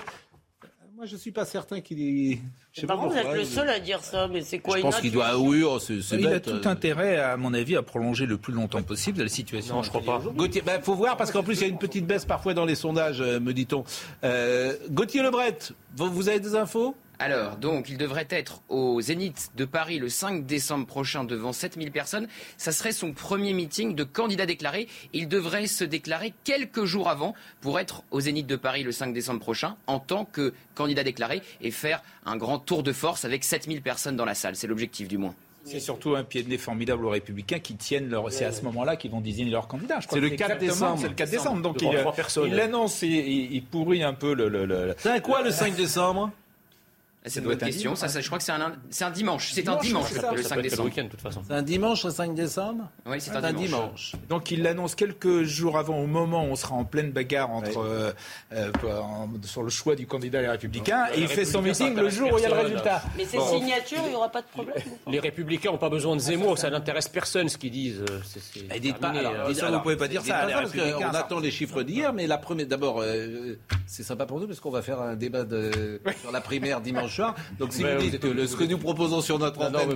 [0.93, 2.41] moi je suis pas certain qu'il y...
[2.73, 4.73] Je sais Par pas contre, vous êtes le seul à dire ça, mais c'est quoi
[4.75, 5.37] Je une pense qu'il doit.
[5.37, 6.69] Oui, oh, c'est c'est Il a tout euh.
[6.69, 9.75] intérêt, à mon avis, à prolonger le plus longtemps possible la situation.
[9.75, 10.21] Non, je crois pas.
[10.35, 12.65] Gauthier, ben, faut voir parce qu'en plus il y a une petite baisse parfois dans
[12.65, 13.85] les sondages, me dit-on.
[14.25, 15.57] Euh, Gauthier Lebret,
[15.95, 16.93] vous, vous avez des infos?
[17.21, 21.91] Alors, donc, il devrait être au Zénith de Paris le 5 décembre prochain devant 7000
[21.91, 22.27] personnes.
[22.55, 24.87] Ça serait son premier meeting de candidat déclaré.
[25.11, 29.13] Il devrait se déclarer quelques jours avant pour être au Zénith de Paris le 5
[29.13, 33.43] décembre prochain en tant que candidat déclaré et faire un grand tour de force avec
[33.43, 34.55] 7000 personnes dans la salle.
[34.55, 35.35] C'est l'objectif du moins.
[35.65, 38.31] C'est surtout un pied de nez formidable aux Républicains qui tiennent leur.
[38.31, 39.99] C'est à ce moment-là qu'ils vont désigner leur candidat.
[40.09, 41.01] C'est le que 4 exactement- décembre.
[41.01, 41.61] C'est le 4 décembre.
[41.61, 44.47] Donc il, l'annonce et il, il pourrit un peu le.
[44.47, 46.31] le, le- C'est un quoi le 5 décembre?
[47.25, 47.81] C'est une bonne question.
[47.91, 49.51] dimanche, Ça, ça, je crois que c'est un, dimanche.
[49.53, 50.31] C'est un Dimanche, ça.
[50.33, 50.85] le Ça 5 peut être le décembre.
[50.85, 51.41] week-end, de toute façon.
[51.45, 54.13] C'est un dimanche le 5 décembre Oui, c'est Ah, un dimanche.
[54.29, 57.79] Donc il l'annonce quelques jours avant, au moment où on sera en pleine bagarre entre,
[57.79, 58.11] euh,
[58.53, 58.71] euh,
[59.43, 62.09] sur le choix du candidat des Républicains, Ouais, et les il fait son meeting le
[62.09, 63.03] jour où il y a le résultat.
[63.17, 63.47] Mais ces Bon.
[63.59, 64.77] signatures, il n'y aura pas de problème.
[65.07, 68.01] Les Républicains n'ont pas besoin de Zemmour, ça n'intéresse personne ce qu'ils disent.
[68.79, 70.53] dites pas, alors, dites- vous alors, pouvez pas dire ça, les
[71.01, 71.09] ça.
[71.19, 74.71] attend les chiffres d'hier, mais la première, d'abord, euh, c'est sympa pour nous parce qu'on
[74.71, 75.43] va faire un débat
[76.21, 77.08] sur la primaire dimanche
[77.59, 79.89] Donc si vous dites que le- ce que nous proposons sur notre antenne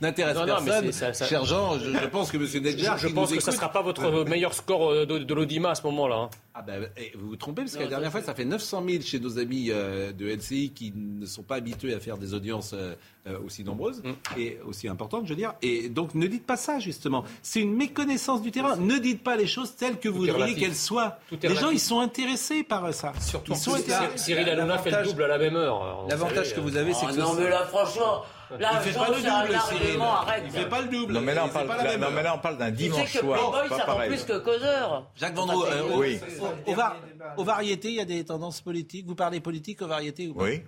[0.00, 2.42] n'intéresse personne, c'est- ça- ça- cher Jean, je, je pense que M.
[2.62, 5.74] Nedjar, Je pense ça ne sera pas votre meilleur score euh, de, de l'Audima à
[5.74, 6.16] ce moment-là.
[6.16, 6.30] hein.
[6.56, 9.02] Ah ben, eh, vous vous trompez, parce que la dernière fois, ça fait 900 000
[9.02, 12.74] chez nos amis euh, de LCI qui ne sont pas habitués à faire des audiences
[12.74, 12.94] euh,
[13.26, 14.38] euh, aussi nombreuses Mm.
[14.38, 15.54] et aussi importantes, je veux dire.
[15.62, 17.24] Et donc, ne dites pas ça, justement.
[17.42, 18.76] C'est une méconnaissance du terrain.
[18.76, 21.18] Ne dites pas les choses telles que vous voudriez qu'elles soient.
[21.28, 23.12] Tout les gens, ils sont intéressés par ça.
[23.20, 24.12] Surtout ils sont intéressés.
[24.12, 26.02] là, Cyril Hanouna fait le double à la même heure.
[26.04, 28.22] vous L'avantage que vous euh, avez, c'est Ah que non, mais là, franchement,
[28.58, 30.00] Là, il fait Jean, pas le double, Cyril.
[30.00, 30.42] arrête.
[30.46, 31.12] Il fait pas le double.
[31.14, 33.12] Non mais là on parle, là, non, mais là on parle d'un Tu sais dimanche
[33.12, 33.50] que soir.
[33.50, 34.08] Playboy, ça vend pareil.
[34.10, 35.10] plus que causeur.
[35.16, 36.18] Jacques Vendroux, euh, Oui.
[36.66, 36.96] au, au var-
[37.36, 39.06] au variété, il y a des tendances politiques.
[39.06, 40.62] Vous parlez politique au variété ou pas Oui.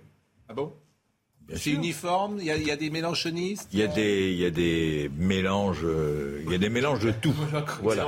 [0.49, 0.73] Ah bon
[1.55, 3.69] C'est uniforme, il y, a, il y a des mélanchonistes.
[3.71, 6.99] Il y a des, il y a des mélanges, euh, il y a des mélanges
[6.99, 7.33] de tout.
[7.81, 8.05] Voilà.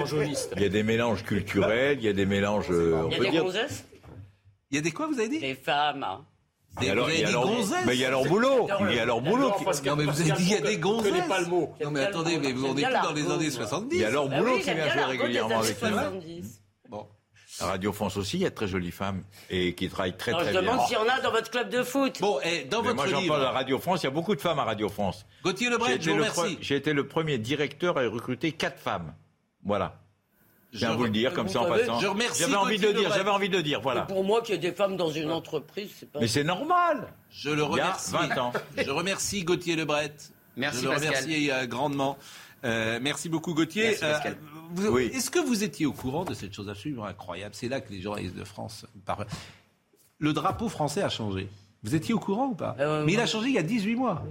[0.57, 3.15] Il y a des mélanges culturels, il y a des mélanges, euh, on Il y
[3.15, 3.45] a peut des dire.
[4.72, 6.05] Il y a des quoi, vous avez dit Des femmes.
[6.78, 6.82] Hein.
[6.82, 8.67] Il y a il y leur- gonzesses mais il y a leur boulot.
[8.89, 9.51] Il y a leur boulot.
[9.53, 11.11] qui- Non mais vous avez dit il y a des gonzesses.
[11.11, 11.74] connais pas le mot.
[11.84, 13.95] Non mais attendez, mais vous on est plus dans les années 70.
[13.95, 15.89] Il y a leur Bah boulot qui vient jouer régulièrement années avec nous.
[15.89, 16.61] 70.
[16.89, 17.07] Bon.
[17.61, 20.32] À Radio France aussi, il y a de très jolies femmes et qui travaillent très
[20.32, 20.61] Non, très je bien.
[20.61, 22.22] demande s'il y en a dans votre club de foot.
[22.22, 24.01] Bon, et dans Mais votre moi, j'en livre, parle à Radio France.
[24.01, 25.26] Il y a beaucoup de femmes à Radio France.
[25.43, 26.55] Gauthier Lebret, je vous le remercie.
[26.55, 29.13] pre- j'ai été le premier directeur à recruter quatre femmes.
[29.65, 29.99] Voilà.
[30.72, 31.99] Je viens vous le dire re- comme ça en savez, passant.
[31.99, 33.11] je remercie J'avais envie de dire.
[33.13, 33.82] J'avais envie de dire.
[33.82, 34.03] Voilà.
[34.03, 36.20] Pour moi, qu'il y ait des femmes dans une entreprise, c'est pas.
[36.20, 37.11] Mais c'est normal.
[37.32, 38.11] Je le Il y a remercie.
[38.11, 38.53] 20 ans.
[38.78, 40.13] Je remercie Gauthier Lebret.
[40.57, 42.17] Merci, Je le remercie euh, grandement.
[42.65, 43.84] Euh, merci beaucoup Gauthier.
[43.86, 44.38] Merci, Pascal.
[44.74, 45.09] vous- Oui.
[45.13, 47.55] Est-ce que vous étiez au courant de cette chose absolument incroyable?
[47.55, 49.26] C'est là que les journalistes de France parlent.
[50.20, 51.47] Le drapeau français a changé.
[51.82, 52.76] Vous étiez au courant ou pas?
[52.80, 54.22] Euh, Mais il a changé il y a 18 mois.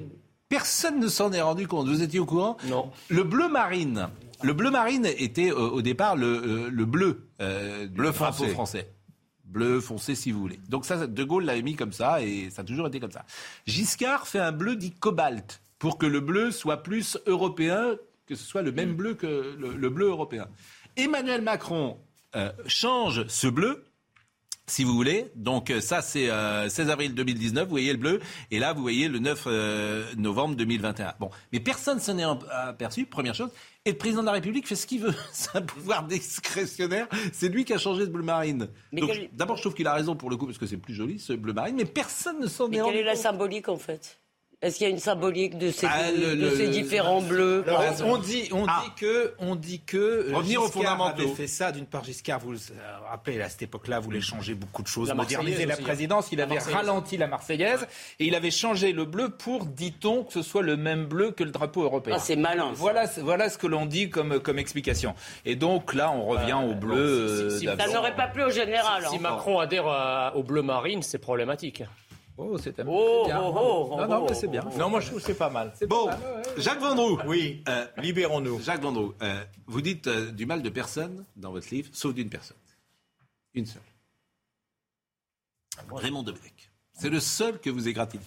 [0.50, 1.88] Personne ne s'en est rendu compte.
[1.88, 2.58] Vous étiez au courant?
[2.66, 2.90] Non.
[3.08, 4.08] Le bleu marine.
[4.42, 8.46] Le bleu marine était euh, au départ le, euh, le bleu, euh, du Bleu drapeau
[8.48, 8.90] français.
[9.44, 10.60] Bleu foncé si vous voulez.
[10.68, 13.24] Donc ça, De Gaulle l'avait mis comme ça et ça a toujours été comme ça.
[13.66, 18.44] Giscard fait un bleu dit cobalt pour que le bleu soit plus européen, que ce
[18.44, 20.48] soit le même bleu que le, le bleu européen.
[20.96, 21.98] Emmanuel Macron
[22.36, 23.84] euh, change ce bleu
[24.68, 25.26] si vous voulez.
[25.34, 28.20] Donc euh, ça, c'est euh, 16 avril 2019, vous voyez le bleu.
[28.50, 31.14] Et là, vous voyez le 9 euh, novembre 2021.
[31.18, 33.50] Bon, mais personne s'en est aperçu, première chose.
[33.84, 35.14] Et le président de la République fait ce qu'il veut.
[35.32, 37.08] C'est un pouvoir discrétionnaire.
[37.32, 38.68] C'est lui qui a changé ce bleu marine.
[38.92, 40.76] Mais Donc, quel- D'abord, je trouve qu'il a raison pour le coup, parce que c'est
[40.76, 41.76] plus joli, ce bleu marine.
[41.76, 44.18] Mais personne ne s'en Mais est quelle rendu est la symbolique en fait?
[44.60, 47.22] Est-ce qu'il y a une symbolique de ces, Ah, le- de le- ces le- différents
[47.22, 48.82] bleus Alors, par exemple on dit, on Ah.
[48.84, 51.22] dit que, on dit que euh, Revenir aux fondamentaux.
[51.22, 51.70] avait fait ça.
[51.70, 55.06] D'une part, Giscard, vous vous euh, rappelez, à cette époque-là, voulait changer beaucoup de choses,
[55.06, 55.86] La moderniser Marseillaise la hein.
[55.86, 56.28] présidence.
[56.32, 57.86] Il La avait ralenti la Marseillaise
[58.18, 61.44] et il avait changé le bleu pour, dit-on, que ce soit le même bleu que
[61.44, 62.14] le drapeau européen.
[62.16, 62.70] Ah, c'est malin.
[62.70, 62.74] ça.
[62.74, 65.14] Voilà, voilà ce que l'on dit comme, comme explication.
[65.44, 66.96] Et donc là, on revient au bleu.
[67.28, 67.80] bon, si- si- euh, si-.
[67.86, 69.04] Ça n'aurait pas plu au général.
[69.08, 69.20] Si hein.
[69.20, 71.84] Macron adhère à- au bleu marine, c'est problématique.
[72.40, 73.40] Oh, c'est un peu Oh, bien.
[73.42, 74.64] oh, oh, non, non, oh, mais c'est oh, bien.
[74.78, 75.72] Non, moi je trouve que c'est pas mal.
[75.88, 76.08] Bon,
[76.56, 77.18] Jacques Vendroux.
[77.26, 77.64] Oui.
[77.68, 78.60] Euh, Libérons-nous.
[78.60, 82.30] Jacques Vendroux, euh, vous dites euh, du mal de personne dans votre livre, sauf d'une
[82.30, 82.56] personne.
[83.54, 83.82] Une seule.
[85.90, 86.70] Raymond Domenech.
[86.92, 88.24] C'est le seul que vous égratignez.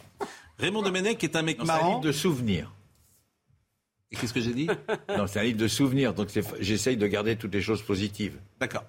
[0.57, 1.89] Raymond Domenech est un mec Non, un marrant.
[1.89, 2.71] livre de souvenirs.
[4.11, 4.67] Et qu'est-ce que j'ai dit
[5.17, 6.13] Non, c'est un livre de souvenirs.
[6.13, 8.37] Donc j'essaye de garder toutes les choses positives.
[8.59, 8.83] D'accord.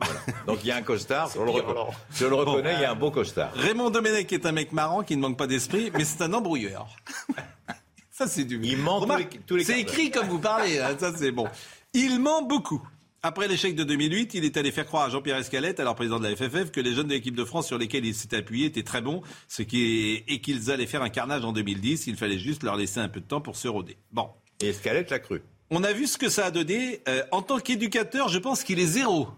[0.47, 1.31] Donc il y a un costard.
[1.33, 1.70] Je le, reconnais.
[1.70, 1.95] alors.
[2.14, 2.75] Je le reconnais.
[2.75, 3.53] Il y a un beau costard.
[3.55, 6.89] Raymond Domenech est un mec marrant qui ne manque pas d'esprit, mais c'est un embrouilleur.
[8.11, 8.61] Ça, c'est du.
[8.62, 11.33] Il ment tous Remarque, les- tous les C'est écrit comme vous parlez, hein, ça, c'est
[11.33, 11.47] bon.
[11.95, 12.87] Il ment beaucoup.
[13.23, 16.27] Après l'échec de 2008, il est allé faire croire à Jean-Pierre Escalette, alors président de
[16.29, 18.83] la FFF, que les jeunes de l'équipe de France sur lesquels il s'était appuyé étaient
[18.83, 19.83] très bons, ce qui
[20.16, 20.25] est...
[20.29, 22.07] et qu'ils allaient faire un carnage en 2010.
[22.09, 23.97] Il fallait juste leur laisser un peu de temps pour se roder.
[24.11, 24.29] Bon.
[24.63, 25.43] Et Escalette l'a cru.
[25.71, 27.01] On a vu ce que ça a donné.
[27.09, 29.29] Euh, en tant qu'éducateur, je pense qu'il est zéro.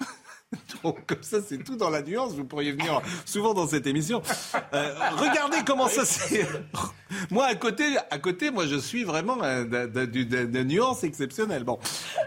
[0.84, 2.32] Donc, comme ça, c'est tout dans la nuance.
[2.34, 4.22] Vous pourriez venir souvent dans cette émission.
[4.74, 6.46] Euh, regardez comment ça s'est.
[7.30, 11.64] moi, à côté, à côté, moi, je suis vraiment d'un- d'un- d'une nuance exceptionnelle.
[11.64, 11.78] Bon,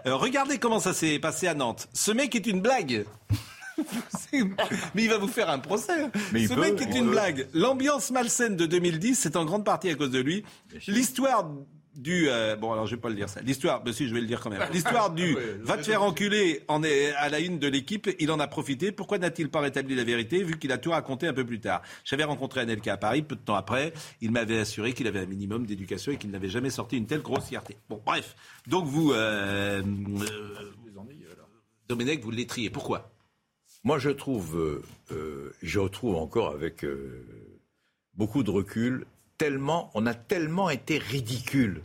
[0.05, 1.88] Euh, regardez comment ça s'est passé à Nantes.
[1.93, 3.05] Ce mec est une blague.
[4.93, 6.09] Mais il va vous faire un procès.
[6.34, 7.11] Mais il Ce peut, mec est une peut.
[7.11, 7.47] blague.
[7.53, 10.43] L'ambiance malsaine de 2010, c'est en grande partie à cause de lui.
[10.88, 11.49] L'histoire
[11.95, 13.41] du euh, bon alors je vais pas le dire ça.
[13.41, 14.61] L'histoire, bah si je vais le dire quand même.
[14.73, 18.09] L'histoire du va te faire enculer en est à la une de l'équipe.
[18.19, 18.91] Il en a profité.
[18.91, 21.81] Pourquoi n'a-t-il pas rétabli la vérité vu qu'il a tout raconté un peu plus tard?
[22.03, 23.93] J'avais rencontré Anelka à Paris peu de temps après.
[24.21, 27.21] Il m'avait assuré qu'il avait un minimum d'éducation et qu'il n'avait jamais sorti une telle
[27.21, 27.77] grossièreté.
[27.89, 28.35] Bon bref.
[28.67, 30.71] Donc vous, euh, euh,
[31.89, 32.69] Domenech, vous l'étriez.
[32.69, 33.11] Pourquoi?
[33.83, 37.25] Moi, je trouve, euh, euh, je retrouve encore avec euh,
[38.13, 39.05] beaucoup de recul,
[39.49, 41.81] tellement, on a tellement été ridicule.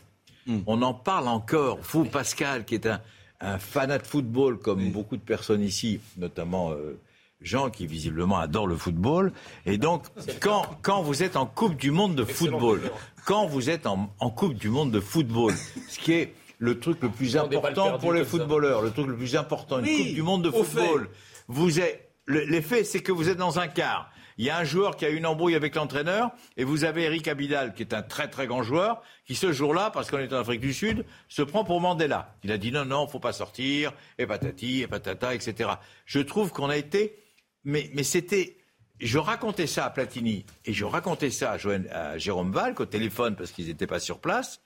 [0.66, 1.78] On en parle encore.
[1.90, 3.00] Vous, Pascal, qui est un,
[3.40, 7.00] un fanat de football, comme beaucoup de personnes ici, notamment euh,
[7.40, 9.32] Jean, qui visiblement adore le football.
[9.64, 10.04] Et donc,
[10.40, 12.82] quand, quand vous êtes en Coupe du Monde de football,
[13.24, 15.54] quand vous êtes en, en Coupe du Monde de football,
[15.88, 18.26] ce qui est le truc le plus important pour les ça.
[18.30, 21.08] footballeurs, le truc le plus important, une Oui, Coupe du Monde de football,
[21.48, 24.10] vous êtes, le- l'effet, c'est que vous êtes dans un quart.
[24.36, 27.04] Il y a un joueur qui a eu une embrouille avec l'entraîneur, et vous avez
[27.04, 30.32] Eric Abidal, qui est un très très grand joueur, qui ce jour-là, parce qu'on est
[30.32, 32.36] en Afrique du Sud, se prend pour Mandela.
[32.42, 35.70] Il a dit non, non, faut pas sortir, et patati, et patata, etc.
[36.04, 37.16] Je trouve qu'on a été,
[37.64, 38.58] mais, mais c'était,
[39.00, 41.56] je racontais ça à Platini et je racontais ça à,
[41.90, 44.60] à Jérôme Valk au téléphone parce qu'ils n'étaient pas sur place.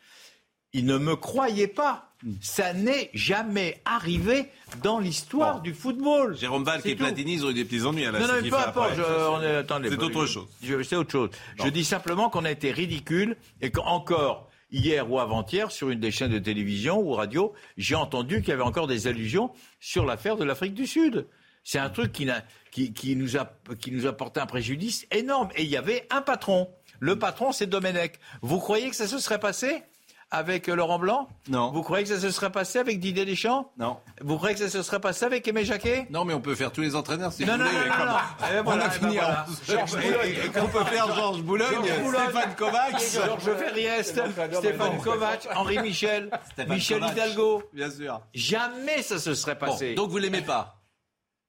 [0.72, 2.04] Ils ne me croyaient pas.
[2.40, 4.46] Ça n'est jamais arrivé
[4.82, 6.36] dans l'histoire du football.
[6.36, 7.04] Jérôme Valk C'est et tout.
[7.04, 8.90] Platini, ils ont eu des petits ennuis à la Non, non, mais peu FIFA importe.
[8.90, 8.96] après.
[8.96, 10.48] je- on est- attendez, C'est autre chose.
[10.62, 11.30] je- C'est autre chose.
[11.62, 16.10] Je dis simplement qu'on a été ridicule et qu'encore hier ou avant-hier, sur une des
[16.10, 20.36] chaînes de télévision ou radio, j'ai entendu qu'il y avait encore des allusions sur l'affaire
[20.36, 21.26] de l'Afrique du Sud.
[21.62, 22.26] C'est un truc qui,
[22.72, 23.48] qui, qui nous a,
[23.80, 25.50] qui nous a porté un préjudice énorme.
[25.54, 26.68] Et il y avait un patron.
[26.98, 28.18] Le patron, c'est Domenech.
[28.42, 29.82] Vous croyez que ça se serait passé?
[30.30, 31.70] Avec Laurent Blanc Non.
[31.72, 33.96] Vous croyez que ça se serait passé avec Didier Deschamps Non.
[34.20, 36.70] Vous croyez que ça se serait passé avec Aimé Jacquet Non, mais on peut faire
[36.70, 37.88] tous les entraîneurs si Non, vous non, voulez.
[37.88, 38.18] non, non, non.
[38.52, 39.46] Eh, On voilà, a eh ben fini voilà.
[39.48, 40.28] en Georges Boulogne.
[40.28, 41.68] Et- et qu'on peut faire Georges Boulogne.
[41.84, 43.12] Stéphane Kovacs.
[43.12, 44.22] Georges Ferriest,
[44.58, 47.12] Stéphane Kovacs, Henri Michel, Stéphane Michel Kovacs.
[47.16, 47.62] Hidalgo.
[47.72, 48.20] Bien sûr.
[48.34, 49.94] Jamais ça se serait passé.
[49.94, 50.82] Bon, donc vous l'aimez pas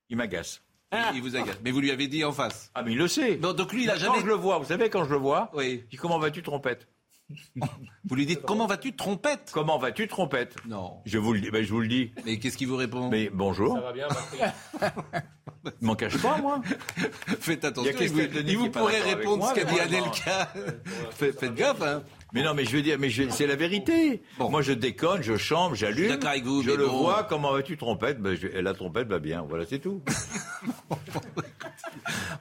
[0.10, 0.61] Il m'agace.
[0.91, 1.57] Il- Il vous agace.
[1.64, 2.72] Mais vous lui avez dit en face.
[2.73, 3.35] Ah, mais il le sait.
[3.35, 4.19] Donc, donc lui, il a Quand jamais.
[4.22, 5.81] je le vois, vous savez, quand je le vois, Oui.
[5.85, 6.88] je dis comment vas-tu, trompette?
[8.06, 9.51] Vous lui dites comment vas-tu, trompette?
[9.53, 10.56] Comment vas-tu, trompette?
[10.68, 10.97] Non.
[11.06, 12.11] Je vous le dis, ben, je vous le dis.
[12.26, 13.10] Mais qu'est-ce qu'il vous répond?
[13.10, 13.76] Mais bonjour.
[13.76, 14.41] Ça va bien, Patrick
[15.81, 16.61] Je m'en cache pas, moi.
[17.39, 17.93] Faites Il y a attention.
[18.01, 20.53] Il vous, il vous pourrait répondre moi, ce qu'a dit Anelka.
[21.11, 22.03] Faites, gaffe, hein.
[22.34, 24.22] Mais non, mais je veux dire, mais c'est la vérité.
[24.39, 26.10] Moi, je déconne, je chante, j'allume.
[26.10, 26.97] d'accord avec vous, Je mais le bon.
[26.99, 27.23] vois.
[27.23, 28.19] Comment vas-tu, trompette?
[28.19, 29.43] Ben, je- La trompette va bien.
[29.47, 30.01] Voilà, c'est tout.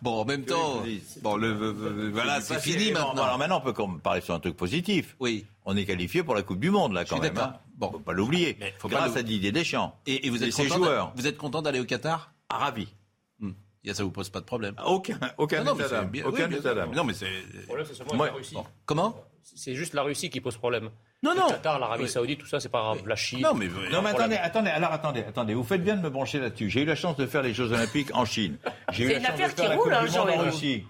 [0.03, 0.83] Bon, en même temps,
[1.23, 3.23] bon, le, le- le- voilà, c'est fini maintenant.
[3.25, 5.16] Alors maintenant, on peut parler sur un truc positif.
[5.20, 5.47] Oui.
[5.65, 7.37] On est qualifié pour la Coupe du Monde, là, quand même.
[7.39, 7.55] hein.
[7.77, 8.57] Bon, faut pas l'oublier.
[8.61, 9.95] Mais faut pas Grâce à Didier Deschamps.
[10.07, 11.12] Et, et vous êtes content joueurs.
[11.16, 12.89] Vous êtes content d'aller au Qatar Ah, ravi.
[13.41, 13.53] Hmm.
[13.85, 16.11] Et ça vous pose pas de problème Aucun, aucun Non, état d'âme.
[16.25, 16.95] Aucun oui, état d'âme.
[16.95, 17.27] Non, mais c'est.
[17.55, 18.57] Le problème, c'est seulement Moi- la Russie.
[18.87, 20.91] Comment C'est juste la Russie qui pose problème.
[21.23, 21.49] Non, Le non.
[21.49, 22.09] Qatar, l'Arabie Oui.
[22.09, 23.03] Saoudite, tout ça, c'est pas grave.
[23.07, 23.40] La Chine.
[23.40, 23.66] Non, mais.
[23.90, 25.55] Non, mais attendez, attendez, alors attendez, attendez.
[25.55, 26.70] Vous faites bien de me brancher là-dessus.
[26.70, 28.57] J'ai eu la chance de faire les Jeux Olympiques en Chine.
[28.93, 30.11] J'ai eu C'est la une chance affaire de faire qui la roule, Coupe hein, du
[30.11, 30.45] Monde en Jean-Hérou.
[30.45, 30.85] Russie.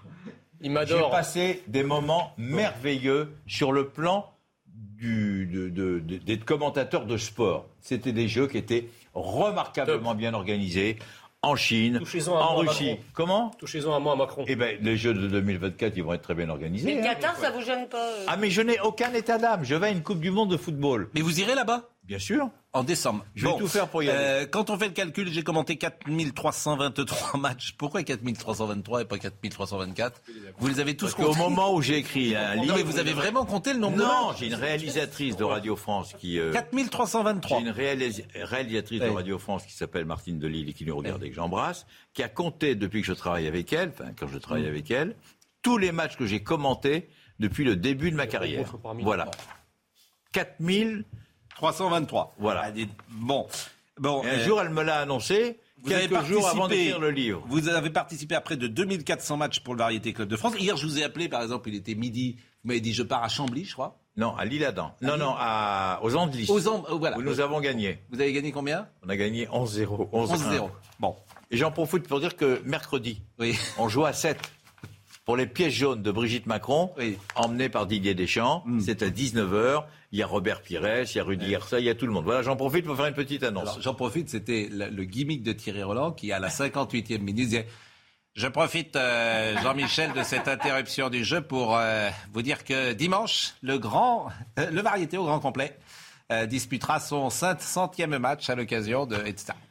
[0.61, 1.09] Il J'ai m'adore.
[1.09, 4.31] passé des moments merveilleux sur le plan
[4.67, 7.65] du, de, de- de- des commentateurs de sport.
[7.79, 10.99] C'était des jeux qui étaient remarquablement bien organisés
[11.41, 12.89] en Chine, en Russie.
[12.89, 13.03] Macron.
[13.13, 14.43] Comment Touchez-en un mot à Macron.
[14.47, 16.85] Eh bien, les Jeux de 2024, ils vont être très bien organisés.
[16.85, 17.13] Mais le hein.
[17.13, 19.63] Qatar, ça vous gêne pas euh Ah, mais je n'ai aucun état d'âme.
[19.63, 21.09] Je vais à une Coupe du Monde de football.
[21.13, 21.89] Mais vous irez là-bas?
[22.03, 22.49] Bien sûr.
[22.71, 23.25] En décembre.
[23.33, 24.19] Je vais tout faire pour y aller.
[24.21, 27.73] euh, quand on fait le calcul, j'ai commenté 4323 matchs.
[27.75, 30.21] Pourquoi 4323 et pas 4324
[30.59, 32.67] Vous les avez tous Parce qu'au comptés moment où j'ai écrit un livre.
[32.67, 35.43] Non, mais vous avez vraiment compté le nombre de Non, matchs j'ai une réalisatrice de
[35.43, 36.37] Radio France qui.
[36.39, 37.57] euh, 4323.
[37.59, 39.09] J'ai une réalis- réalisatrice de.
[39.09, 42.29] Radio France qui s'appelle Martine Delille et qui nous regarde et que j'embrasse, qui a
[42.29, 44.67] compté depuis que je travaille avec elle, enfin quand je travaille Mm.
[44.67, 45.15] avec elle,
[45.63, 47.09] tous les matchs que j'ai commentés
[47.39, 48.75] depuis le début de ma carrière.
[49.01, 49.31] Voilà.
[50.33, 51.05] 4000.
[51.59, 52.35] 323.
[52.39, 52.63] Voilà.
[52.65, 52.71] Ah,
[53.09, 53.45] Bon.
[53.99, 54.23] Bon.
[54.23, 57.11] Et un euh, jour, elle me l'a annoncé Vous avez quelques jours avant d'écrire le
[57.11, 57.43] livre.
[57.49, 60.53] Vous avez participé à près de 2400 matchs pour le Variété Club de France.
[60.57, 62.37] Hier, je vous ai appelé, par exemple, il était midi.
[62.63, 63.97] Vous m'avez dit, je pars à Chambly, je crois.
[64.15, 64.93] Non, à Lille-Adam.
[65.01, 66.49] Non, non, à, aux Andelys.
[66.49, 67.17] Aux Andes, oh, voilà.
[67.17, 67.99] Où nous avons gagné.
[68.09, 68.87] Vous avez gagné combien?
[69.05, 70.09] On a gagné 11-0.
[70.11, 70.69] 11-0.
[70.99, 71.15] Bon.
[71.51, 73.57] Et j'en profite pour dire que mercredi, Oui.
[73.77, 74.37] on joue à 7
[75.29, 77.15] pour les pièces jaunes de Brigitte Macron, Oui.
[77.69, 78.63] par Didier Deschamps.
[78.83, 79.83] C'est à 19h.
[80.11, 82.11] Il y a Robert Pires, il y a Rudy Garcia, il y a tout le
[82.11, 82.23] monde.
[82.23, 83.79] Voilà, j'en profite pour faire une petite annonce.
[83.79, 87.67] J'en profite, c'était le, le gimmick de Thierry Roland qui, à la 58e minute, disait
[88.33, 93.53] Je profite, euh, Jean-Michel, de cette interruption du jeu pour euh, vous dire que dimanche,
[93.61, 95.77] le grand, euh, le variété au grand complet
[96.31, 99.15] euh, disputera son 500e match à l'occasion de.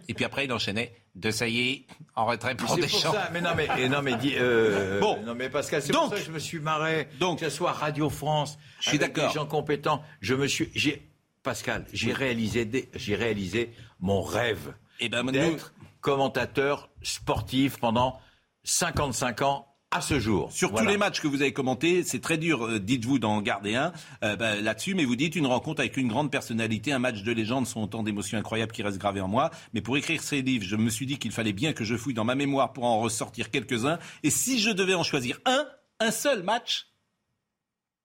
[0.09, 1.85] Et puis après, il enchaînait de ça y est,
[2.15, 3.13] en retrait pour c'est pour Deschamps.
[3.13, 5.21] ça, mais non, mais, et non, mais, dis, euh, Bon.
[5.25, 7.09] non, mais Pascal, c'est pour ça que je me suis marré.
[7.19, 7.41] Donc.
[7.41, 9.29] que ce soit Radio France, Je suis d'accord.
[9.29, 10.03] Des gens compétents.
[10.21, 11.03] Je me suis, j'ai,
[11.43, 18.21] Pascal, j'ai réalisé, des- j'ai réalisé mon rêve Eh ben, d'être commentateur sportif pendant
[18.65, 20.53] 55 ans à ce jour.
[20.53, 20.85] Sur Voilà.
[20.87, 23.93] tous les matchs que vous avez commentés, c'est très dur, euh, dites-vous, d'en garder un
[24.23, 27.33] euh, bah, là-dessus, mais vous dites une rencontre avec une grande personnalité, un match de
[27.33, 29.51] légende sont autant d'émotions incroyables qui restent gravées en moi.
[29.73, 32.13] Mais pour écrire ces livres, je me suis dit qu'il fallait bien que je fouille
[32.15, 33.99] dans ma mémoire pour en ressortir quelques-uns.
[34.23, 35.67] Et si je devais en choisir un,
[36.01, 36.89] un seul match,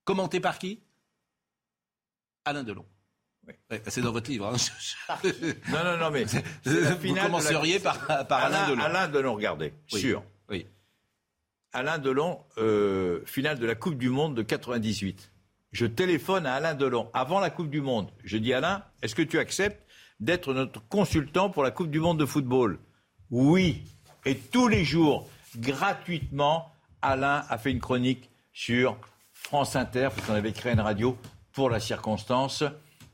[0.05, 0.79] commenté par qui?
[2.45, 2.85] Alain Delon.
[3.45, 4.47] Ouais, c'est dans votre livre.
[4.53, 5.19] hein.
[5.69, 6.23] Non, non, non, mais
[6.65, 8.81] vous la- commenceriez par, par Alain, Delon.
[8.81, 9.99] Alain Delon, regardez, Oui.
[9.99, 10.23] sûr.
[11.73, 15.31] Alain Delon, euh, finale de la Coupe du Monde de 98.
[15.71, 18.11] Je téléphone à Alain Delon avant la Coupe du Monde.
[18.23, 19.83] Je dis Alain, est-ce que tu acceptes
[20.19, 22.77] d'être notre consultant pour la Coupe du Monde de football?
[23.31, 23.81] Oui.
[24.23, 25.27] Et tous les jours,
[25.57, 26.71] gratuitement,
[27.01, 28.95] Alain a fait une chronique sur
[29.31, 31.17] France Inter, parce qu'on avait créé une radio
[31.53, 32.63] pour la circonstance,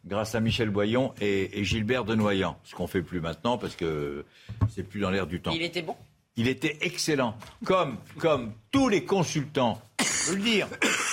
[0.05, 2.57] grâce à Michel Boyon et, Gilbert Denoyant.
[2.65, 4.25] Ce qu'on fait plus maintenant parce que
[4.69, 5.51] c'est plus dans l'air du temps.
[5.51, 5.95] Il était bon?
[6.39, 7.37] Il était excellent.
[7.65, 10.67] Comme, comme tous les consultants, je peux le dire,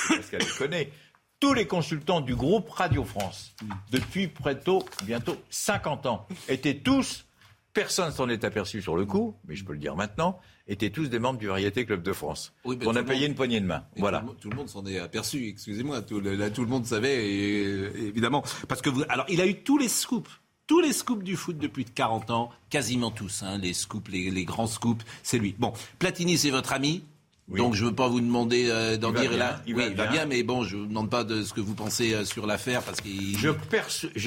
[0.08, 0.92] parce qu'elle le connaît,
[1.40, 3.52] tous les consultants du groupe Radio France,
[3.90, 7.26] depuis bientôt, bientôt 50 ans, étaient tous,
[7.72, 10.38] personne s'en est aperçu sur le coup, mais je peux le dire maintenant,
[10.68, 12.52] étaient tous des membres du Variété Club de France.
[12.64, 13.84] Oui, on a payé monde- une poignée de main.
[13.96, 14.20] Voilà.
[14.20, 16.02] Tout le, monde- tout le monde s'en est aperçu, excusez-moi.
[16.02, 17.62] Tout, là, tout le monde savait, et,
[18.06, 18.44] évidemment.
[18.68, 20.30] Parce que vous, alors, il a eu tous les scoops.
[20.66, 24.44] Tous les scoops du foot depuis 40 ans, quasiment tous, hein, les scoops, les, les
[24.44, 25.54] grands scoops, c'est lui.
[25.58, 27.04] Bon, Platini, c'est votre ami.
[27.48, 29.62] Donc je ne veux pas vous demander euh, d'en dire bien, là.
[29.68, 30.12] il oui, va il va bien.
[30.12, 32.44] bien, mais bon, je ne vous demande pas de ce que vous pensez euh, sur
[32.44, 33.38] l'affaire parce qu'il.
[33.38, 33.50] Je,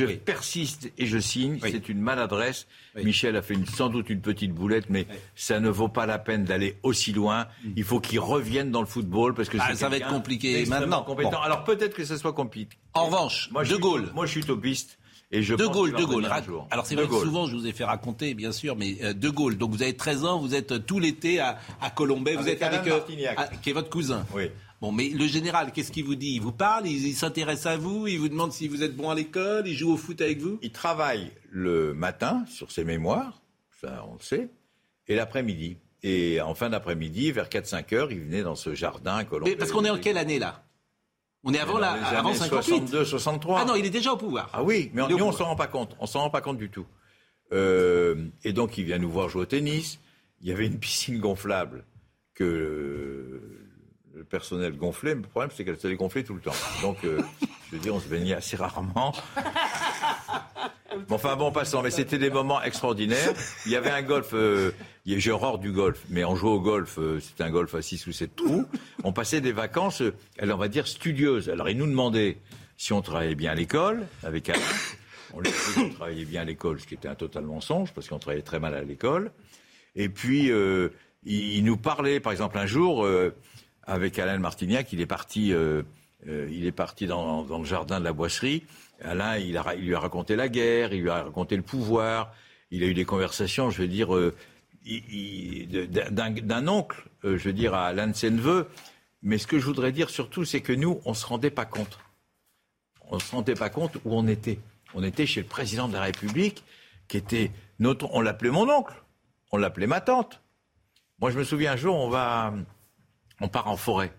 [0.06, 1.60] persiste et je signe.
[1.62, 2.66] C'est une maladresse.
[2.96, 5.06] Michel a fait une- sans doute une petite boulette, mais
[5.36, 7.48] ça ne vaut pas la peine d'aller aussi loin.
[7.76, 9.62] Il faut qu'il revienne dans le football parce que Mm.
[9.68, 11.04] Ah, ça va être compliqué maintenant.
[11.04, 11.32] compétent.
[11.32, 11.38] Bon.
[11.40, 12.78] Alors peut-être que ça soit compliqué.
[12.94, 14.12] En revanche, moi, je De suis- Gaulle.
[14.16, 14.98] Moi, je suis topiste.
[15.32, 16.28] Et je de Gaulle, De Gaulle.
[16.72, 19.30] Alors c'est vrai que souvent je vous ai fait raconter, bien sûr, mais euh, De
[19.30, 19.58] Gaulle.
[19.58, 22.64] Donc vous avez 13 ans, vous êtes euh, tout l'été à, à Colombay, vous êtes
[22.64, 23.00] avec euh,
[23.62, 24.26] qui est votre cousin.
[24.34, 24.50] Oui.
[24.82, 26.36] Bon, mais le général, qu'est-ce qu'il vous dit?
[26.36, 29.10] Il vous parle, il, il s'intéresse à vous, il vous demande si vous êtes bon
[29.10, 30.58] à l'école, il joue au foot avec vous?
[30.62, 33.42] Il travaille le matin sur ses mémoires,
[33.82, 34.50] ça on le sait,
[35.08, 35.78] et l'après-midi.
[36.02, 39.52] Et en fin d'après-midi, vers 4-5 heures, il venait dans ce jardin à Colombey.
[39.52, 40.64] Mais parce qu'on est en quelle année là?
[41.44, 42.70] On est avant la, avant années 58.
[42.90, 43.60] 62, 63.
[43.62, 44.50] Ah non, il est déjà au pouvoir.
[44.54, 45.96] Ah oui, mais au nous, on s'en rend pas compte.
[46.00, 46.86] On s'en rend pas compte du tout.
[47.54, 50.00] Euh, et donc, il vient nous voir jouer au tennis.
[50.42, 51.86] Il y avait une piscine gonflable
[52.34, 53.42] que
[54.14, 55.16] le personnel gonflait.
[55.16, 56.54] Mais le problème, c'est qu'elle s'allait gonfler tout le temps.
[56.82, 57.22] Donc, euh,
[57.70, 59.14] je veux dire, on se baignait assez rarement.
[60.96, 61.82] Mais enfin, bon, passant.
[61.82, 63.34] Mais c'était des moments extraordinaires.
[63.66, 64.30] Il y avait un golf.
[64.34, 64.72] Euh,
[65.06, 66.98] j'ai horreur du golf, mais on jouait au golf.
[67.00, 68.66] euh, c'était un golf à 6 ou 7 trous.
[69.04, 71.50] On passait des vacances, euh, on va dire, studieuses.
[71.50, 72.38] Alors, il nous demandait
[72.78, 74.62] si on travaillait bien à l'école, avec Alain.
[75.34, 78.08] On lui disait qu'on travaillait bien à l'école, ce qui était un total mensonge, parce
[78.08, 79.32] qu'on travaillait très mal à l'école.
[79.96, 80.52] Et puis,
[81.24, 83.08] il, nous parlait, par exemple, un jour,
[83.84, 85.54] avec Alain Martignac, il est parti,
[86.26, 88.64] il est parti dans, dans le jardin de la boisserie.
[89.04, 92.34] Alain, il, a, il lui a raconté la guerre, il lui a raconté le pouvoir.
[92.72, 94.36] Il a eu des conversations, je veux dire, euh,
[96.12, 98.68] d'un oncle, euh, je veux dire, à l'un de ses neveux.
[99.22, 101.66] Mais ce que je voudrais dire surtout, c'est que nous, on ne se rendait pas
[101.66, 102.00] compte.
[103.10, 104.60] On ne se rendait pas compte où on était.
[104.94, 106.64] On était chez le président de la République,
[107.08, 108.08] qui était notre.
[108.14, 108.94] On l'appelait mon oncle.
[109.52, 110.42] On l'appelait ma tante.
[111.20, 112.54] Moi, je me souviens un jour, on va.
[113.42, 114.14] On part en forêt.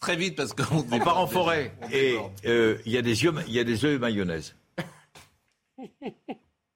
[0.00, 1.72] Très vite parce qu'on On part en forêt.
[1.92, 2.16] Et
[2.46, 4.54] euh, il y a des yeux, il y a des œufs mayonnaise.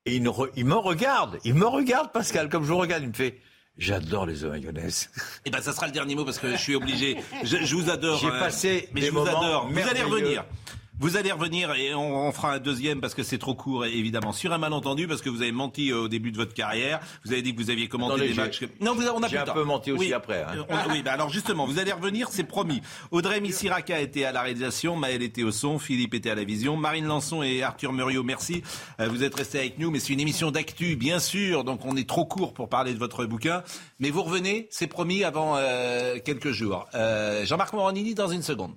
[0.05, 3.03] Et il, ne re- il me regarde, il me regarde, Pascal, comme je vous regarde,
[3.05, 3.39] il me fait
[3.79, 5.11] J'adore les œufs mayonnaise.
[5.45, 7.17] Eh ben, ça sera le dernier mot parce que je suis obligé.
[7.43, 8.19] Je, je vous adore.
[8.19, 9.69] J'ai euh, passé mais des je vous adore.
[9.71, 10.45] Vous allez revenir.
[11.03, 14.31] Vous allez revenir et on, on fera un deuxième parce que c'est trop court, évidemment.
[14.33, 17.01] Sur un malentendu, parce que vous avez menti euh, au début de votre carrière.
[17.25, 18.61] Vous avez dit que vous aviez commenté Attendez, des matchs.
[18.61, 19.53] que- Non, vous, on a j'ai un temps.
[19.55, 20.13] peu menti aussi Oui.
[20.13, 20.55] après, hein.
[20.57, 22.81] Euh, on- oui, bah alors justement, vous allez revenir, c'est promis.
[23.11, 26.77] Audrey Missiraka était à la réalisation, Maël était au son, Philippe était à la vision,
[26.77, 28.63] Marine Lançon et Arthur Muriot, merci.
[29.01, 31.97] Euh, vous êtes restés avec nous, mais c'est une émission d'actu, bien sûr, donc on
[31.97, 33.65] est trop court pour parler de votre bouquin.
[33.99, 36.87] Mais vous revenez, c'est promis, avant euh, quelques jours.
[36.95, 38.75] Euh, Jean-Marc Morandini dans une seconde.